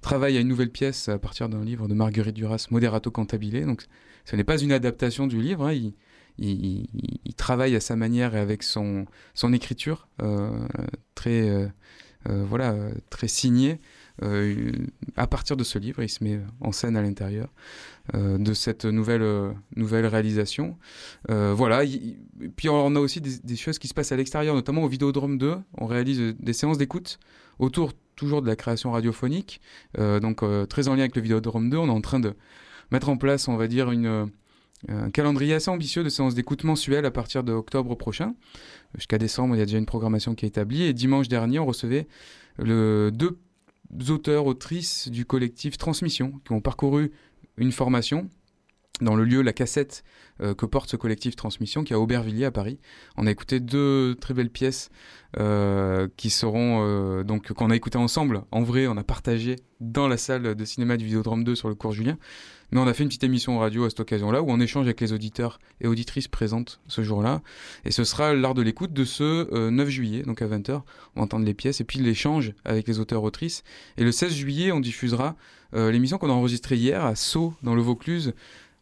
travaille 0.01 0.37
à 0.37 0.41
une 0.41 0.47
nouvelle 0.47 0.71
pièce 0.71 1.07
à 1.07 1.19
partir 1.19 1.49
d'un 1.49 1.63
livre 1.63 1.87
de 1.87 1.93
Marguerite 1.93 2.35
Duras, 2.35 2.67
Moderato 2.71 3.11
Cantabile. 3.11 3.65
Donc, 3.65 3.85
ce 4.25 4.35
n'est 4.35 4.43
pas 4.43 4.57
une 4.57 4.71
adaptation 4.71 5.27
du 5.27 5.39
livre. 5.39 5.67
Hein. 5.67 5.73
il, 5.73 5.93
il, 6.38 6.88
travaille 7.36 7.75
à 7.75 7.79
sa 7.79 7.95
manière 7.95 8.36
et 8.36 8.39
avec 8.39 8.63
son, 8.63 9.05
écriture 9.51 10.07
très, 11.15 11.71
voilà, 12.25 12.75
très 13.09 13.27
signée. 13.27 13.79
à 14.21 15.27
partir 15.27 15.57
de 15.57 15.63
ce 15.63 15.79
livre, 15.79 16.01
il 16.03 16.09
se 16.09 16.23
met 16.23 16.39
en 16.61 16.71
scène 16.71 16.95
à 16.95 17.01
l'intérieur. 17.01 17.49
Euh, 18.15 18.38
de 18.38 18.53
cette 18.53 18.84
nouvelle, 18.84 19.21
euh, 19.21 19.53
nouvelle 19.77 20.05
réalisation. 20.05 20.77
Euh, 21.31 21.53
voilà, 21.55 21.84
puis 22.57 22.67
on 22.67 22.97
a 22.97 22.99
aussi 22.99 23.21
des, 23.21 23.55
choses 23.55 23.79
qui 23.79 23.88
se 23.88 23.93
passent 23.93 24.11
à 24.11 24.17
l'extérieur, 24.17 24.55
notamment 24.55 24.84
au 24.84 24.89
Vidéodrome 24.89 25.38
2. 25.38 25.55
On 25.77 25.86
réalise 25.86 26.36
des 26.38 26.51
séances 26.51 26.77
d'écoute 26.77 27.17
autour 27.59 27.93
toujours 28.17 28.41
de 28.41 28.47
la 28.47 28.57
création 28.57 28.91
radiophonique, 28.91 29.61
donc 29.97 30.43
très 30.67 30.88
en 30.88 30.95
lien 30.95 31.01
avec 31.01 31.15
le 31.15 31.21
Vidéodrome 31.21 31.69
2. 31.69 31.77
On 31.77 31.88
est 31.88 31.91
en 31.91 32.01
train 32.01 32.19
de 32.19 32.34
mettre 32.91 33.07
en 33.07 33.15
place, 33.15 33.47
on 33.47 33.55
va 33.55 33.67
dire, 33.67 33.89
une, 33.89 34.29
un 34.88 35.09
calendrier 35.09 35.53
assez 35.53 35.69
ambitieux 35.69 36.03
de 36.03 36.09
séances 36.09 36.36
d'écoute 36.36 36.63
mensuelles 36.63 37.05
à 37.05 37.11
partir 37.11 37.43
d'octobre 37.43 37.95
prochain. 37.95 38.36
Jusqu'à 38.95 39.17
décembre, 39.17 39.55
il 39.55 39.59
y 39.59 39.61
a 39.61 39.65
déjà 39.65 39.77
une 39.77 39.86
programmation 39.86 40.36
qui 40.36 40.45
est 40.45 40.49
établie. 40.49 40.84
Et 40.84 40.93
dimanche 40.93 41.27
dernier, 41.27 41.59
on 41.59 41.65
recevait 41.65 42.07
deux 42.59 43.38
auteurs, 44.09 44.45
autrices 44.45 45.09
du 45.09 45.25
collectif 45.25 45.77
Transmission, 45.77 46.39
qui 46.45 46.51
ont 46.51 46.61
parcouru 46.61 47.11
une 47.57 47.71
formation 47.71 48.29
dans 49.01 49.15
le 49.15 49.23
lieu 49.23 49.41
La 49.41 49.53
Cassette 49.53 50.03
euh, 50.41 50.53
que 50.53 50.65
porte 50.65 50.89
ce 50.89 50.95
collectif 50.95 51.35
Transmission 51.35 51.83
qui 51.83 51.93
est 51.93 51.95
à 51.95 51.99
Aubervilliers 51.99 52.45
à 52.45 52.51
Paris. 52.51 52.79
On 53.17 53.25
a 53.25 53.31
écouté 53.31 53.59
deux 53.59 54.15
très 54.21 54.35
belles 54.35 54.51
pièces 54.51 54.89
euh, 55.39 56.07
qui 56.15 56.29
seront 56.29 56.81
euh, 56.83 57.23
donc 57.23 57.51
qu'on 57.53 57.71
a 57.71 57.75
écouté 57.75 57.97
ensemble. 57.97 58.43
En 58.51 58.61
vrai, 58.61 58.85
on 58.85 58.95
a 58.97 59.03
partagé 59.03 59.55
dans 59.79 60.07
la 60.07 60.17
salle 60.17 60.55
de 60.55 60.65
cinéma 60.65 60.97
du 60.97 61.05
Vidéodrome 61.05 61.43
2 61.43 61.55
sur 61.55 61.69
le 61.69 61.75
cours 61.75 61.91
Julien. 61.91 62.17
Mais 62.71 62.79
on 62.79 62.87
a 62.87 62.93
fait 62.93 63.03
une 63.03 63.09
petite 63.09 63.23
émission 63.23 63.59
radio 63.59 63.85
à 63.85 63.89
cette 63.89 63.99
occasion-là 63.99 64.41
où 64.41 64.49
on 64.49 64.59
échange 64.59 64.85
avec 64.85 65.01
les 65.01 65.11
auditeurs 65.11 65.59
et 65.81 65.87
auditrices 65.87 66.27
présentes 66.27 66.79
ce 66.87 67.03
jour-là. 67.03 67.41
Et 67.85 67.91
ce 67.91 68.03
sera 68.03 68.33
l'art 68.33 68.55
de 68.55 68.63
l'écoute 68.63 68.93
de 68.93 69.05
ce 69.05 69.69
9 69.69 69.89
juillet, 69.89 70.23
donc 70.23 70.41
à 70.41 70.47
20h. 70.47 70.81
On 71.15 71.19
va 71.19 71.23
entendre 71.23 71.45
les 71.45 71.53
pièces 71.53 71.81
et 71.81 71.83
puis 71.83 71.99
l'échange 71.99 72.53
avec 72.65 72.87
les 72.87 72.99
auteurs-autrices. 72.99 73.63
Et 73.97 74.03
le 74.03 74.11
16 74.11 74.33
juillet, 74.33 74.71
on 74.71 74.79
diffusera 74.79 75.35
l'émission 75.73 76.17
qu'on 76.17 76.29
a 76.29 76.33
enregistrée 76.33 76.77
hier 76.77 77.05
à 77.05 77.13
Sceaux, 77.13 77.53
dans 77.61 77.75
le 77.75 77.81
Vaucluse, 77.83 78.33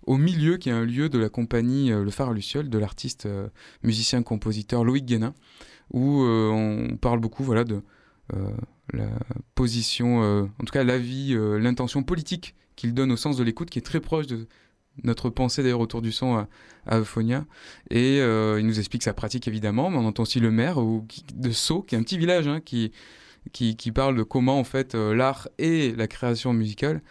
au 0.07 0.17
milieu, 0.17 0.57
qui 0.57 0.69
est 0.69 0.73
un 0.73 0.85
lieu 0.85 1.09
de 1.09 1.19
la 1.19 1.29
compagnie 1.29 1.89
Le 1.89 2.09
Phare 2.09 2.33
Luciole, 2.33 2.69
de 2.69 2.77
l'artiste 2.77 3.27
musicien-compositeur 3.83 4.83
Loïc 4.83 5.05
Guénin 5.05 5.33
où 5.93 6.23
euh, 6.23 6.49
on 6.49 6.97
parle 6.97 7.19
beaucoup 7.19 7.43
voilà, 7.43 7.63
de 7.63 7.81
euh, 8.33 8.49
la 8.93 9.09
position, 9.55 10.23
euh, 10.23 10.43
en 10.43 10.65
tout 10.65 10.71
cas 10.71 10.83
l'avis, 10.83 11.35
l'intention 11.59 12.03
politique 12.03 12.55
qu'il 12.75 12.93
donne 12.93 13.11
au 13.11 13.17
sens 13.17 13.37
de 13.37 13.43
l'écoute, 13.43 13.69
qui 13.69 13.79
est 13.79 13.83
très 13.83 13.99
proche 13.99 14.27
de 14.27 14.47
notre 15.03 15.29
pensée 15.29 15.63
d'ailleurs 15.63 15.79
autour 15.79 16.01
du 16.01 16.11
son 16.11 16.35
à, 16.87 16.97
Euphonia. 16.97 17.45
Et 17.89 18.17
il 18.17 18.65
nous 18.65 18.79
explique 18.79 19.03
sa 19.03 19.13
pratique 19.13 19.47
évidemment, 19.47 19.89
mais 19.89 19.97
on 19.97 20.05
entend 20.05 20.23
aussi 20.23 20.39
le 20.39 20.51
maire 20.51 20.77
de 21.35 21.51
Sceaux, 21.51 21.83
qui 21.83 21.95
est 21.95 21.97
un 21.97 22.03
petit 22.03 22.17
village 22.17 22.47
hein, 22.47 22.59
qui, 22.59 22.91
qui, 23.53 23.75
qui, 23.75 23.91
parle 23.91 24.17
de 24.17 24.23
comment 24.23 24.59
en 24.59 24.63
fait 24.63 24.95
l'art 24.95 25.47
et 25.59 25.93
la 25.95 26.07
création 26.07 26.53
musicale 26.53 27.01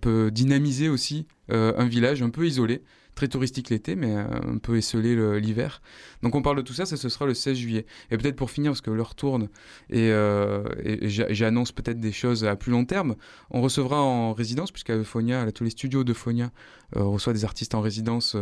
peut 0.00 0.30
dynamiser 0.30 0.88
aussi 0.88 1.26
un 1.48 1.86
village 1.86 2.22
un 2.22 2.30
peu 2.30 2.46
isolé 2.46 2.82
très 3.18 3.26
touristique 3.26 3.68
l'été, 3.70 3.96
mais 3.96 4.14
euh, 4.14 4.26
un 4.46 4.58
peu 4.58 4.76
esselé 4.76 5.40
l'hiver. 5.40 5.82
Donc 6.22 6.36
on 6.36 6.42
parle 6.42 6.56
de 6.58 6.62
tout 6.62 6.72
ça, 6.72 6.86
ça 6.86 6.96
ce 6.96 7.08
sera 7.08 7.26
le 7.26 7.34
16 7.34 7.56
juillet. 7.56 7.84
Et 8.12 8.16
peut-être 8.16 8.36
pour 8.36 8.48
finir, 8.48 8.70
parce 8.70 8.80
que 8.80 8.92
l'heure 8.92 9.16
tourne, 9.16 9.48
et, 9.90 10.12
euh, 10.12 10.62
j'annonce 11.08 11.72
peut-être 11.72 11.98
des 11.98 12.12
choses 12.12 12.44
à 12.44 12.54
plus 12.54 12.70
long 12.70 12.84
terme, 12.84 13.16
on 13.50 13.60
recevra 13.60 14.00
en 14.00 14.34
résidence, 14.34 14.70
puisqu'à 14.70 14.94
Euphonia, 14.94 15.50
tous 15.50 15.64
les 15.64 15.70
studios 15.70 16.04
d'Euphonia 16.04 16.52
euh, 16.96 17.02
reçoit 17.02 17.32
des 17.32 17.44
artistes 17.44 17.74
en 17.74 17.80
résidence 17.80 18.36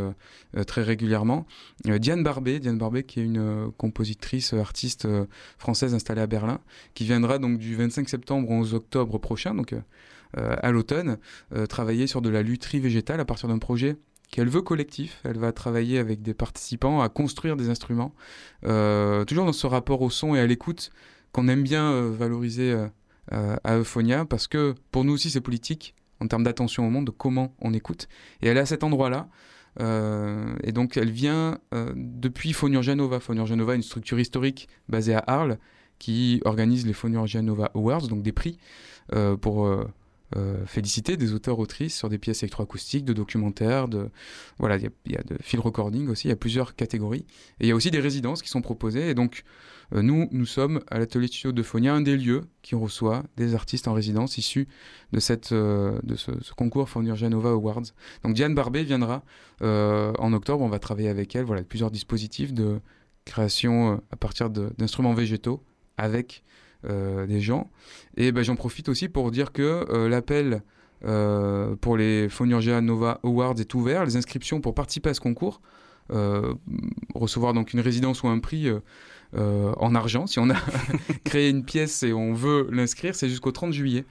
très 0.67 0.83
régulièrement. 0.83 1.47
Diane 1.87 2.23
Barbet, 2.23 2.59
Diane 2.59 2.77
Barbet 2.77 3.05
qui 3.05 3.21
est 3.21 3.25
une 3.25 3.73
compositrice, 3.79 4.53
artiste 4.53 5.09
française 5.57 5.95
installée 5.95 6.21
à 6.21 6.27
Berlin, 6.27 6.61
qui 6.93 7.05
viendra 7.05 7.39
donc 7.39 7.59
du 7.59 7.77
25 7.77 8.11
septembre 8.11 8.51
au 8.51 8.55
11 8.55 8.75
octobre 8.75 9.19
prochain, 9.19 9.55
donc 9.55 9.75
à 10.35 10.71
l'automne, 10.71 11.19
travailler 11.69 12.07
sur 12.07 12.21
de 12.21 12.29
la 12.29 12.43
lutherie 12.43 12.81
végétale 12.81 13.21
à 13.21 13.25
partir 13.25 13.49
d'un 13.49 13.59
projet 13.59 13.97
qu'elle 14.31 14.49
veut 14.49 14.63
collectif. 14.63 15.21
Elle 15.25 15.39
va 15.39 15.53
travailler 15.53 15.99
avec 15.99 16.23
des 16.23 16.35
participants 16.35 17.01
à 17.01 17.09
construire 17.09 17.57
des 17.57 17.69
instruments, 17.69 18.15
euh, 18.65 19.25
toujours 19.25 19.45
dans 19.45 19.53
ce 19.53 19.67
rapport 19.67 20.03
au 20.03 20.11
son 20.11 20.35
et 20.35 20.41
à 20.41 20.47
l'écoute 20.47 20.91
qu'on 21.33 21.49
aime 21.49 21.63
bien 21.63 21.91
euh, 21.93 22.11
valoriser 22.11 22.73
euh, 23.33 23.57
à 23.65 23.77
Euphonia, 23.77 24.25
parce 24.25 24.47
que 24.47 24.75
pour 24.91 25.05
nous 25.05 25.15
aussi 25.15 25.31
c'est 25.31 25.41
politique 25.41 25.95
en 26.21 26.29
termes 26.29 26.45
d'attention 26.45 26.87
au 26.87 26.91
monde, 26.91 27.07
de 27.07 27.11
comment 27.11 27.55
on 27.61 27.75
écoute. 27.75 28.09
Et 28.41 28.49
elle 28.49 28.57
est 28.57 28.61
à 28.61 28.67
cet 28.67 28.85
endroit-là. 28.85 29.29
et 29.79 30.73
donc 30.73 30.97
elle 30.97 31.11
vient 31.11 31.59
depuis 31.95 32.55
Fonurjanova. 32.55 33.21
Fonurjanova 33.21 33.75
est 33.75 33.77
une 33.77 33.83
structure 33.83 34.19
historique 34.19 34.67
basée 34.89 35.15
à 35.15 35.23
Arles 35.27 35.59
qui 35.99 36.41
organise 36.47 36.87
les 36.87 36.95
Fonurjanova 36.95 37.71
Awards, 37.75 38.09
donc 38.09 38.23
des 38.23 38.33
prix 38.33 38.59
pour 39.43 39.69
euh, 40.35 40.67
féliciter 40.67 41.17
des 41.17 41.35
auteurs-autrices 41.35 41.97
sur 41.97 42.09
des 42.09 42.19
pièces 42.19 42.43
électroacoustiques, 42.43 43.05
de 43.05 43.13
documentaires, 43.13 43.87
de 43.87 44.11
voilà, 44.59 44.77
il 44.77 45.13
y, 45.13 45.17
a 45.17 45.23
de 45.23 45.37
field 45.41 45.65
recording 45.65 46.09
aussi, 46.09 46.27
il 46.27 46.31
y 46.31 46.33
a 46.33 46.37
plusieurs 46.37 46.75
catégories. 46.75 47.25
Et 47.61 47.67
il 47.67 47.69
y 47.69 47.71
a 47.71 47.77
aussi 47.77 47.93
des 47.93 48.01
résidences 48.01 48.43
qui 48.43 48.49
sont 48.49 48.61
proposées. 48.61 49.09
Et 49.09 49.15
donc, 49.15 49.45
euh, 49.95 50.03
nous, 50.03 50.29
nous 50.33 50.45
sommes 50.45 50.81
à 50.89 50.99
l'atelier 50.99 51.29
studio 51.29 51.53
de 51.53 51.63
Phonia, 51.63 51.95
un 51.95 52.01
des 52.01 52.17
lieux 52.17 52.43
qui 52.63 52.75
reçoit 52.75 53.23
des 53.37 53.55
artistes 53.55 53.87
en 53.87 53.93
résidence 53.93 54.37
issus 54.37 54.67
de, 55.13 55.21
cette, 55.21 55.53
euh, 55.53 56.01
de 56.03 56.17
ce, 56.17 56.33
concours 56.57 56.89
Fournir 56.89 57.15
Genova 57.15 57.51
Awards. 57.51 57.85
Donc, 58.25 58.35
Diane 58.35 58.55
Barbet 58.55 58.83
viendra 58.83 59.23
en 59.61 60.33
octobre. 60.33 60.65
On 60.65 60.69
va 60.69 60.81
travailler 60.81 61.09
avec 61.09 61.37
elle. 61.37 61.45
Voilà, 61.45 61.63
plusieurs 61.63 61.93
dispositifs 61.93 62.53
de 62.53 62.81
création 63.25 64.03
à 64.11 64.17
partir 64.17 64.51
d'instruments 64.51 65.15
végétaux 65.15 65.63
avec 65.97 66.43
des 66.89 67.41
gens. 67.41 67.71
Et 68.17 68.33
ben, 68.33 68.43
j'en 68.43 68.57
profite 68.57 68.89
aussi 68.89 69.09
pour 69.09 69.31
dire 69.31 69.53
que 69.53 69.87
euh, 69.91 70.09
l'appel 70.09 70.63
euh, 71.05 71.77
pour 71.77 71.97
les 71.97 72.29
Phonurgia 72.29 72.81
Nova 72.81 73.21
Awards 73.23 73.59
est 73.59 73.75
ouvert. 73.75 74.05
Les 74.05 74.17
inscriptions 74.17 74.61
pour 74.61 74.75
participer 74.75 75.11
à 75.11 75.15
ce 75.15 75.21
concours, 75.21 75.61
recevoir 77.15 77.53
donc 77.53 77.73
une 77.73 77.81
résidence 77.81 78.23
ou 78.23 78.29
un 78.29 78.39
prix 78.39 78.71
en 79.35 79.95
argent, 79.95 80.27
si 80.27 80.39
on 80.39 80.49
a 80.49 80.57
créé 81.25 81.51
une 81.51 81.65
pièce 81.65 82.03
et 82.05 82.13
on 82.13 82.33
veut 82.33 82.69
l'inscrire, 82.71 83.15
c'est 83.15 83.29
jusqu'au 83.29 83.51
30 83.51 83.73
juillet, 83.73 84.05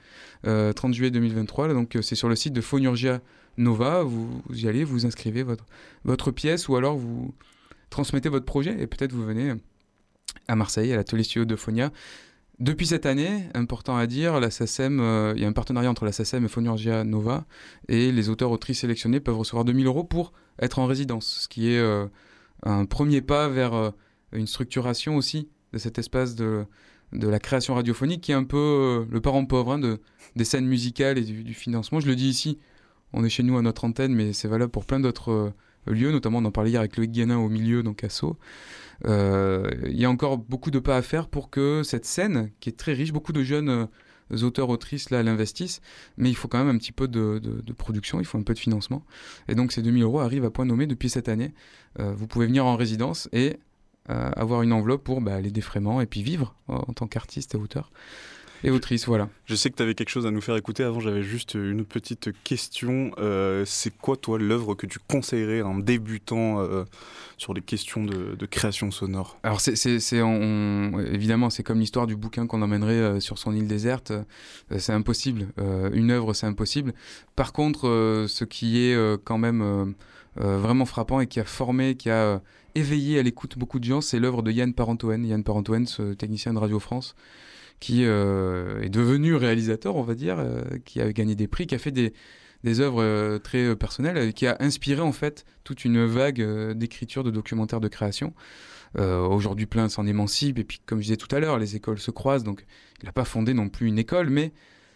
30 0.44 0.94
juillet 0.94 1.10
2023. 1.10 1.72
donc 1.72 1.96
c'est 2.02 2.14
sur 2.14 2.28
le 2.28 2.36
site 2.36 2.52
de 2.52 2.60
Phonurgia 2.60 3.20
Nova. 3.56 4.02
Vous, 4.02 4.42
y 4.52 4.68
allez, 4.68 4.84
vous 4.84 5.06
inscrivez 5.06 5.42
votre, 5.42 5.64
votre 6.04 6.30
pièce 6.30 6.68
ou 6.68 6.76
alors 6.76 6.96
vous 6.96 7.34
transmettez 7.90 8.28
votre 8.28 8.44
projet 8.44 8.76
et 8.78 8.86
peut-être 8.86 9.12
vous 9.12 9.24
venez 9.24 9.54
à 10.48 10.54
Marseille, 10.54 10.92
à 10.92 10.96
l'atelier 10.96 11.24
studio 11.24 11.44
de 11.44 11.56
Phonia. 11.56 11.90
Depuis 12.58 12.86
cette 12.86 13.04
année, 13.04 13.42
important 13.52 13.96
à 13.98 14.06
dire, 14.06 14.40
la 14.40 14.48
euh, 14.48 15.34
il 15.36 15.42
y 15.42 15.44
a 15.44 15.48
un 15.48 15.52
partenariat 15.52 15.90
entre 15.90 16.06
la 16.06 16.12
SACEM 16.12 16.46
et 16.46 16.48
Phonurgia 16.48 17.04
Nova, 17.04 17.44
et 17.88 18.10
les 18.10 18.30
auteurs-autrices 18.30 18.80
sélectionnés 18.80 19.20
peuvent 19.20 19.36
recevoir 19.36 19.66
2000 19.66 19.86
euros 19.86 20.04
pour 20.04 20.32
être 20.58 20.78
en 20.78 20.86
résidence, 20.86 21.40
ce 21.42 21.48
qui 21.48 21.70
est 21.70 21.78
euh, 21.78 22.06
un 22.62 22.86
premier 22.86 23.20
pas 23.20 23.48
vers 23.48 23.74
euh, 23.74 23.90
une 24.32 24.46
structuration 24.46 25.16
aussi 25.16 25.50
de 25.74 25.78
cet 25.78 25.98
espace 25.98 26.34
de, 26.34 26.64
la 27.12 27.38
création 27.38 27.74
radiophonique, 27.74 28.22
qui 28.22 28.32
est 28.32 28.36
un 28.36 28.44
peu 28.44 29.06
le 29.10 29.20
parent 29.20 29.44
pauvre 29.44 29.72
hein, 29.72 29.78
de, 29.78 30.00
des 30.34 30.44
scènes 30.44 30.66
musicales 30.66 31.18
et 31.18 31.24
du, 31.24 31.52
financement. 31.52 32.00
Je 32.00 32.06
le 32.06 32.16
dis 32.16 32.28
ici, 32.28 32.58
on 33.12 33.22
est 33.22 33.28
chez 33.28 33.42
nous 33.42 33.58
à 33.58 33.62
notre 33.62 33.84
antenne, 33.84 34.14
mais 34.14 34.32
c'est 34.32 34.48
valable 34.48 34.72
pour 34.72 34.86
plein 34.86 34.98
d'autres 34.98 35.52
lieux, 35.86 36.10
notamment 36.10 36.38
on 36.38 36.44
en 36.44 36.50
parlait 36.50 36.70
hier 36.70 36.80
avec 36.80 36.96
Loïc 36.96 37.12
Guénin 37.12 37.38
au 37.38 37.48
milieu, 37.48 37.82
donc 37.82 38.04
à 38.04 38.08
Sceaux. 38.08 38.36
Euh, 39.04 39.70
il 39.86 40.00
y 40.00 40.04
a 40.04 40.10
encore 40.10 40.38
beaucoup 40.38 40.70
de 40.70 40.78
pas 40.78 40.96
à 40.96 41.02
faire 41.02 41.28
pour 41.28 41.50
que 41.50 41.82
cette 41.82 42.04
scène, 42.04 42.50
qui 42.60 42.68
est 42.68 42.76
très 42.76 42.92
riche, 42.92 43.12
beaucoup 43.12 43.32
de 43.32 43.42
jeunes 43.42 43.68
euh, 43.68 44.42
auteurs, 44.42 44.70
autrices, 44.70 45.10
là, 45.10 45.22
l'investissent, 45.22 45.80
mais 46.16 46.30
il 46.30 46.34
faut 46.34 46.48
quand 46.48 46.58
même 46.58 46.74
un 46.74 46.78
petit 46.78 46.92
peu 46.92 47.08
de, 47.08 47.40
production, 47.76 48.20
il 48.20 48.24
faut 48.24 48.38
un 48.38 48.42
peu 48.42 48.54
de 48.54 48.58
financement. 48.58 49.04
Et 49.48 49.54
donc 49.54 49.72
ces 49.72 49.82
2000 49.82 50.02
euros 50.02 50.20
arrivent 50.20 50.44
à 50.44 50.50
point 50.50 50.64
nommé 50.64 50.86
depuis 50.86 51.10
cette 51.10 51.28
année. 51.28 51.52
Euh, 52.00 52.14
vous 52.14 52.26
pouvez 52.26 52.46
venir 52.46 52.66
en 52.66 52.76
résidence 52.76 53.28
et 53.32 53.58
avoir 54.08 54.62
une 54.62 54.72
enveloppe 54.72 55.02
pour 55.02 55.20
bah, 55.20 55.40
les 55.40 55.50
défraiements 55.50 56.00
et 56.00 56.06
puis 56.06 56.22
vivre 56.22 56.54
en 56.68 56.92
tant 56.92 57.08
qu'artiste 57.08 57.56
et 57.56 57.58
auteur 57.58 57.90
et 58.66 58.70
autrice, 58.70 59.06
voilà. 59.06 59.28
Je 59.44 59.54
sais 59.54 59.70
que 59.70 59.76
tu 59.76 59.82
avais 59.84 59.94
quelque 59.94 60.08
chose 60.08 60.26
à 60.26 60.32
nous 60.32 60.40
faire 60.40 60.56
écouter. 60.56 60.82
Avant, 60.82 60.98
j'avais 60.98 61.22
juste 61.22 61.54
une 61.54 61.84
petite 61.84 62.30
question. 62.42 63.12
Euh, 63.16 63.62
c'est 63.64 63.96
quoi, 63.96 64.16
toi, 64.16 64.40
l'œuvre 64.40 64.74
que 64.74 64.86
tu 64.86 64.98
conseillerais 64.98 65.60
à 65.60 65.66
un 65.66 65.78
débutant 65.78 66.58
euh, 66.58 66.82
sur 67.36 67.54
les 67.54 67.60
questions 67.60 68.04
de, 68.04 68.46
création 68.46 68.90
sonore? 68.90 69.38
Alors, 69.44 69.60
c'est, 69.60 69.74
évidemment, 71.12 71.48
c'est 71.48 71.62
comme 71.62 71.78
l'histoire 71.78 72.08
du 72.08 72.16
bouquin 72.16 72.48
qu'on 72.48 72.60
emmènerait 72.60 72.94
euh, 72.94 73.20
sur 73.20 73.38
son 73.38 73.54
île 73.54 73.68
déserte. 73.68 74.12
c'est 74.76 74.92
impossible. 74.92 75.46
une 75.92 76.10
œuvre, 76.10 76.34
c'est 76.34 76.46
impossible. 76.46 76.92
Par 77.36 77.52
contre, 77.52 78.26
ce 78.28 78.44
qui 78.44 78.78
est 78.80 78.98
quand 79.22 79.38
même 79.38 79.94
vraiment 80.34 80.86
frappant 80.86 81.20
et 81.20 81.28
qui 81.28 81.38
a 81.38 81.44
formé, 81.44 81.94
qui 81.94 82.10
a 82.10 82.42
éveillé 82.74 83.20
à 83.20 83.22
l'écoute 83.22 83.56
beaucoup 83.58 83.78
de 83.78 83.84
gens, 83.84 84.00
c'est 84.00 84.18
l'œuvre 84.18 84.42
de 84.42 84.50
Yann 84.50 84.74
Parentoen. 84.74 85.24
Yann 85.24 85.44
Parentoen, 85.44 85.86
ce 85.86 86.14
technicien 86.14 86.52
de 86.52 86.58
Radio 86.58 86.80
France 86.80 87.14
qui 87.80 88.04
est 88.04 88.88
devenu 88.88 89.34
réalisateur, 89.34 89.96
on 89.96 90.02
va 90.02 90.14
dire, 90.14 90.44
qui 90.84 91.00
a 91.00 91.12
gagné 91.12 91.34
des 91.34 91.46
prix, 91.46 91.66
qui 91.66 91.74
a 91.74 91.78
fait 91.78 91.90
des, 91.90 92.12
œuvres 92.80 93.38
très 93.38 93.76
personnelles, 93.76 94.32
qui 94.32 94.46
a 94.46 94.56
inspiré 94.60 95.00
en 95.00 95.12
fait 95.12 95.44
toute 95.62 95.84
une 95.84 96.04
vague 96.04 96.42
d'écriture 96.72 97.22
de 97.22 97.30
documentaires 97.30 97.80
de 97.80 97.88
création. 97.88 98.32
Aujourd'hui, 98.98 99.66
plein 99.66 99.90
s'en 99.90 100.06
émancipe, 100.06 100.58
et 100.58 100.64
puis 100.64 100.80
comme 100.86 100.98
je 100.98 101.04
disais 101.04 101.16
tout 101.18 101.34
à 101.36 101.38
l'heure, 101.38 101.58
les 101.58 101.76
écoles 101.76 101.98
se 101.98 102.10
croisent, 102.10 102.44
donc 102.44 102.64
il 103.02 103.06
n'a 103.06 103.12
pas 103.12 103.26
fondé 103.26 103.52
non 103.52 103.68
plus 103.68 103.86
une 103.88 103.98
école, 103.98 104.30
mais 104.30 104.52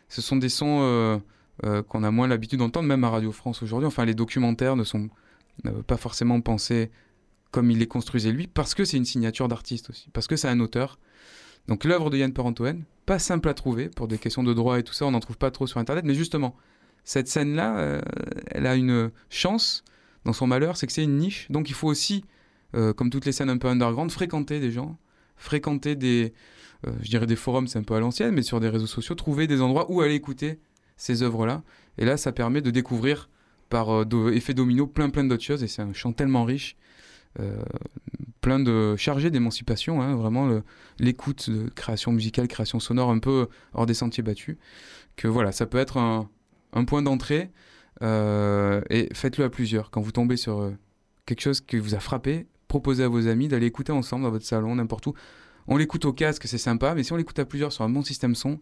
ce 0.09 0.23
sont 0.23 0.37
des 0.37 0.49
sons 0.49 1.21
euh, 1.65 1.83
qu'on 1.83 2.05
a 2.05 2.11
moins 2.11 2.27
l'habitude 2.27 2.61
d'entendre, 2.61 2.89
même 2.89 3.05
à 3.05 3.11
Radio 3.11 3.33
France 3.33 3.63
aujourd'hui. 3.63 3.87
Enfin, 3.87 4.07
les 4.07 4.15
documentaires 4.15 4.77
ne 4.77 4.85
sont 4.85 5.11
pas 5.87 5.99
forcément 5.99 6.41
pensés 6.41 6.91
comme 7.51 7.71
il 7.71 7.79
les 7.79 7.87
construisait 7.87 8.33
lui, 8.33 8.47
parce 8.47 8.75
que 8.75 8.85
c'est 8.85 8.97
une 8.97 9.05
signature 9.05 9.47
d'artiste 9.49 9.91
aussi, 9.91 10.09
parce 10.13 10.27
que 10.27 10.37
c'est 10.37 10.49
un 10.49 10.61
auteur. 10.61 10.99
Donc 11.69 11.85
l'œuvre 11.85 12.11
de 12.11 12.19
Yann 12.19 12.33
Perantoen, 12.33 12.83
pas 13.07 13.19
simple 13.19 13.49
à 13.49 13.55
trouver 13.55 13.89
pour 13.89 14.09
des 14.09 14.19
questions 14.19 14.43
de 14.43 14.53
droit 14.55 14.79
et 14.79 14.83
tout 14.83 14.93
ça, 14.93 15.07
on 15.07 15.11
n'en 15.11 15.21
trouve 15.21 15.39
pas 15.39 15.51
trop 15.51 15.67
sur 15.67 15.79
Internet, 15.79 16.05
mais 16.05 16.15
justement, 16.15 16.57
cette 17.05 17.29
scène-là, 17.29 17.79
euh, 17.79 18.01
elle 18.47 18.67
a 18.67 18.75
une 18.75 19.11
chance 19.29 19.85
dans 20.25 20.33
son 20.33 20.47
malheur, 20.47 20.77
c'est 20.77 20.87
que 20.87 20.93
c'est 20.93 21.05
une 21.05 21.17
niche, 21.17 21.51
donc 21.51 21.71
il 21.71 21.75
faut 21.75 21.89
aussi, 21.89 22.25
euh, 22.75 22.93
comme 22.93 23.11
toutes 23.11 23.25
les 23.25 23.33
scènes 23.33 23.51
un 23.51 23.59
peu 23.59 23.69
underground, 23.69 24.11
fréquenter 24.11 24.61
des 24.61 24.71
gens, 24.71 24.99
fréquenter 25.37 25.97
des, 25.97 26.35
je 27.03 27.09
dirais 27.09 27.27
des 27.27 27.37
forums, 27.37 27.67
c'est 27.67 27.79
un 27.79 27.83
peu 27.83 27.95
à 27.95 28.01
l'ancienne, 28.01 28.35
mais 28.35 28.43
sur 28.43 28.61
des 28.61 28.69
réseaux 28.69 28.87
sociaux, 28.87 29.15
trouver 29.15 29.47
des 29.47 29.61
endroits 29.63 29.91
où 29.91 30.01
aller 30.01 30.15
écouter 30.15 30.59
ces 30.97 31.23
œuvres-là. 31.23 31.63
Et 31.99 32.05
là, 32.05 32.17
ça 32.17 32.33
permet 32.33 32.61
de 32.61 32.71
découvrir 32.71 33.29
par 33.71 33.91
euh, 33.91 34.33
effet 34.33 34.53
domino 34.53 34.87
plein 34.87 35.09
plein 35.09 35.25
d'autres 35.25 35.43
choses. 35.43 35.63
Et 35.63 35.69
c'est 35.69 35.83
un 35.83 35.95
chant 35.95 36.13
tellement 36.13 36.45
riche, 36.45 36.77
euh, 36.77 36.77
plein 38.41 38.59
de 38.61 38.97
chargé 38.97 39.31
d'émancipation, 39.31 40.03
hein, 40.03 40.17
vraiment 40.17 40.61
l'écoute 40.99 41.49
de 41.49 41.69
création 41.69 42.13
musicale, 42.13 42.49
création 42.49 42.81
sonore 42.81 43.11
un 43.11 43.19
peu 43.19 43.49
hors 43.73 43.87
des 43.87 43.95
sentiers 43.95 44.23
battus. 44.23 44.57
Que 45.17 45.29
voilà, 45.29 45.53
ça 45.53 45.67
peut 45.67 45.79
être 45.79 45.97
un, 45.97 46.29
point 46.85 47.03
d'entrée. 47.03 47.51
Euh, 48.03 48.81
et 48.91 49.09
faites-le 49.15 49.45
à 49.45 49.51
plusieurs. 49.51 49.91
Quand 49.91 50.01
vous 50.01 50.13
tombez 50.13 50.37
sur 50.37 50.73
quelque 51.27 51.41
chose 51.41 51.61
qui 51.61 51.79
vous 51.79 51.95
a 51.95 52.01
frappé, 52.01 52.47
proposez 52.69 53.05
à 53.05 53.09
vos 53.09 53.29
amis 53.29 53.49
d'aller 53.49 53.67
écouter 53.67 53.93
ensemble 53.93 54.25
dans 54.25 54.31
votre 54.31 54.47
salon, 54.47 54.75
n'importe 54.75 55.07
où. 55.07 55.15
On 55.69 55.77
l'écoute 55.77 56.05
au 56.05 56.13
casque, 56.13 56.47
c'est 56.47 56.59
sympa, 56.59 56.95
mais 56.95 57.03
si 57.03 57.13
on 57.13 57.17
l'écoute 57.17 57.39
à 57.39 57.45
plusieurs 57.45 57.73
sur 57.73 57.85
un 57.85 57.91
bon 57.91 58.03
système 58.03 58.35
son, 58.35 58.59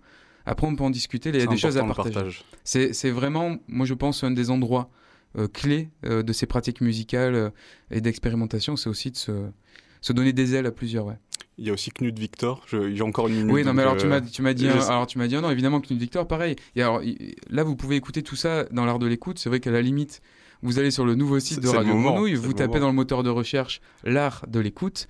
après, 0.49 0.66
on 0.66 0.75
peut 0.77 0.85
en 0.85 0.91
discuter. 0.91 1.29
Il 1.29 1.37
y 1.37 1.43
a 1.43 1.47
des 1.47 1.57
choses 1.57 1.77
à 1.77 1.85
partager. 1.85 2.43
C'est 2.64 3.11
vraiment, 3.11 3.57
moi, 3.69 3.87
je 3.87 3.95
pense, 3.95 4.25
un 4.25 4.31
des 4.31 4.51
endroits 4.51 4.91
euh, 5.37 5.47
clés 5.47 5.91
euh, 6.07 6.22
de 6.22 6.33
ces 6.33 6.47
pratiques 6.47 6.81
musicales 6.81 7.35
euh, 7.35 7.51
et 7.91 8.01
d'expérimentation. 8.01 8.76
C'est 8.76 8.89
aussi 8.89 9.11
de 9.11 9.16
se, 9.16 10.12
donner 10.12 10.33
des 10.33 10.55
ailes 10.55 10.64
à 10.64 10.72
plusieurs. 10.72 11.05
Ouais. 11.05 11.18
Il 11.59 11.66
y 11.66 11.70
a 11.70 11.72
aussi 11.74 11.91
Knut 11.91 12.18
Victor. 12.18 12.64
J'ai 12.70 13.03
encore 13.03 13.29
une 13.29 13.35
minute. 13.35 13.53
Oui, 13.53 13.64
non, 13.64 13.74
mais 13.74 13.83
alors 13.83 13.97
tu 13.97 14.07
m'as 14.07 14.20
dit, 14.20 14.68
alors 14.68 15.07
tu 15.07 15.18
m'as 15.18 15.26
dit 15.26 15.35
non, 15.35 15.51
évidemment 15.51 15.81
Knut 15.81 15.99
Victor, 15.99 16.26
pareil. 16.26 16.57
Et 16.76 16.83
alors 16.83 17.03
là, 17.51 17.62
vous 17.62 17.76
pouvez 17.76 17.97
écouter 17.97 18.22
tout 18.22 18.37
ça 18.37 18.64
dans 18.70 18.87
l'art 18.87 18.99
de 18.99 19.07
l'écoute. 19.07 19.39
C'est 19.39 19.49
vrai 19.49 19.61
qu'à 19.61 19.70
la 19.70 19.83
limite, 19.83 20.22
vous 20.62 20.79
allez 20.79 20.91
sur 20.91 21.05
le 21.05 21.14
nouveau 21.14 21.41
site 21.41 21.61
de 21.61 21.68
Radio 21.68 21.95
Grenouille, 21.95 22.35
vous 22.35 22.53
tapez 22.53 22.81
dans 22.81 22.89
le 22.89 22.95
moteur 22.95 23.22
de 23.22 23.31
recherche 23.31 23.81
l'art 24.05 24.47
de 24.49 24.61
l'écoute 24.61 25.09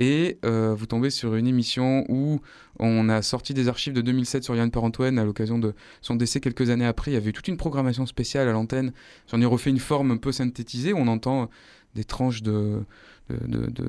et 0.00 0.38
euh, 0.46 0.74
vous 0.76 0.86
tombez 0.86 1.10
sur 1.10 1.34
une 1.34 1.46
émission 1.46 2.04
où 2.08 2.40
on 2.78 3.10
a 3.10 3.20
sorti 3.20 3.52
des 3.52 3.68
archives 3.68 3.92
de 3.92 4.00
2007 4.00 4.42
sur 4.42 4.56
Yann 4.56 4.70
Parantoine 4.70 5.18
à 5.18 5.24
l'occasion 5.24 5.58
de 5.58 5.74
son 6.00 6.16
décès 6.16 6.40
quelques 6.40 6.70
années 6.70 6.86
après. 6.86 7.10
Il 7.10 7.14
y 7.14 7.18
avait 7.18 7.32
toute 7.32 7.48
une 7.48 7.58
programmation 7.58 8.06
spéciale 8.06 8.48
à 8.48 8.52
l'antenne. 8.52 8.92
J'en 9.30 9.40
ai 9.42 9.44
refait 9.44 9.68
une 9.68 9.78
forme 9.78 10.10
un 10.10 10.16
peu 10.16 10.32
synthétisée 10.32 10.94
où 10.94 10.96
on 10.96 11.06
entend 11.06 11.50
des 11.94 12.04
tranches 12.04 12.42
de, 12.42 12.82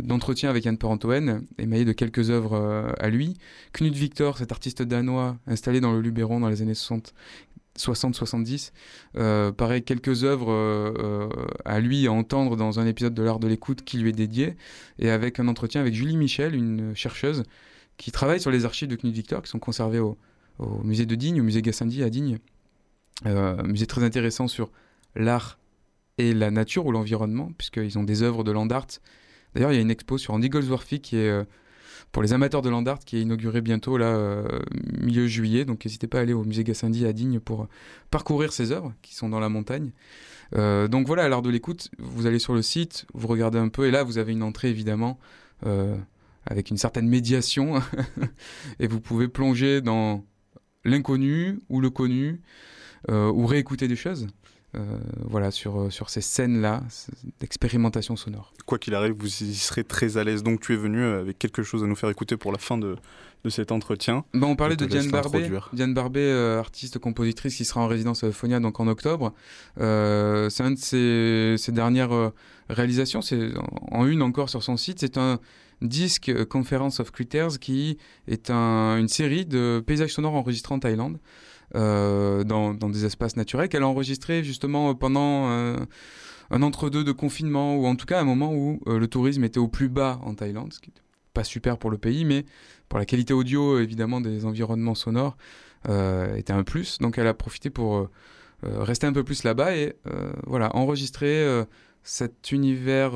d'entretien 0.04 0.50
avec 0.50 0.66
Yann 0.66 0.78
Parantoen, 0.78 1.44
émaillé 1.58 1.86
de 1.86 1.94
quelques 1.94 2.30
œuvres 2.30 2.54
euh, 2.54 2.92
à 3.00 3.10
lui. 3.10 3.38
Knut 3.74 3.94
Victor, 3.94 4.38
cet 4.38 4.52
artiste 4.52 4.82
danois 4.82 5.38
installé 5.48 5.80
dans 5.80 5.94
le 5.94 6.02
Luberon 6.02 6.40
dans 6.40 6.50
les 6.50 6.62
années 6.62 6.74
60, 6.74 7.14
60-70. 7.78 8.72
Euh, 9.18 9.52
pareil, 9.52 9.84
quelques 9.84 10.24
œuvres 10.24 10.52
euh, 10.52 10.94
euh, 10.98 11.30
à 11.66 11.80
lui 11.80 12.08
à 12.08 12.12
entendre 12.12 12.56
dans 12.56 12.80
un 12.80 12.86
épisode 12.86 13.14
de 13.14 13.24
l'art 13.24 13.40
de 13.40 13.48
l'écoute 13.48 13.84
qui 13.84 13.98
lui 13.98 14.10
est 14.10 14.14
dédié, 14.14 14.56
et 15.00 15.10
avec 15.10 15.40
un 15.40 15.48
entretien 15.48 15.82
avec 15.82 15.94
Julie 15.94 16.18
Michel, 16.18 16.56
une 16.56 16.96
chercheuse 16.96 17.44
qui 17.98 18.12
travaille 18.12 18.40
sur 18.40 18.52
les 18.52 18.66
archives 18.66 18.90
de 18.90 18.96
Knut 18.96 19.14
Victor, 19.14 19.42
qui 19.42 19.50
sont 19.50 19.60
conservées 19.60 20.00
au, 20.00 20.18
musée 20.84 21.06
de 21.06 21.16
Digne, 21.16 21.42
au 21.42 21.44
musée 21.44 21.62
Gassendi 21.62 22.04
à 22.04 22.10
Digne. 22.10 22.38
un 23.26 23.64
musée 23.64 23.88
très 23.88 24.04
intéressant 24.04 24.48
sur 24.48 24.72
l'art 25.16 25.58
et 26.18 26.34
la 26.34 26.52
nature 26.52 26.86
ou 26.86 26.92
l'environnement, 26.92 27.52
puisqu'ils 27.58 27.98
ont 27.98 28.04
des 28.04 28.22
œuvres 28.22 28.44
de 28.44 28.52
land 28.52 28.68
art. 28.70 28.88
D'ailleurs, 29.54 29.72
il 29.72 29.76
y 29.76 29.80
a 29.80 29.82
une 29.82 29.92
expo 29.92 30.18
sur 30.18 30.34
Andy 30.34 30.50
Goldsworthy 30.50 31.02
qui 31.02 31.18
est 31.18 31.46
pour 32.12 32.22
les 32.22 32.34
amateurs 32.34 32.62
de 32.62 32.70
land 32.70 32.86
art 32.86 33.00
qui 33.00 33.18
est 33.18 33.22
inauguré 33.22 33.62
bientôt 33.62 33.98
là 33.98 34.08
euh, 34.08 34.60
milieu 35.00 35.28
juillet. 35.28 35.66
Donc 35.66 35.86
n'hésitez 35.86 36.08
pas 36.08 36.20
à 36.20 36.22
aller 36.22 36.34
au 36.34 36.44
musée 36.44 36.64
Gassendi 36.64 37.06
à 37.06 37.14
Digne 37.14 37.40
pour 37.40 37.68
parcourir 38.10 38.54
ces 38.54 38.72
œuvres 38.72 38.94
qui 39.02 39.16
sont 39.16 39.30
dans 39.30 39.40
la 39.40 39.50
montagne. 39.50 39.92
Euh, 40.56 40.88
donc 40.88 41.08
voilà, 41.08 41.24
à 41.24 41.30
l'art 41.30 41.42
de 41.42 41.50
l'écoute, 41.50 41.90
vous 42.00 42.26
allez 42.26 42.40
sur 42.40 42.54
le 42.54 42.62
site, 42.62 43.06
vous 43.14 43.28
regardez 43.28 43.58
un 43.58 43.70
peu 43.70 43.88
et 43.88 43.92
là 43.92 44.04
vous 44.04 44.18
avez 44.18 44.34
une 44.34 44.44
entrée 44.44 44.70
évidemment 44.70 45.20
euh, 45.66 45.96
avec 46.46 46.70
une 46.70 46.78
certaine 46.78 47.08
médiation 47.08 47.82
et 48.80 48.88
vous 48.88 49.00
pouvez 49.00 49.30
plonger 49.30 49.82
dans 49.82 50.26
l'inconnu 50.84 51.60
ou 51.70 51.80
le 51.80 51.90
connu 51.90 52.42
ou 53.10 53.48
réécouter 53.48 53.88
des 53.88 53.96
choses. 53.96 54.28
Euh, 54.74 55.00
voilà, 55.26 55.52
sur, 55.52 55.82
euh, 55.82 55.90
sur 55.90 56.10
ces 56.10 56.22
scènes-là 56.22 56.82
d'expérimentation 57.42 58.16
sonore. 58.16 58.54
Quoi 58.66 58.80
qu'il 58.80 58.96
arrive, 58.96 59.14
vous 59.20 59.44
y 59.44 59.54
serez 59.54 59.84
très 59.84 60.16
à 60.16 60.24
l'aise. 60.24 60.44
Donc 60.44 60.62
tu 60.62 60.74
es 60.74 60.78
venu 60.78 61.02
euh, 61.02 61.20
avec 61.20 61.38
quelque 61.38 61.62
chose 61.62 61.84
à 61.84 61.88
nous 61.88 61.96
faire 61.96 62.10
écouter 62.10 62.38
pour 62.38 62.54
la 62.54 62.58
fin 62.58 62.78
de, 62.78 62.96
de 63.44 63.50
cet 63.50 63.74
entretien. 63.74 64.24
Ben, 64.34 64.48
on 64.48 64.56
parlait 64.56 64.78
de 64.78 64.86
Diane 64.86 65.12
Barbet, 65.12 65.52
Diane 65.74 65.94
Barbet, 65.94 66.32
artiste 66.58 67.00
compositrice 67.00 67.56
qui 67.56 67.66
sera 67.66 67.82
en 67.82 67.88
résidence 67.88 68.24
à 68.24 68.28
Euphonia 68.28 68.62
donc 68.62 68.80
en 68.80 68.88
octobre. 68.88 69.34
c'est 69.76 69.84
un 70.64 70.72
de 70.72 70.80
ses, 70.80 71.56
ses 71.58 71.72
dernières 71.74 72.32
réalisations, 72.70 73.22
c'est 73.22 73.52
en 73.92 74.06
une 74.06 74.22
encore 74.22 74.50
sur 74.50 74.64
son 74.64 74.78
site. 74.78 75.00
C'est 75.02 75.18
un 75.18 75.40
disque 75.82 76.46
Conference 76.46 77.02
of 77.02 77.12
Critters 77.12 77.60
qui 77.60 77.98
est 78.28 78.50
un, 78.50 78.98
une 78.98 79.10
série 79.10 79.46
de 79.46 79.84
paysages 79.86 80.14
sonores 80.14 80.36
enregistrés 80.36 80.74
en 80.76 80.80
Thaïlande. 80.80 81.18
Euh, 81.76 82.44
dans, 82.44 82.74
des 82.74 83.06
espaces 83.06 83.38
naturels 83.38 83.70
qu'elle 83.70 83.84
a 83.84 83.88
enregistré 83.88 84.44
justement 84.44 84.94
pendant 84.94 85.50
euh, 85.50 85.78
un 86.50 86.64
entre-deux 86.64 87.06
de 87.06 87.14
confinement, 87.14 87.78
ou 87.78 87.86
en 87.86 87.96
tout 87.96 88.06
cas 88.06 88.20
un 88.20 88.26
moment 88.26 88.54
où 88.54 88.82
euh, 88.88 89.00
le 89.00 89.08
tourisme 89.08 89.46
était 89.46 89.60
au 89.60 89.70
plus 89.70 89.88
bas 89.88 90.20
en 90.24 90.36
Thaïlande, 90.36 90.74
ce 90.74 90.80
qui 90.80 90.90
n'est 90.90 91.02
pas 91.34 91.46
super 91.46 91.78
pour 91.78 91.90
le 91.90 91.98
pays, 91.98 92.26
mais 92.26 92.46
pour 92.90 93.00
la 93.00 93.06
qualité 93.06 93.34
audio 93.34 93.80
évidemment 93.80 94.20
des 94.20 94.46
environnements 94.46 94.96
sonores, 94.96 95.38
était 96.36 96.54
un 96.54 96.64
plus. 96.64 97.00
Donc 97.00 97.18
elle 97.18 97.28
a 97.28 97.34
profité 97.34 97.70
pour 97.70 98.10
rester 98.64 99.08
un 99.08 99.14
peu 99.14 99.24
plus 99.24 99.44
là-bas 99.44 99.76
et 99.76 99.96
voilà, 100.46 100.76
enregistrer 100.76 101.64
cet 102.04 102.52
univers 102.52 103.14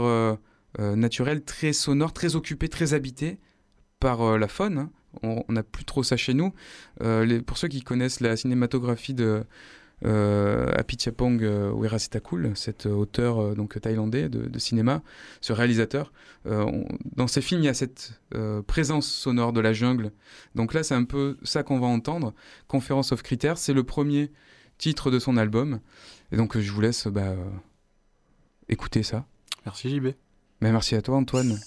naturel 0.79 1.43
très 1.43 1.73
sonore, 1.73 2.13
très 2.13 2.35
occupé, 2.35 2.69
très 2.69 2.93
habité 2.93 3.37
par 3.99 4.37
la 4.37 4.47
faune. 4.47 4.77
Hein 4.77 4.89
on 5.23 5.43
n'a 5.49 5.63
plus 5.63 5.85
trop 5.85 6.03
ça 6.03 6.17
chez 6.17 6.33
nous. 6.33 6.53
Euh, 7.01 7.41
pour 7.41 7.57
ceux 7.57 7.67
qui 7.67 7.81
connaissent 7.81 8.19
la 8.19 8.35
cinématographie 8.37 9.13
de 9.13 9.43
euh, 10.03 10.71
Apichatpong 10.75 11.41
euh, 11.41 11.71
Werasetakul, 11.71 12.51
cet 12.55 12.85
auteur 12.85 13.39
euh, 13.39 13.55
donc 13.55 13.79
thaïlandais 13.79 14.27
de, 14.27 14.59
cinéma, 14.59 15.01
ce 15.41 15.53
réalisateur, 15.53 16.11
dans 16.45 17.27
ses 17.27 17.41
films 17.41 17.61
il 17.61 17.65
y 17.65 17.69
a 17.69 17.73
cette 17.73 18.19
présence 18.67 19.07
sonore 19.07 19.53
de 19.53 19.61
la 19.61 19.73
jungle. 19.73 20.11
Donc 20.53 20.73
là 20.73 20.83
c'est 20.83 20.93
un 20.93 21.03
peu 21.03 21.37
ça 21.43 21.63
qu'on 21.63 21.79
va 21.79 21.87
entendre. 21.87 22.33
Conference 22.67 23.11
of 23.11 23.23
Critters, 23.23 23.57
c'est 23.57 23.73
le 23.73 23.83
premier 23.83 24.31
titre 24.77 25.11
de 25.11 25.19
son 25.19 25.37
album. 25.37 25.79
Et 26.31 26.37
donc 26.37 26.57
je 26.57 26.71
vous 26.71 26.81
laisse 26.81 27.07
bah, 27.07 27.35
écouter 28.69 29.03
ça. 29.03 29.25
Merci 29.65 29.89
JB. 29.89 30.07
Mais 30.61 30.71
merci 30.71 30.95
à 30.95 31.01
toi 31.01 31.17
Antoine. 31.17 31.57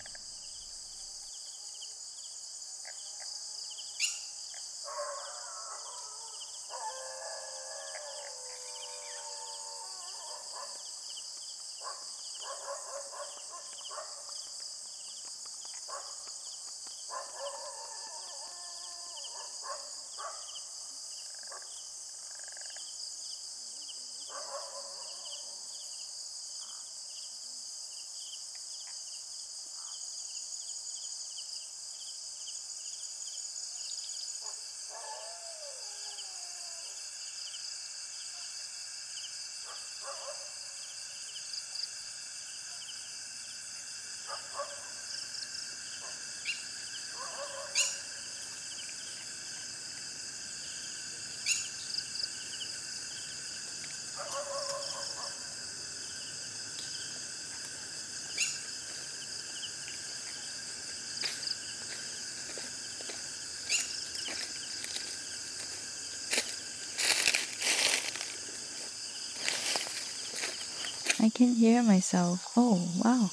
Can 71.39 71.55
hear 71.55 71.85
myself. 71.85 72.53
Oh, 72.57 72.81
wow. 73.05 73.31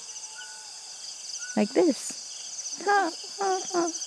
Like 1.58 1.74
this. 1.74 2.22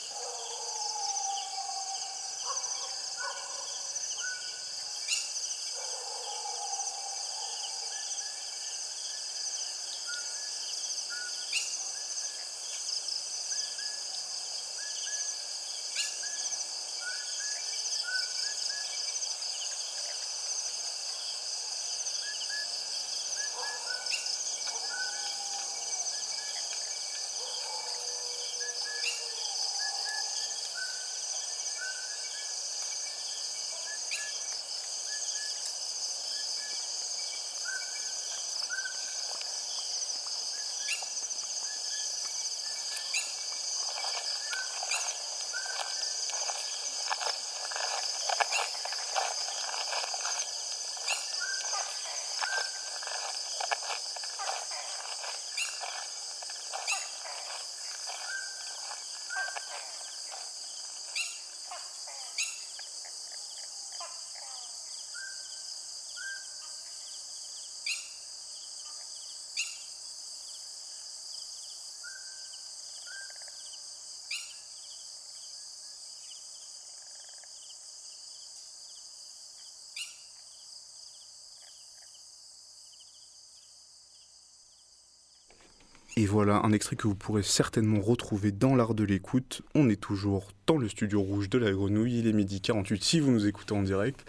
Et 86.19 86.27
voilà 86.27 86.63
un 86.65 86.73
extrait 86.73 86.97
que 86.97 87.07
vous 87.07 87.15
pourrez 87.15 87.45
certainement 87.45 88.01
retrouver 88.01 88.51
dans 88.51 88.75
l'art 88.75 88.95
de 88.95 89.05
l'écoute. 89.05 89.63
On 89.77 89.89
est 89.89 90.01
toujours 90.01 90.49
dans 90.67 90.77
le 90.77 90.89
studio 90.89 91.23
rouge 91.23 91.49
de 91.49 91.59
la 91.59 91.71
grenouille, 91.71 92.19
il 92.19 92.27
est 92.27 92.33
midi 92.33 92.61
48 92.61 93.05
si 93.05 93.21
vous 93.21 93.31
nous 93.31 93.47
écoutez 93.47 93.73
en 93.73 93.85
direct. 93.85 94.29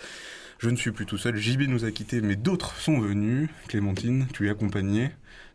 Je 0.59 0.69
ne 0.69 0.75
suis 0.75 0.91
plus 0.91 1.07
tout 1.07 1.17
seul, 1.17 1.35
JB 1.35 1.61
nous 1.61 1.85
a 1.85 1.91
quittés, 1.91 2.21
mais 2.21 2.35
d'autres 2.35 2.75
sont 2.75 2.99
venus. 2.99 3.49
Clémentine, 3.67 4.27
tu 4.35 4.45
es 4.45 4.51
accompagnée 4.51 5.09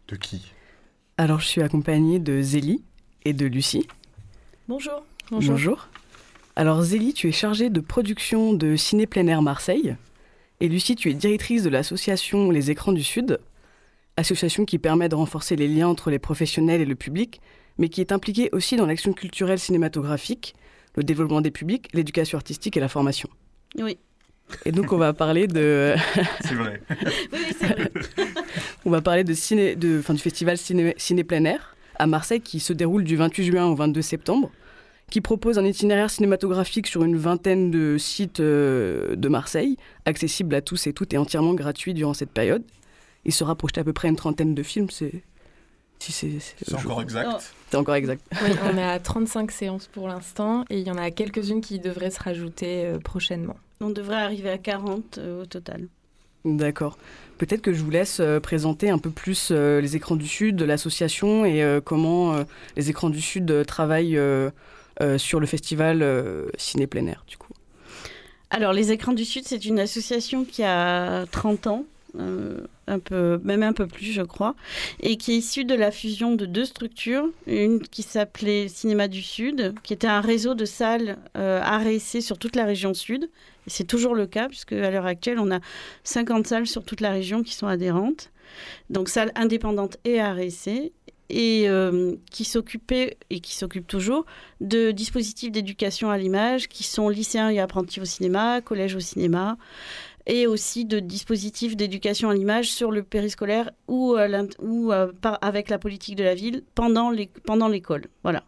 de 0.09 0.17
qui? 0.17 0.51
Alors 1.19 1.39
je 1.39 1.47
suis 1.47 1.63
accompagnée 1.63 2.19
de 2.19 2.43
Zélie 2.43 2.83
et 3.25 3.33
de 3.33 3.47
Lucie. 3.47 3.87
Bonjour. 4.67 5.05
Bonjour. 5.31 5.87
Alors 6.57 6.83
Zélie, 6.83 7.15
tu 7.15 7.29
es 7.29 7.33
chargée 7.33 7.71
de 7.71 7.79
production 7.79 8.55
de 8.55 8.75
Ciné 8.75 9.07
Plein 9.07 9.29
Air 9.29 9.41
Marseille. 9.41 9.95
Et 10.59 10.67
Lucie, 10.67 10.97
tu 10.97 11.13
es 11.13 11.15
directrice 11.15 11.63
de 11.63 11.71
l'association 11.71 12.51
Les 12.51 12.73
Écrans 12.73 12.93
du 12.93 13.05
Sud, 13.05 13.39
association 14.17 14.65
qui 14.65 14.79
permet 14.79 15.09
de 15.09 15.15
renforcer 15.15 15.57
les 15.57 15.69
liens 15.69 15.89
entre 15.89 16.11
les 16.11 16.19
professionnels 16.19 16.81
et 16.81 16.85
le 16.85 16.95
public, 16.95 17.41
mais 17.79 17.89
qui 17.89 18.01
est 18.01 18.13
impliquée 18.13 18.49
aussi 18.53 18.77
dans 18.77 18.87
l'action 18.87 19.13
culturelle 19.13 19.59
cinématographique, 19.59 20.55
le 20.97 21.03
développement 21.03 21.41
des 21.41 21.51
publics, 21.51 21.89
l'éducation 21.93 22.39
artistique 22.39 22.77
et 22.77 22.81
la 22.81 22.89
formation. 22.89 23.29
Oui. 23.79 23.99
Et 24.65 24.73
donc 24.73 24.93
on 24.93 24.99
va 24.99 25.13
parler 25.13 25.47
de... 25.47 25.95
c'est 26.41 26.55
vrai. 26.55 26.81
oui, 27.33 27.39
c'est 27.59 27.67
vrai. 27.67 27.91
on 28.85 28.91
va 28.91 29.01
parler 29.01 29.25
de 29.25 29.33
ciné, 29.33 29.75
de, 29.75 30.01
fin, 30.01 30.15
du 30.15 30.21
festival 30.21 30.59
ciné, 30.59 30.95
ciné 30.97 31.25
plein 31.25 31.45
air 31.45 31.77
à 31.97 32.07
Marseille 32.07 32.41
qui 32.41 32.61
se 32.61 32.73
déroule 32.73 33.05
du 33.05 33.17
28 33.17 33.45
juin 33.45 33.67
au 33.67 33.75
22 33.75 34.03
septembre, 34.03 34.51
qui 35.11 35.21
propose 35.21 35.59
un 35.59 35.65
itinéraire 35.65 36.11
cinématographique 36.11 36.87
sur 36.87 37.05
une 37.05 37.17
vingtaine 37.17 37.71
de 37.71 37.97
sites 37.99 38.41
euh, 38.41 39.17
de 39.17 39.29
Marseille, 39.29 39.77
accessible 40.05 40.55
à 40.55 40.61
tous 40.61 40.87
et 40.87 40.93
toutes 40.93 41.15
et 41.15 41.19
entièrement 41.19 41.55
gratuit 41.55 41.95
durant 41.95 42.15
cette 42.15 42.31
période 42.31 42.63
il 43.25 43.33
sera 43.33 43.55
projeté 43.55 43.81
à 43.81 43.85
peu 43.85 43.93
près 43.93 44.09
une 44.09 44.17
trentaine 44.17 44.55
de 44.55 44.63
films. 44.63 44.91
C'est 44.91 45.23
si 45.99 46.13
c'est 46.13 46.75
encore 46.75 47.01
exact. 47.01 47.29
Oh. 47.33 47.39
C'est 47.71 47.77
encore 47.77 47.95
exact. 47.95 48.23
Oui, 48.43 48.51
on 48.71 48.77
est 48.77 48.85
à 48.85 48.99
35 48.99 49.51
séances 49.51 49.87
pour 49.87 50.09
l'instant 50.09 50.65
et 50.69 50.79
il 50.79 50.87
y 50.87 50.91
en 50.91 50.99
a 50.99 51.11
quelques-unes 51.11 51.61
qui 51.61 51.79
devraient 51.79 52.11
se 52.11 52.21
rajouter 52.21 52.85
euh, 52.85 52.99
prochainement. 52.99 53.57
On 53.81 53.91
devrait 53.91 54.17
arriver 54.17 54.51
à 54.51 54.59
40 54.59 55.19
euh, 55.19 55.43
au 55.43 55.47
total. 55.47 55.89
D'accord. 56.45 56.99
Peut-être 57.39 57.63
que 57.63 57.73
je 57.73 57.83
vous 57.83 57.91
laisse 57.91 58.21
euh, 58.21 58.39
présenter 58.39 58.91
un 58.91 58.99
peu 58.99 59.11
plus 59.11 59.51
les 59.51 59.97
écrans 59.97 60.17
du 60.17 60.27
Sud, 60.27 60.61
l'association 60.61 61.47
et 61.47 61.81
comment 61.85 62.45
les 62.77 62.91
écrans 62.91 63.11
du 63.11 63.21
Sud 63.21 63.65
travaillent 63.67 64.21
sur 65.17 65.41
le 65.41 65.47
festival 65.47 66.05
Ciné 66.59 66.87
plein 66.87 67.07
air, 67.07 67.25
du 67.27 67.37
coup. 67.39 67.53
Alors, 68.51 68.73
les 68.73 68.93
écrans 68.93 69.13
du 69.13 69.25
Sud, 69.25 69.45
c'est 69.47 69.65
une 69.65 69.81
association 69.81 70.45
qui 70.45 70.63
a 70.63 71.27
30 71.27 71.67
ans 71.67 71.85
euh, 72.21 72.61
un 72.87 72.99
peu, 72.99 73.41
même 73.45 73.63
un 73.63 73.73
peu 73.73 73.87
plus, 73.87 74.13
je 74.13 74.23
crois, 74.23 74.55
et 75.01 75.17
qui 75.17 75.33
est 75.33 75.37
issu 75.37 75.65
de 75.65 75.75
la 75.75 75.91
fusion 75.91 76.35
de 76.35 76.47
deux 76.47 76.65
structures. 76.65 77.29
Une 77.47 77.81
qui 77.81 78.03
s'appelait 78.03 78.69
Cinéma 78.69 79.09
du 79.09 79.23
Sud, 79.23 79.75
qui 79.83 79.93
était 79.93 80.07
un 80.07 80.21
réseau 80.21 80.55
de 80.55 80.65
salles 80.65 81.17
euh, 81.37 81.61
sur 82.21 82.39
toute 82.39 82.57
la 82.57 82.65
région 82.65 82.95
sud. 82.95 83.25
Et 83.67 83.71
c'est 83.71 83.85
toujours 83.85 84.15
le 84.15 84.27
cas, 84.27 84.49
puisque 84.49 84.73
à 84.73 84.91
l'heure 84.91 85.07
actuelle, 85.07 85.39
on 85.39 85.51
a 85.51 85.61
50 86.05 86.47
salles 86.47 86.67
sur 86.67 86.85
toute 86.85 87.01
la 87.01 87.11
région 87.11 87.43
qui 87.43 87.55
sont 87.55 87.67
adhérentes. 87.67 88.31
Donc 88.91 89.09
salles 89.09 89.33
indépendantes 89.35 89.97
et 90.05 90.23
RSC 90.23 90.93
et 91.31 91.65
euh, 91.69 92.15
qui 92.31 92.45
s'occupait 92.45 93.17
et 93.31 93.41
qui 93.41 93.55
s'occupe 93.55 93.87
toujours 93.87 94.27
de 94.61 94.91
dispositifs 94.91 95.51
d'éducation 95.51 96.11
à 96.11 96.19
l'image 96.19 96.69
qui 96.69 96.85
sont 96.85 97.09
lycéens 97.09 97.49
et 97.49 97.61
apprentis 97.61 98.01
au 98.01 98.05
cinéma, 98.05 98.61
collège 98.61 98.95
au 98.95 99.01
cinéma, 99.01 99.57
et 100.27 100.47
aussi 100.47 100.85
de 100.85 101.01
dispositifs 101.01 101.77
d'éducation 101.77 102.31
à 102.31 102.35
l'image 102.35 102.71
sur 102.71 102.91
le 102.91 103.03
périscolaire 103.03 103.71
ou, 103.89 104.17
ou 104.61 104.93
euh, 104.93 105.13
avec 105.43 105.69
la 105.69 105.79
politique 105.79 106.17
de 106.17 106.25
la 106.25 106.35
ville 106.35 106.63
pendant 106.75 107.11
l'école. 107.11 108.05
Voilà. 108.23 108.45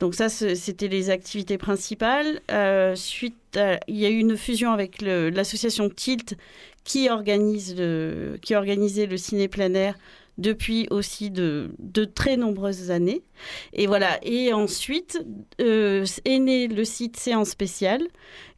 Donc 0.00 0.14
ça, 0.14 0.28
c'était 0.28 0.88
les 0.88 1.10
activités 1.10 1.58
principales. 1.58 2.40
Euh, 2.50 2.94
suite, 2.94 3.58
il 3.88 3.96
y 3.96 4.04
a 4.04 4.10
eu 4.10 4.18
une 4.18 4.36
fusion 4.36 4.72
avec 4.72 5.00
l'association 5.00 5.88
Tilt 5.88 6.36
qui 6.84 7.08
organise 7.08 7.74
le, 7.76 8.38
qui 8.42 8.54
organisait 8.54 9.06
le 9.06 9.16
ciné 9.16 9.48
plein 9.48 9.74
air 9.74 9.96
depuis 10.38 10.86
aussi 10.90 11.30
de, 11.30 11.70
de, 11.78 12.04
très 12.04 12.36
nombreuses 12.36 12.90
années. 12.90 13.22
Et 13.72 13.86
voilà. 13.86 14.18
Et 14.22 14.52
ensuite 14.52 15.24
euh, 15.60 16.04
est 16.24 16.38
né 16.38 16.68
le 16.68 16.84
site 16.84 17.16
Séance 17.16 17.50
spéciale, 17.50 18.06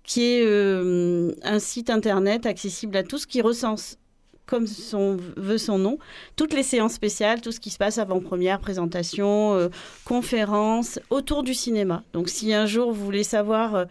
qui 0.09 0.25
est 0.25 0.43
euh, 0.43 1.33
un 1.43 1.59
site 1.59 1.91
internet 1.91 2.47
accessible 2.47 2.97
à 2.97 3.03
tous 3.03 3.27
qui 3.27 3.43
recense 3.43 3.99
comme 4.47 4.67
son, 4.67 5.19
veut 5.37 5.59
son 5.59 5.79
nom, 5.79 5.99
toutes 6.35 6.55
les 6.55 6.63
séances 6.63 6.95
spéciales, 6.95 7.43
tout 7.43 7.53
ce 7.53 7.61
qui 7.61 7.69
se 7.69 7.77
passe 7.77 7.99
avant 7.99 8.19
première, 8.21 8.59
présentation, 8.59 9.53
euh, 9.53 9.69
conférence, 10.07 10.99
autour 11.11 11.43
du 11.43 11.53
cinéma. 11.53 12.05
Donc 12.15 12.31
si 12.31 12.55
un 12.55 12.65
jour 12.65 12.91
vous 12.91 13.05
voulez 13.05 13.23
savoir 13.23 13.75
euh, 13.75 13.85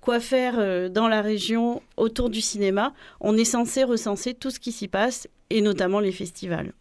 quoi 0.00 0.20
faire 0.20 0.90
dans 0.90 1.08
la 1.08 1.22
région 1.22 1.82
autour 1.96 2.30
du 2.30 2.40
cinéma, 2.40 2.92
on 3.20 3.36
est 3.36 3.44
censé 3.44 3.82
recenser 3.82 4.32
tout 4.32 4.50
ce 4.50 4.60
qui 4.60 4.70
s'y 4.70 4.86
passe, 4.86 5.26
et 5.50 5.60
notamment 5.60 5.98
les 5.98 6.12
festivals. 6.12 6.72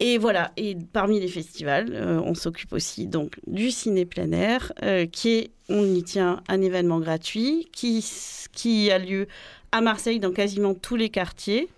Et 0.00 0.16
voilà, 0.18 0.52
et 0.56 0.76
parmi 0.92 1.18
les 1.18 1.26
festivals, 1.26 1.92
euh, 1.92 2.20
on 2.24 2.34
s'occupe 2.34 2.72
aussi 2.72 3.08
donc 3.08 3.40
du 3.48 3.72
ciné 3.72 4.04
plein 4.04 4.30
air, 4.30 4.72
euh, 4.84 5.06
qui 5.06 5.30
est, 5.30 5.50
on 5.68 5.84
y 5.92 6.04
tient 6.04 6.40
un 6.48 6.62
événement 6.62 7.00
gratuit 7.00 7.68
qui, 7.72 8.04
qui 8.52 8.92
a 8.92 8.98
lieu 8.98 9.26
à 9.72 9.80
Marseille 9.80 10.20
dans 10.20 10.30
quasiment 10.30 10.74
tous 10.74 10.96
les 10.96 11.08
quartiers. 11.08 11.68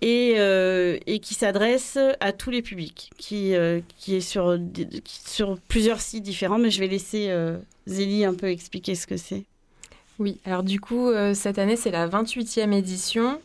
Et, 0.00 0.34
euh, 0.36 0.96
et, 1.08 1.18
qui 1.18 1.34
s'adresse 1.34 1.98
à 2.20 2.30
tous 2.30 2.50
les 2.50 2.62
publics, 2.62 3.10
qui, 3.18 3.54
qui 3.96 4.14
est 4.14 4.20
sur, 4.20 4.56
sur 5.04 5.58
plusieurs 5.66 6.00
sites 6.00 6.22
différents, 6.22 6.58
mais 6.58 6.70
je 6.70 6.78
vais 6.78 6.86
laisser 6.86 7.34
Zélie 7.88 8.24
un 8.24 8.34
peu 8.34 8.46
expliquer 8.46 8.94
ce 8.94 9.08
que 9.08 9.16
c'est. 9.16 9.42
Oui, 10.20 10.38
alors 10.44 10.62
du 10.62 10.78
coup, 10.78 11.10
cette 11.34 11.58
année, 11.58 11.74
c'est 11.74 11.90
la 11.90 12.06
28e 12.06 12.72
édition 12.72 13.40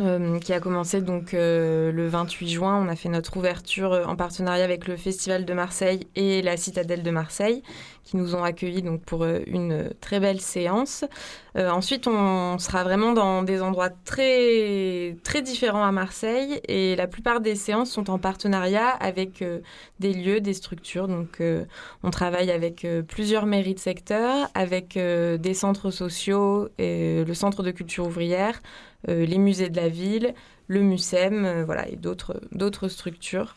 Euh, 0.00 0.40
qui 0.40 0.52
a 0.52 0.58
commencé 0.58 1.00
donc 1.00 1.34
euh, 1.34 1.92
le 1.92 2.08
28 2.08 2.48
juin. 2.48 2.84
On 2.84 2.88
a 2.88 2.96
fait 2.96 3.08
notre 3.08 3.36
ouverture 3.36 3.92
euh, 3.92 4.04
en 4.06 4.16
partenariat 4.16 4.64
avec 4.64 4.88
le 4.88 4.96
Festival 4.96 5.44
de 5.44 5.54
Marseille 5.54 6.08
et 6.16 6.42
la 6.42 6.56
Citadelle 6.56 7.04
de 7.04 7.10
Marseille, 7.12 7.62
qui 8.02 8.16
nous 8.16 8.34
ont 8.34 8.42
accueillis 8.42 8.82
donc 8.82 9.02
pour 9.02 9.24
une 9.24 9.90
très 10.00 10.18
belle 10.18 10.40
séance. 10.40 11.04
ensuite, 11.56 12.08
on 12.08 12.58
sera 12.58 12.82
vraiment 12.82 13.12
dans 13.12 13.44
des 13.44 13.62
endroits 13.62 13.90
très 14.04 15.16
très 15.22 15.42
différents 15.42 15.84
à 15.84 15.92
Marseille 15.92 16.60
et 16.66 16.96
la 16.96 17.06
plupart 17.06 17.40
des 17.40 17.54
séances 17.54 17.90
sont 17.92 18.10
en 18.10 18.18
partenariat 18.18 18.88
avec 18.88 19.44
des 20.00 20.12
lieux, 20.12 20.40
des 20.40 20.54
structures. 20.54 21.06
Donc, 21.06 21.40
on 22.02 22.10
travaille 22.10 22.50
avec 22.50 22.86
plusieurs 23.08 23.46
mairies 23.46 23.74
de 23.74 23.78
secteur, 23.78 24.50
avec 24.54 24.98
des 24.98 25.54
centres 25.54 25.90
sociaux 25.90 26.68
et 26.78 27.24
le 27.24 27.34
Centre 27.34 27.62
de 27.62 27.70
culture 27.70 28.06
ouvrière. 28.06 28.60
Euh, 29.08 29.26
les 29.26 29.38
musées 29.38 29.68
de 29.68 29.76
la 29.76 29.88
ville, 29.88 30.34
le 30.68 30.80
MUSEM, 30.80 31.44
euh, 31.44 31.64
voilà, 31.64 31.88
et 31.88 31.96
d'autres 31.96 32.88
structures. 32.88 33.56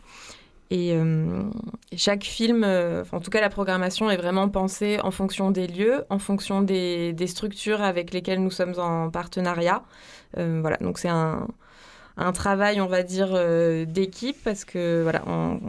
Et, 0.69 0.91
euh, 0.93 1.43
chaque 1.95 2.25
film, 2.25 2.65
en 2.65 3.19
tout 3.21 3.31
cas 3.31 3.39
la 3.39 3.49
programmation 3.49 4.09
est 4.09 4.17
vraiment 4.17 4.49
pensée 4.49 4.99
en 5.01 5.11
fonction 5.11 5.49
des 5.49 5.65
lieux, 5.65 6.03
en 6.09 6.19
fonction 6.19 6.61
des, 6.61 7.15
structures 7.27 7.81
avec 7.81 8.11
lesquelles 8.11 8.43
nous 8.43 8.51
sommes 8.51 8.73
en 8.77 9.09
partenariat. 9.09 9.83
voilà, 10.35 10.75
donc 10.77 10.99
c'est 10.99 11.07
un, 11.07 11.47
travail, 12.33 12.81
on 12.81 12.87
va 12.87 13.03
dire, 13.03 13.29
d'équipe 13.87 14.37
parce 14.43 14.65
que 14.65 15.03
voilà, 15.03 15.23
on, 15.27 15.61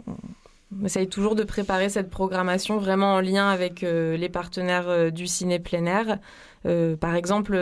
essaye 0.83 1.07
toujours 1.07 1.35
de 1.35 1.43
préparer 1.45 1.87
cette 1.87 2.09
programmation 2.09 2.77
vraiment 2.77 3.13
en 3.13 3.21
lien 3.21 3.49
avec 3.49 3.79
les 3.81 4.29
partenaires 4.29 5.13
du 5.13 5.27
ciné 5.27 5.59
plein 5.59 5.85
air. 5.85 6.19
par 6.99 7.15
exemple, 7.15 7.55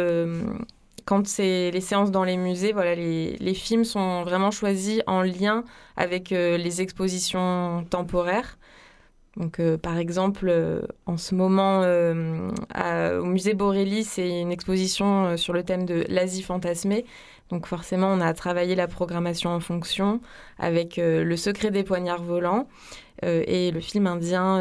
quand 1.08 1.26
c'est 1.26 1.72
les 1.72 1.80
séances 1.82 2.12
dans 2.12 2.26
les 2.26 2.36
musées, 2.36 2.74
voilà, 2.74 2.94
les, 2.94 3.38
les, 3.38 3.54
films 3.54 3.86
sont 3.86 4.24
vraiment 4.24 4.52
choisis 4.52 5.02
en 5.08 5.22
lien 5.22 5.64
avec 5.96 6.34
euh, 6.34 6.58
les 6.58 6.82
expositions 6.82 7.86
temporaires. 7.90 8.58
Donc, 9.38 9.62
euh, 9.62 9.78
par 9.78 9.98
exemple, 9.98 10.48
euh, 10.50 10.82
en 11.06 11.16
ce 11.16 11.34
moment, 11.34 11.82
au 11.82 13.26
musée 13.26 13.54
Borelli, 13.54 14.04
c'est 14.04 14.42
une 14.42 14.52
exposition 14.52 15.38
sur 15.38 15.54
le 15.54 15.64
thème 15.64 15.86
de 15.86 16.04
l'Asie 16.10 16.44
fantasmée. 16.44 17.06
Donc, 17.50 17.68
forcément, 17.68 18.08
on 18.08 18.20
a 18.20 18.34
travaillé 18.34 18.76
la 18.76 18.88
programmation 18.88 19.52
en 19.52 19.62
fonction 19.62 20.20
avec 20.60 20.98
Le 20.98 21.38
secret 21.38 21.72
des 21.72 21.84
poignards 21.86 22.24
volants 22.24 22.68
et 23.24 23.72
le 23.72 23.80
film 23.80 24.08
indien 24.08 24.60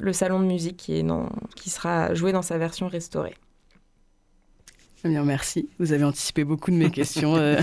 Le 0.00 0.12
salon 0.12 0.40
de 0.40 0.44
musique 0.44 0.76
qui, 0.76 0.98
est 0.98 1.06
qui 1.56 1.70
sera 1.70 2.12
joué 2.12 2.32
dans 2.32 2.42
sa 2.42 2.58
version 2.58 2.88
restaurée. 2.88 3.34
Eh 5.04 5.08
bien, 5.08 5.24
merci. 5.24 5.68
Vous 5.80 5.92
avez 5.92 6.04
anticipé 6.04 6.44
beaucoup 6.44 6.70
de 6.70 6.76
mes 6.76 6.90
questions. 6.90 7.34
Euh, 7.34 7.60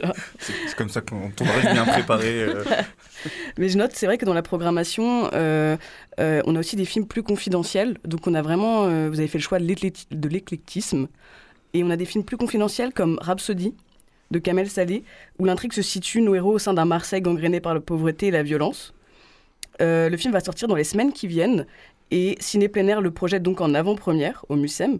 c'est 0.38 0.76
comme 0.76 0.88
ça 0.88 1.00
qu'on 1.00 1.30
devrait 1.36 1.72
bien 1.72 1.84
préparer. 1.84 2.42
Euh. 2.42 2.64
Mais 3.58 3.68
je 3.68 3.78
note, 3.78 3.92
c'est 3.94 4.06
vrai 4.06 4.18
que 4.18 4.24
dans 4.24 4.34
la 4.34 4.42
programmation, 4.42 5.30
euh, 5.32 5.76
on 6.18 6.56
a 6.56 6.58
aussi 6.58 6.74
des 6.74 6.84
films 6.84 7.06
plus 7.06 7.22
confidentiels. 7.22 7.98
Donc, 8.04 8.26
on 8.26 8.34
a 8.34 8.42
vraiment, 8.42 8.86
vous 9.08 9.18
avez 9.20 9.28
fait 9.28 9.38
le 9.38 9.42
choix 9.42 9.60
de 9.60 10.28
l'éclectisme. 10.28 11.06
Et 11.72 11.84
on 11.84 11.90
a 11.90 11.96
des 11.96 12.04
films 12.04 12.24
plus 12.24 12.36
confidentiels 12.36 12.92
comme 12.92 13.18
Rhapsody 13.22 13.74
de 14.32 14.38
Kamel 14.38 14.68
Salé, 14.68 15.04
où 15.38 15.44
l'intrigue 15.44 15.72
se 15.72 15.82
situe, 15.82 16.20
nos 16.20 16.34
héros, 16.34 16.54
au 16.54 16.58
sein 16.58 16.74
d'un 16.74 16.84
Marseille 16.84 17.20
gangréné 17.20 17.60
par 17.60 17.74
la 17.74 17.80
pauvreté 17.80 18.28
et 18.28 18.30
la 18.32 18.42
violence. 18.42 18.92
le 19.78 20.16
film 20.16 20.32
va 20.32 20.40
sortir 20.40 20.66
dans 20.66 20.74
les 20.74 20.84
semaines 20.84 21.12
qui 21.12 21.28
viennent. 21.28 21.64
Et 22.10 22.36
Ciné 22.40 22.68
Plein 22.68 23.00
le 23.00 23.10
projette 23.12 23.42
donc 23.42 23.60
en 23.60 23.72
avant-première 23.72 24.44
au 24.48 24.56
MUSEM. 24.56 24.98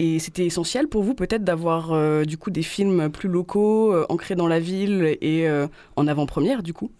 Et 0.00 0.18
c'était 0.18 0.46
essentiel 0.46 0.88
pour 0.88 1.02
vous 1.02 1.14
peut-être 1.14 1.44
d'avoir 1.44 1.92
euh, 1.92 2.24
du 2.24 2.38
coup 2.38 2.50
des 2.50 2.62
films 2.62 3.10
plus 3.10 3.28
locaux, 3.28 3.92
euh, 3.92 4.06
ancrés 4.08 4.34
dans 4.34 4.48
la 4.48 4.58
ville 4.58 5.18
et 5.20 5.46
euh, 5.46 5.68
en 5.94 6.06
avant-première 6.06 6.62
du 6.62 6.72
coup? 6.72 6.90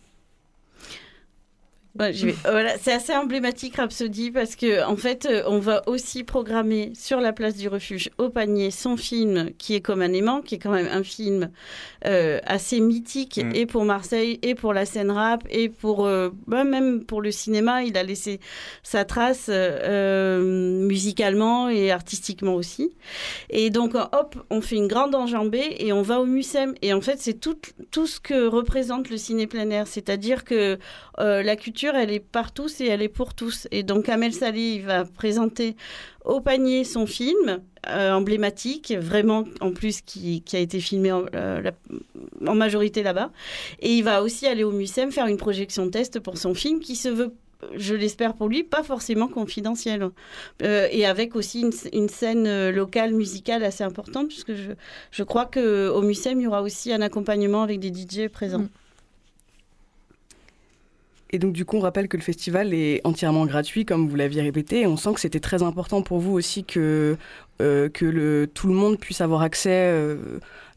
Voilà, 2.45 2.79
c'est 2.81 2.93
assez 2.93 3.15
emblématique 3.15 3.77
Rhapsody 3.77 4.31
parce 4.31 4.57
que 4.57 4.85
en 4.85 4.97
fait, 4.97 5.27
euh, 5.27 5.43
on 5.47 5.59
va 5.59 5.83
aussi 5.87 6.25
programmer 6.25 6.93
sur 6.95 7.21
la 7.21 7.33
place 7.33 7.57
du 7.57 7.69
refuge 7.69 8.11
au 8.19 8.31
panier 8.31 8.71
son 8.71 8.97
film 8.97 9.51
qui 9.59 9.75
est 9.75 9.81
comme 9.81 10.01
un 10.01 10.13
aimant, 10.13 10.41
qui 10.41 10.55
est 10.55 10.59
quand 10.59 10.71
même 10.71 10.89
un 10.91 11.03
film 11.03 11.51
euh, 12.07 12.39
assez 12.47 12.81
mythique 12.81 13.41
mm. 13.43 13.55
et 13.55 13.67
pour 13.67 13.85
Marseille 13.85 14.39
et 14.43 14.55
pour 14.55 14.73
la 14.73 14.87
scène 14.87 15.11
rap 15.11 15.45
et 15.51 15.69
pour 15.69 16.07
euh, 16.07 16.31
bah, 16.47 16.65
même 16.65 17.05
pour 17.05 17.21
le 17.21 17.31
cinéma, 17.31 17.83
il 17.83 17.97
a 17.99 18.03
laissé 18.03 18.41
sa 18.83 19.05
trace 19.05 19.51
musicalement 19.51 21.69
et 21.69 21.91
artistiquement 21.91 22.55
aussi. 22.55 22.91
Et 23.51 23.71
donc 23.71 23.95
hop, 23.95 24.37
on 24.51 24.61
fait 24.61 24.77
une 24.77 24.89
grande 24.89 25.15
enjambée 25.15 25.77
et 25.79 25.93
on 25.93 26.03
va 26.03 26.21
au 26.21 26.27
Mucem 26.27 26.75
et 26.83 26.95
en 26.95 27.01
fait 27.01 27.19
c'est 27.19 27.35
tout 27.35 27.59
tout 27.91 28.07
ce 28.07 28.21
que 28.21 28.47
représente 28.47 29.11
le 29.11 29.17
ciné 29.17 29.47
plein 29.47 29.69
air, 29.71 29.87
c'est-à-dire 29.87 30.45
que 30.45 30.79
la 31.19 31.57
culture 31.57 31.90
elle 31.97 32.11
est 32.11 32.21
par 32.21 32.53
tous 32.53 32.81
et 32.81 32.87
elle 32.87 33.03
est 33.03 33.09
pour 33.09 33.35
tous. 33.35 33.69
Et 33.71 33.83
donc, 33.83 34.09
Amel 34.09 34.33
Sali 34.33 34.81
va 34.81 35.05
présenter 35.05 35.77
au 36.25 36.41
panier 36.41 36.85
son 36.85 37.07
film 37.07 37.61
euh, 37.89 38.13
emblématique, 38.13 38.93
vraiment 38.97 39.45
en 39.61 39.73
plus 39.73 40.01
qui, 40.03 40.43
a 40.53 40.59
été 40.59 40.81
filmé 40.81 41.13
en, 41.13 41.25
euh, 41.35 41.71
majorité 42.41 43.03
là-bas. 43.03 43.31
Et 43.81 43.95
il 43.95 44.05
va 44.05 44.23
aussi 44.23 44.47
aller 44.47 44.65
au 44.65 44.73
MUSEM 44.73 45.11
faire 45.11 45.27
une 45.27 45.37
projection 45.37 45.89
test 45.91 46.21
pour 46.21 46.39
son 46.39 46.55
film 46.55 46.81
qui 46.81 46.97
se 46.97 47.09
veut 47.09 47.35
je 47.77 47.95
l'espère 47.95 48.33
pour 48.33 48.49
lui, 48.49 48.63
pas 48.65 48.83
forcément 48.83 49.29
confidentiel. 49.29 50.09
Euh, 50.63 50.89
et 50.91 51.05
avec 51.05 51.37
aussi 51.37 51.61
une, 51.93 52.09
scène 52.09 52.71
locale 52.71 53.13
musicale 53.13 53.63
assez 53.65 53.85
importante, 53.85 54.29
puisque 54.29 54.55
je, 54.55 54.71
je 55.11 55.23
crois 55.23 55.45
qu'au 55.45 56.01
MUSEM, 56.01 56.41
il 56.41 56.45
y 56.45 56.47
aura 56.47 56.63
aussi 56.63 56.91
un 56.91 57.03
accompagnement 57.03 57.63
avec 57.63 57.79
des 57.79 57.93
DJ 57.93 58.29
présents. 58.29 58.61
Mm. 58.61 58.69
Et 61.33 61.39
donc, 61.39 61.53
du 61.53 61.65
coup, 61.65 61.77
on 61.77 61.81
rappelle 61.81 62.09
que 62.09 62.17
le 62.17 62.23
festival 62.23 62.75
est 62.75 63.01
entièrement 63.05 63.47
gratuit, 63.47 63.85
comme 63.85 64.09
vous 64.09 64.17
l'aviez 64.17 64.43
répété. 64.43 64.81
Et 64.81 64.87
on 64.87 64.97
sent 64.97 65.15
que 65.15 65.21
c'était 65.21 65.41
très 65.41 65.63
important 65.63 66.03
pour 66.03 66.19
vous 66.19 66.33
aussi 66.33 66.65
que, 66.65 67.17
euh, 67.63 67.89
que 67.89 68.05
le, 68.05 68.51
tout 68.53 68.67
le 68.67 68.75
monde 68.75 68.99
puisse 68.99 69.21
avoir 69.21 69.43
accès 69.43 69.71
euh, 69.71 70.17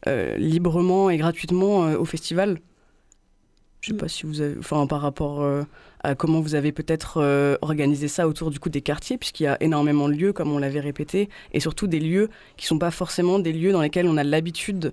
euh, 0.06 0.36
librement 0.36 1.10
et 1.10 1.16
gratuitement 1.16 1.80
au 1.94 2.04
festival. 2.04 2.60
Je 3.80 3.90
ne 3.92 3.94
sais 3.94 3.96
mm. 3.96 4.00
pas 4.00 4.08
si 4.08 4.26
vous 4.26 4.40
avez. 4.40 4.56
Enfin, 4.58 4.86
par 4.86 5.00
rapport 5.00 5.44
à 6.04 6.14
comment 6.14 6.40
vous 6.40 6.54
avez 6.54 6.70
peut-être 6.70 7.58
organisé 7.60 8.06
ça 8.06 8.28
autour 8.28 8.50
du 8.52 8.60
coup 8.60 8.70
des 8.70 8.80
quartiers, 8.80 9.18
puisqu'il 9.18 9.44
y 9.44 9.48
a 9.48 9.60
énormément 9.60 10.08
de 10.08 10.14
lieux, 10.14 10.32
comme 10.32 10.52
on 10.52 10.58
l'avait 10.58 10.80
répété, 10.80 11.28
et 11.52 11.58
surtout 11.58 11.88
des 11.88 12.00
lieux 12.00 12.30
qui 12.56 12.66
ne 12.66 12.68
sont 12.68 12.78
pas 12.78 12.92
forcément 12.92 13.40
des 13.40 13.52
lieux 13.52 13.72
dans 13.72 13.82
lesquels 13.82 14.06
on 14.06 14.16
a 14.16 14.24
l'habitude 14.24 14.92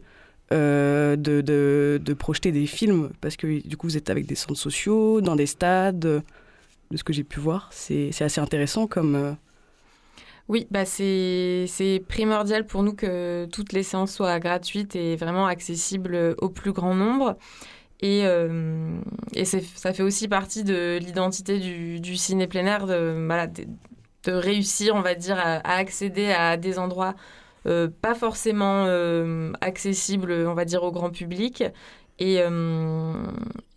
euh, 0.52 1.16
de, 1.16 1.42
de, 1.42 2.14
projeter 2.14 2.52
des 2.52 2.66
films, 2.66 3.10
parce 3.22 3.38
que 3.38 3.66
du 3.66 3.78
coup 3.78 3.88
vous 3.88 3.98
êtes 3.98 4.10
avec 4.10 4.26
des 4.26 4.36
centres 4.36 4.60
sociaux, 4.60 5.22
dans 5.22 5.36
des 5.36 5.46
stades, 5.46 6.00
de 6.00 6.24
ce 6.98 7.04
que 7.04 7.14
j'ai 7.14 7.24
pu 7.24 7.40
voir. 7.40 7.70
C'est 7.72 8.10
assez 8.22 8.42
intéressant 8.42 8.86
comme... 8.86 9.16
Euh, 9.16 9.32
oui, 10.50 10.68
bah 10.70 10.84
c'est 10.84 12.04
primordial 12.10 12.66
pour 12.66 12.84
nous 12.84 12.94
que 12.94 13.48
toutes 13.54 13.72
les 13.72 13.84
séances 13.84 14.14
soient 14.14 14.40
gratuites 14.40 14.98
et 14.98 15.16
vraiment 15.16 15.48
accessibles 15.48 16.36
au 16.40 16.50
plus 16.50 16.74
grand 16.74 16.96
nombre. 16.96 17.38
Et, 18.02 18.24
euh, 18.26 19.00
et 19.34 19.46
ça 19.46 19.94
fait 19.94 20.04
aussi 20.04 20.28
partie 20.28 20.64
de 20.64 20.98
l'identité 21.00 21.60
du, 21.60 22.02
du, 22.02 22.18
ciné 22.18 22.48
plein 22.48 22.64
de, 22.80 23.26
voilà, 23.26 23.48
de, 23.48 24.32
réussir, 24.32 24.96
on 24.96 25.02
va 25.02 25.16
dire, 25.16 25.38
à 25.40 25.60
accéder 25.76 26.32
à 26.32 26.58
des 26.58 26.80
endroits 26.80 27.16
euh, 27.68 27.88
pas 28.02 28.16
forcément 28.16 28.86
euh, 28.88 29.52
accessible, 29.62 30.32
on 30.48 30.54
va 30.54 30.66
dire, 30.66 30.84
au 30.84 30.92
grand 30.92 31.10
public. 31.10 31.64
Et, 32.20 32.38
euh, 32.40 33.14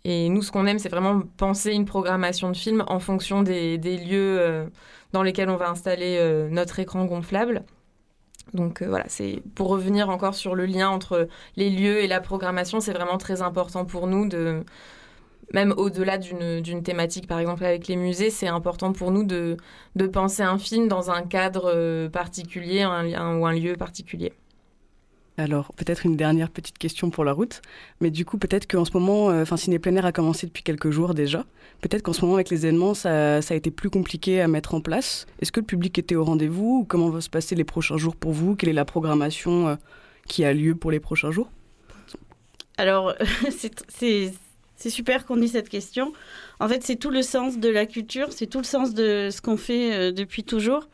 et 0.03 0.29
nous, 0.29 0.41
ce 0.41 0.51
qu'on 0.51 0.65
aime, 0.65 0.79
c'est 0.79 0.89
vraiment 0.89 1.21
penser 1.37 1.71
une 1.73 1.85
programmation 1.85 2.49
de 2.51 2.57
film 2.57 2.83
en 2.87 2.99
fonction 2.99 3.43
des, 3.43 3.77
des 3.77 3.97
lieux 3.97 4.69
dans 5.13 5.23
lesquels 5.23 5.49
on 5.49 5.55
va 5.55 5.69
installer 5.69 6.47
notre 6.51 6.79
écran 6.79 7.05
gonflable. 7.05 7.63
Donc 8.53 8.83
voilà, 8.83 9.05
c'est 9.07 9.41
pour 9.55 9.69
revenir 9.69 10.09
encore 10.09 10.35
sur 10.35 10.53
le 10.53 10.65
lien 10.67 10.89
entre 10.89 11.27
les 11.55 11.71
lieux 11.71 12.03
et 12.03 12.07
la 12.07 12.21
programmation, 12.21 12.79
c'est 12.79 12.93
vraiment 12.93 13.17
très 13.17 13.41
important 13.41 13.85
pour 13.85 14.05
nous 14.05 14.27
de, 14.27 14.63
même 15.53 15.73
au-delà 15.77 16.17
d'une 16.17 16.83
thématique, 16.83 17.27
par 17.27 17.39
exemple 17.39 17.63
avec 17.63 17.87
les 17.87 17.95
musées, 17.95 18.29
c'est 18.29 18.47
important 18.47 18.93
pour 18.93 19.11
nous 19.11 19.23
de, 19.23 19.57
de, 19.95 20.07
penser 20.07 20.43
un 20.43 20.57
film 20.57 20.87
dans 20.87 21.11
un 21.11 21.23
cadre 21.23 21.71
euh, 21.73 22.09
particulier 22.09 22.81
un, 22.81 23.37
ou 23.37 23.45
un 23.45 23.53
lieu 23.53 23.75
particulier. 23.75 24.33
Alors, 25.37 25.73
peut-être 25.73 26.05
une 26.05 26.15
dernière 26.15 26.49
petite 26.49 26.77
question 26.77 27.09
pour 27.09 27.25
la 27.25 27.33
route, 27.33 27.61
mais 27.99 28.09
du 28.09 28.23
coup, 28.23 28.37
peut-être 28.37 28.67
qu'en 28.67 28.85
ce 28.85 28.91
moment, 28.93 29.29
euh, 29.29 29.41
enfin, 29.41 29.57
Ciné 29.57 29.79
Plein 29.79 29.95
Air 29.97 30.05
a 30.05 30.13
commencé 30.13 30.47
depuis 30.47 30.63
quelques 30.63 30.91
jours 30.91 31.13
déjà. 31.13 31.45
Peut-être 31.81 32.03
qu'en 32.03 32.13
ce 32.13 32.21
moment, 32.21 32.35
avec 32.35 32.49
les 32.49 32.65
événements, 32.65 32.93
ça, 32.93 33.41
ça, 33.41 33.53
a 33.53 33.57
été 33.57 33.69
plus 33.69 33.89
compliqué 33.89 34.39
à 34.39 34.47
mettre 34.47 34.73
en 34.75 34.81
place. 34.81 35.25
Est-ce 35.41 35.51
que 35.51 35.59
le 35.59 35.65
public 35.65 35.99
était 35.99 36.15
au 36.15 36.23
rendez-vous 36.23 36.79
ou 36.79 36.85
comment 36.85 37.09
vont 37.09 37.19
se 37.19 37.29
passer 37.29 37.53
les 37.53 37.65
prochains 37.65 37.97
jours 37.97 38.15
pour 38.15 38.31
vous? 38.31 38.55
Quelle 38.55 38.69
est 38.69 38.73
la 38.73 38.85
programmation 38.85 39.67
euh, 39.67 39.75
qui 40.25 40.45
a 40.45 40.53
lieu 40.53 40.73
pour 40.73 40.89
les 40.89 41.01
prochains 41.01 41.31
jours? 41.31 41.49
Alors, 42.77 43.13
c'est 43.89 44.31
c'est 44.75 44.89
super 44.89 45.25
qu'on 45.25 45.41
ait 45.41 45.47
cette 45.47 45.69
question. 45.69 46.13
En 46.59 46.67
fait, 46.67 46.83
c'est 46.83 46.95
tout 46.95 47.09
le 47.09 47.21
sens 47.21 47.57
de 47.57 47.69
la 47.69 47.85
culture, 47.85 48.31
c'est 48.31 48.47
tout 48.47 48.59
le 48.59 48.65
sens 48.65 48.93
de 48.93 49.29
ce 49.31 49.41
qu'on 49.41 49.57
fait 49.57 49.93
euh, 49.93 50.11
depuis 50.11 50.43
toujours. 50.43 50.89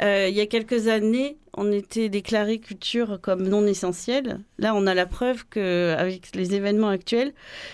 Euh, 0.00 0.26
il 0.28 0.34
y 0.34 0.40
a 0.40 0.46
quelques 0.46 0.88
années, 0.88 1.36
on 1.54 1.70
était 1.70 2.08
déclaré 2.08 2.58
culture 2.58 3.20
comme 3.20 3.46
non 3.46 3.66
essentielle. 3.66 4.40
Là, 4.58 4.74
on 4.74 4.86
a 4.86 4.94
la 4.94 5.06
preuve 5.06 5.44
qu'avec 5.48 6.34
les 6.34 6.54
événements 6.54 6.88
actuels, 6.88 7.32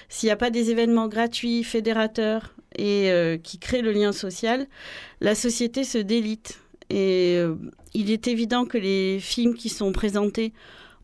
s'il 0.08 0.26
n'y 0.26 0.32
a 0.32 0.36
pas 0.36 0.50
des 0.50 0.70
événements 0.70 1.08
gratuits, 1.08 1.62
fédérateurs 1.64 2.54
et 2.76 3.10
euh, 3.10 3.38
qui 3.38 3.58
créent 3.58 3.82
le 3.82 3.92
lien 3.92 4.12
social, 4.12 4.66
la 5.20 5.34
société 5.34 5.84
se 5.84 5.98
délite. 5.98 6.60
Et 6.90 7.38
il 7.92 8.10
est 8.10 8.28
évident 8.28 8.64
que 8.64 8.78
les 8.78 9.20
films 9.20 9.54
qui 9.54 9.68
sont 9.68 9.92
présentés 9.92 10.54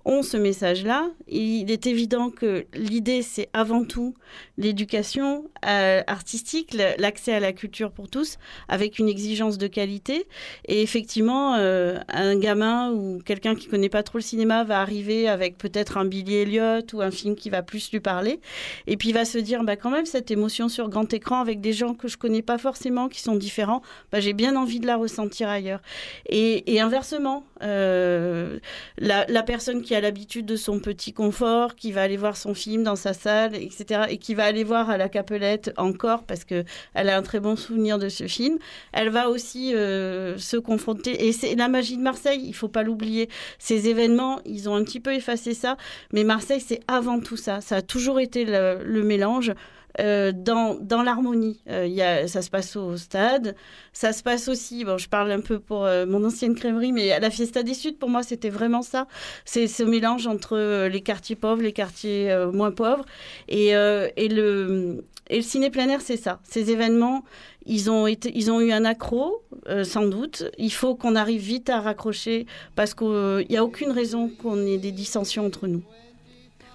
ont 0.05 0.23
ce 0.23 0.37
message-là. 0.37 1.11
Il 1.29 1.71
est 1.71 1.87
évident 1.87 2.31
que 2.31 2.67
l'idée, 2.75 3.23
c'est 3.23 3.49
avant 3.53 3.85
tout 3.85 4.15
l'éducation 4.59 5.51
euh, 5.67 6.03
artistique, 6.07 6.77
l'accès 6.99 7.33
à 7.33 7.41
la 7.41 7.53
culture 7.53 7.91
pour 7.91 8.09
tous, 8.09 8.39
avec 8.69 8.99
une 8.99 9.09
exigence 9.09 9.59
de 9.59 9.67
qualité. 9.67 10.27
Et 10.67 10.83
effectivement, 10.83 11.55
euh, 11.55 11.99
un 12.09 12.37
gamin 12.37 12.93
ou 12.93 13.21
quelqu'un 13.25 13.55
qui 13.55 13.69
connaît 13.69 13.89
pas 13.89 14.03
trop 14.03 14.19
le 14.19 14.23
cinéma 14.23 14.65
va 14.65 14.81
arriver 14.81 15.29
avec 15.29 15.59
peut-être 15.59 15.97
un 15.97 16.05
Billy 16.05 16.37
Elliot 16.37 16.87
ou 16.93 17.01
un 17.01 17.11
film 17.11 17.35
qui 17.35 17.51
va 17.51 17.63
plus 17.63 17.91
lui 17.91 18.01
parler. 18.01 18.41
Et 18.87 18.97
puis 18.97 19.11
il 19.11 19.15
va 19.15 19.25
se 19.25 19.39
dire, 19.39 19.65
bah, 19.65 19.77
quand 19.77 19.91
même, 19.91 20.07
cette 20.07 20.31
émotion 20.31 20.69
sur 20.69 20.89
grand 20.89 21.13
écran 21.13 21.41
avec 21.41 21.61
des 21.61 21.73
gens 21.73 21.95
que 21.95 22.09
je 22.09 22.17
connais 22.17 22.43
pas 22.43 22.59
forcément, 22.59 23.09
qui 23.09 23.21
sont 23.21 23.37
différents, 23.37 23.83
bah, 24.13 24.21
j'ai 24.21 24.33
bien 24.33 24.57
envie 24.57 24.81
de 24.81 24.87
la 24.87 24.97
ressentir 24.97 25.49
ailleurs. 25.49 25.81
Et, 26.29 26.81
inversement, 26.81 27.45
euh, 27.63 28.59
la, 28.99 29.25
la 29.29 29.43
personne 29.43 29.81
qui 29.83 29.94
a 29.95 30.01
l'habitude 30.01 30.47
de 30.47 30.57
son 30.57 30.81
petit 30.81 31.13
confort, 31.13 31.75
qui 31.75 31.93
va 31.93 32.03
aller 32.03 32.17
voir 32.17 32.37
son 32.37 32.55
film 32.55 32.83
dans 32.83 32.97
sa 32.97 33.13
salle, 33.13 33.55
etc., 33.55 34.03
et 34.09 34.19
qui 34.19 34.35
va 34.35 34.45
aller 34.45 34.65
voir 34.65 34.91
à 34.91 34.97
la 34.97 35.09
Capelette 35.09 35.73
encore 35.77 36.25
parce 36.25 36.45
que 36.45 36.65
elle 36.95 37.09
a 37.09 37.17
un 37.17 37.23
très 37.23 37.41
bon 37.41 37.57
souvenir 37.57 37.99
de 37.99 38.09
ce 38.09 38.27
film. 38.27 38.59
Elle 38.93 39.11
va 39.11 39.29
aussi 39.29 39.75
euh, 39.75 40.39
se 40.39 40.57
confronter, 40.57 41.27
et 41.27 41.33
c'est 41.33 41.55
la 41.55 41.69
magie 41.69 41.97
de 41.97 42.03
Marseille, 42.03 42.43
il 42.45 42.55
faut 42.55 42.69
pas 42.69 42.83
l'oublier. 42.83 43.29
Ces 43.59 43.89
événements, 43.89 44.41
ils 44.45 44.69
ont 44.69 44.75
un 44.75 44.85
petit 44.85 45.01
peu 45.01 45.15
effacé 45.15 45.55
ça, 45.55 45.77
mais 46.13 46.25
Marseille, 46.25 46.61
c'est 46.61 46.81
avant 46.89 47.21
tout 47.21 47.37
ça. 47.37 47.61
Ça 47.61 47.77
a 47.77 47.83
toujours 47.83 48.21
été 48.21 48.45
le 48.45 49.03
mélange 49.03 49.53
euh, 50.01 50.33
dans, 50.35 50.75
dans 50.75 51.03
l'harmonie. 51.03 51.61
Euh, 51.69 52.27
ça 52.27 52.43
se 52.43 52.51
passe 52.51 52.77
au 52.77 52.97
stade, 52.97 53.55
ça 53.93 54.13
se 54.13 54.23
passe 54.23 54.49
aussi, 54.49 54.85
bon, 54.85 54.99
je 54.99 55.09
parle 55.09 55.31
un 55.31 55.41
peu 55.41 55.59
pour 55.59 55.85
euh, 55.85 56.05
mon 56.07 56.25
ancienne 56.25 56.55
crèmerie, 56.55 56.93
mais 56.93 57.13
à 57.13 57.21
la 57.21 57.31
Fiesta 57.31 57.63
des 57.63 57.75
Suds, 57.75 57.93
pour 57.93 58.09
moi, 58.09 58.23
c'était 58.23 58.51
vraiment 58.51 58.83
ça. 58.83 59.07
C'est 59.45 59.67
ce 59.67 59.83
mélange 59.83 60.27
entre 60.27 60.87
les 60.89 61.01
quartiers 61.01 61.37
pauvres, 61.37 61.63
les 61.63 61.73
quartiers 61.73 62.35
moins 62.53 62.73
pauvres. 62.73 63.05
Et, 63.49 63.69
et, 63.69 64.29
le, 64.29 65.05
et 65.31 65.37
le 65.37 65.43
ciné 65.43 65.71
plein 65.71 65.89
air, 65.89 66.01
c'est 66.01 66.17
ça. 66.17 66.41
Ces 66.45 66.71
événements, 66.71 67.25
ils 67.67 67.91
ont, 67.91 68.07
été, 68.07 68.33
ils 68.35 68.51
ont 68.51 68.61
eu 68.61 68.73
un 68.73 68.85
accro, 68.85 69.43
sans 69.85 70.07
doute. 70.07 70.45
Il 70.59 70.73
faut 70.73 70.95
qu'on 70.95 71.15
arrive 71.17 71.41
vite 71.41 71.71
à 71.71 71.81
raccrocher 71.81 72.47
parce 72.75 72.95
qu'il 72.95 73.47
n'y 73.49 73.57
a 73.57 73.65
aucune 73.65 73.91
raison 73.91 74.29
qu'on 74.29 74.59
ait 74.67 74.79
des 74.79 74.93
dissensions 74.93 75.47
entre 75.47 75.67
nous. 75.67 75.83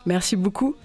Merci 0.06 0.36
beaucoup. 0.36 0.76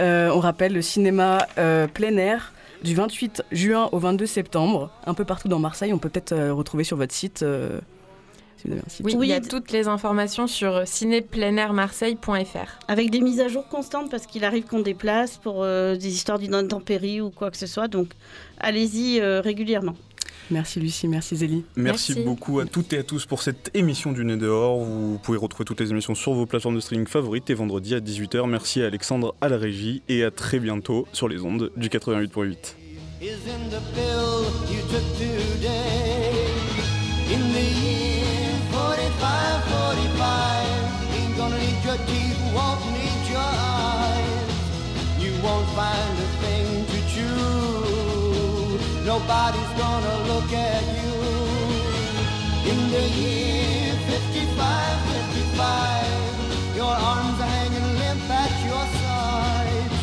Euh, 0.00 0.30
on 0.30 0.40
rappelle 0.40 0.72
le 0.72 0.82
cinéma 0.82 1.46
euh, 1.58 1.86
plein 1.86 2.16
air 2.16 2.52
du 2.82 2.94
28 2.94 3.44
juin 3.52 3.88
au 3.92 3.98
22 3.98 4.26
septembre, 4.26 4.90
un 5.06 5.14
peu 5.14 5.24
partout 5.24 5.48
dans 5.48 5.58
Marseille. 5.58 5.92
On 5.92 5.98
peut 5.98 6.08
peut-être 6.08 6.32
euh, 6.32 6.52
retrouver 6.52 6.84
sur 6.84 6.96
votre 6.96 7.14
site. 7.14 7.38
Si 7.38 8.68
vous 8.68 8.72
avez 8.72 8.82
un 8.84 8.88
site. 8.88 9.04
Oui, 9.04 9.14
il 9.20 9.28
y 9.28 9.32
a 9.32 9.40
toutes 9.40 9.70
les 9.70 9.88
informations 9.88 10.46
sur 10.46 10.86
cinépleinairmarseille.fr. 10.86 12.78
Avec 12.88 13.10
des 13.10 13.20
mises 13.20 13.40
à 13.40 13.48
jour 13.48 13.68
constantes 13.68 14.10
parce 14.10 14.26
qu'il 14.26 14.44
arrive 14.44 14.64
qu'on 14.64 14.80
déplace 14.80 15.38
pour 15.38 15.64
des 15.64 16.08
histoires 16.08 16.38
d'une 16.38 16.54
intempérie 16.54 17.20
ou 17.20 17.30
quoi 17.30 17.50
que 17.50 17.56
ce 17.56 17.66
soit. 17.66 17.88
Donc 17.88 18.08
allez-y 18.58 19.20
régulièrement. 19.20 19.94
Merci 20.52 20.80
Lucie, 20.80 21.08
merci 21.08 21.36
Zélie. 21.36 21.64
Merci, 21.76 22.22
beaucoup 22.22 22.60
à 22.60 22.66
toutes 22.66 22.92
et 22.92 22.98
à 22.98 23.02
tous 23.02 23.26
pour 23.26 23.42
cette 23.42 23.70
émission 23.74 24.12
du 24.12 24.24
Nez 24.24 24.36
dehors. 24.36 24.78
Vous 24.84 25.18
pouvez 25.22 25.38
retrouver 25.38 25.64
toutes 25.64 25.80
les 25.80 25.90
émissions 25.90 26.14
sur 26.14 26.34
vos 26.34 26.46
plateformes 26.46 26.74
de 26.74 26.80
streaming 26.80 27.06
favorites 27.06 27.48
et 27.50 27.54
vendredi 27.54 27.94
à 27.94 28.00
18h. 28.00 28.46
Merci 28.48 28.82
à 28.82 28.86
Alexandre 28.86 29.34
à 29.40 29.48
la 29.48 29.56
régie 29.56 30.02
et 30.08 30.22
à 30.24 30.30
très 30.30 30.60
bientôt 30.60 31.06
sur 31.12 31.28
les 31.28 31.40
ondes 31.42 31.72
du 31.76 31.88
88.8. 31.88 32.76
nobody's 49.04 49.72
gonna 49.78 50.16
look 50.30 50.52
at 50.52 50.82
you. 50.98 51.12
In 52.70 52.78
the 52.90 53.04
year 53.22 53.94
55, 54.06 55.00
55, 55.18 56.76
your 56.76 56.94
arms 57.12 57.40
are 57.40 57.52
hanging 57.58 57.88
limp 57.98 58.30
at 58.30 58.52
your 58.70 58.84
sides. 59.02 59.98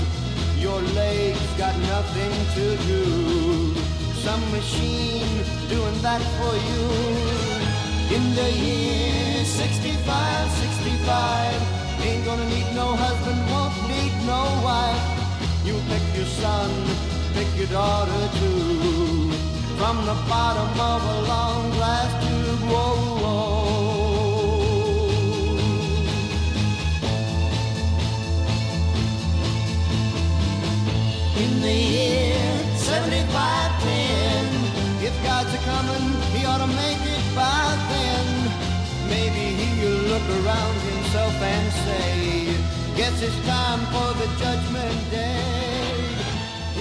Your 0.60 0.82
legs 1.02 1.48
got 1.58 1.76
nothing 1.94 2.34
to 2.56 2.66
do. 2.92 3.04
Some 4.26 4.44
machine 4.52 5.44
doing 5.70 5.98
that 6.02 6.22
for 6.38 6.54
you. 6.70 6.86
In 8.16 8.36
the 8.36 8.52
year 8.52 9.46
65, 9.46 10.52
65, 10.52 12.04
ain't 12.04 12.26
gonna 12.26 12.50
need 12.50 12.68
no 12.76 12.96
husband, 12.96 13.40
won't 13.52 13.76
need 13.88 14.14
no 14.26 14.42
wife. 14.68 15.20
You 15.66 15.76
pick 15.88 16.04
your 16.18 16.26
son 16.26 17.09
pick 17.34 17.48
your 17.58 17.68
daughter 17.68 18.30
too 18.40 19.32
from 19.80 19.96
the 20.06 20.14
bottom 20.28 20.80
of 20.80 21.02
a 21.16 21.18
long 21.28 21.72
glass 21.72 22.12
tube. 22.24 22.60
Whoa, 22.72 22.96
whoa. 23.24 23.48
In 31.44 31.52
the 31.62 31.78
year 31.98 32.36
7510, 32.76 35.08
if 35.08 35.16
God's 35.24 35.54
a 35.54 35.58
coming, 35.70 36.08
he 36.34 36.40
ought 36.46 36.60
to 36.60 36.68
make 36.68 37.02
it 37.16 37.24
by 37.36 37.78
then. 37.94 38.26
Maybe 39.10 39.44
he'll 39.60 40.04
look 40.12 40.28
around 40.40 40.78
himself 40.92 41.36
and 41.42 41.72
say, 41.86 42.10
Guess 42.98 43.16
it's 43.22 43.40
time 43.48 43.82
for 43.94 44.10
the 44.20 44.28
judgment 44.38 45.00
day 45.12 45.69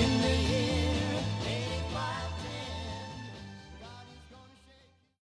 in 0.00 0.22
the 0.22 0.57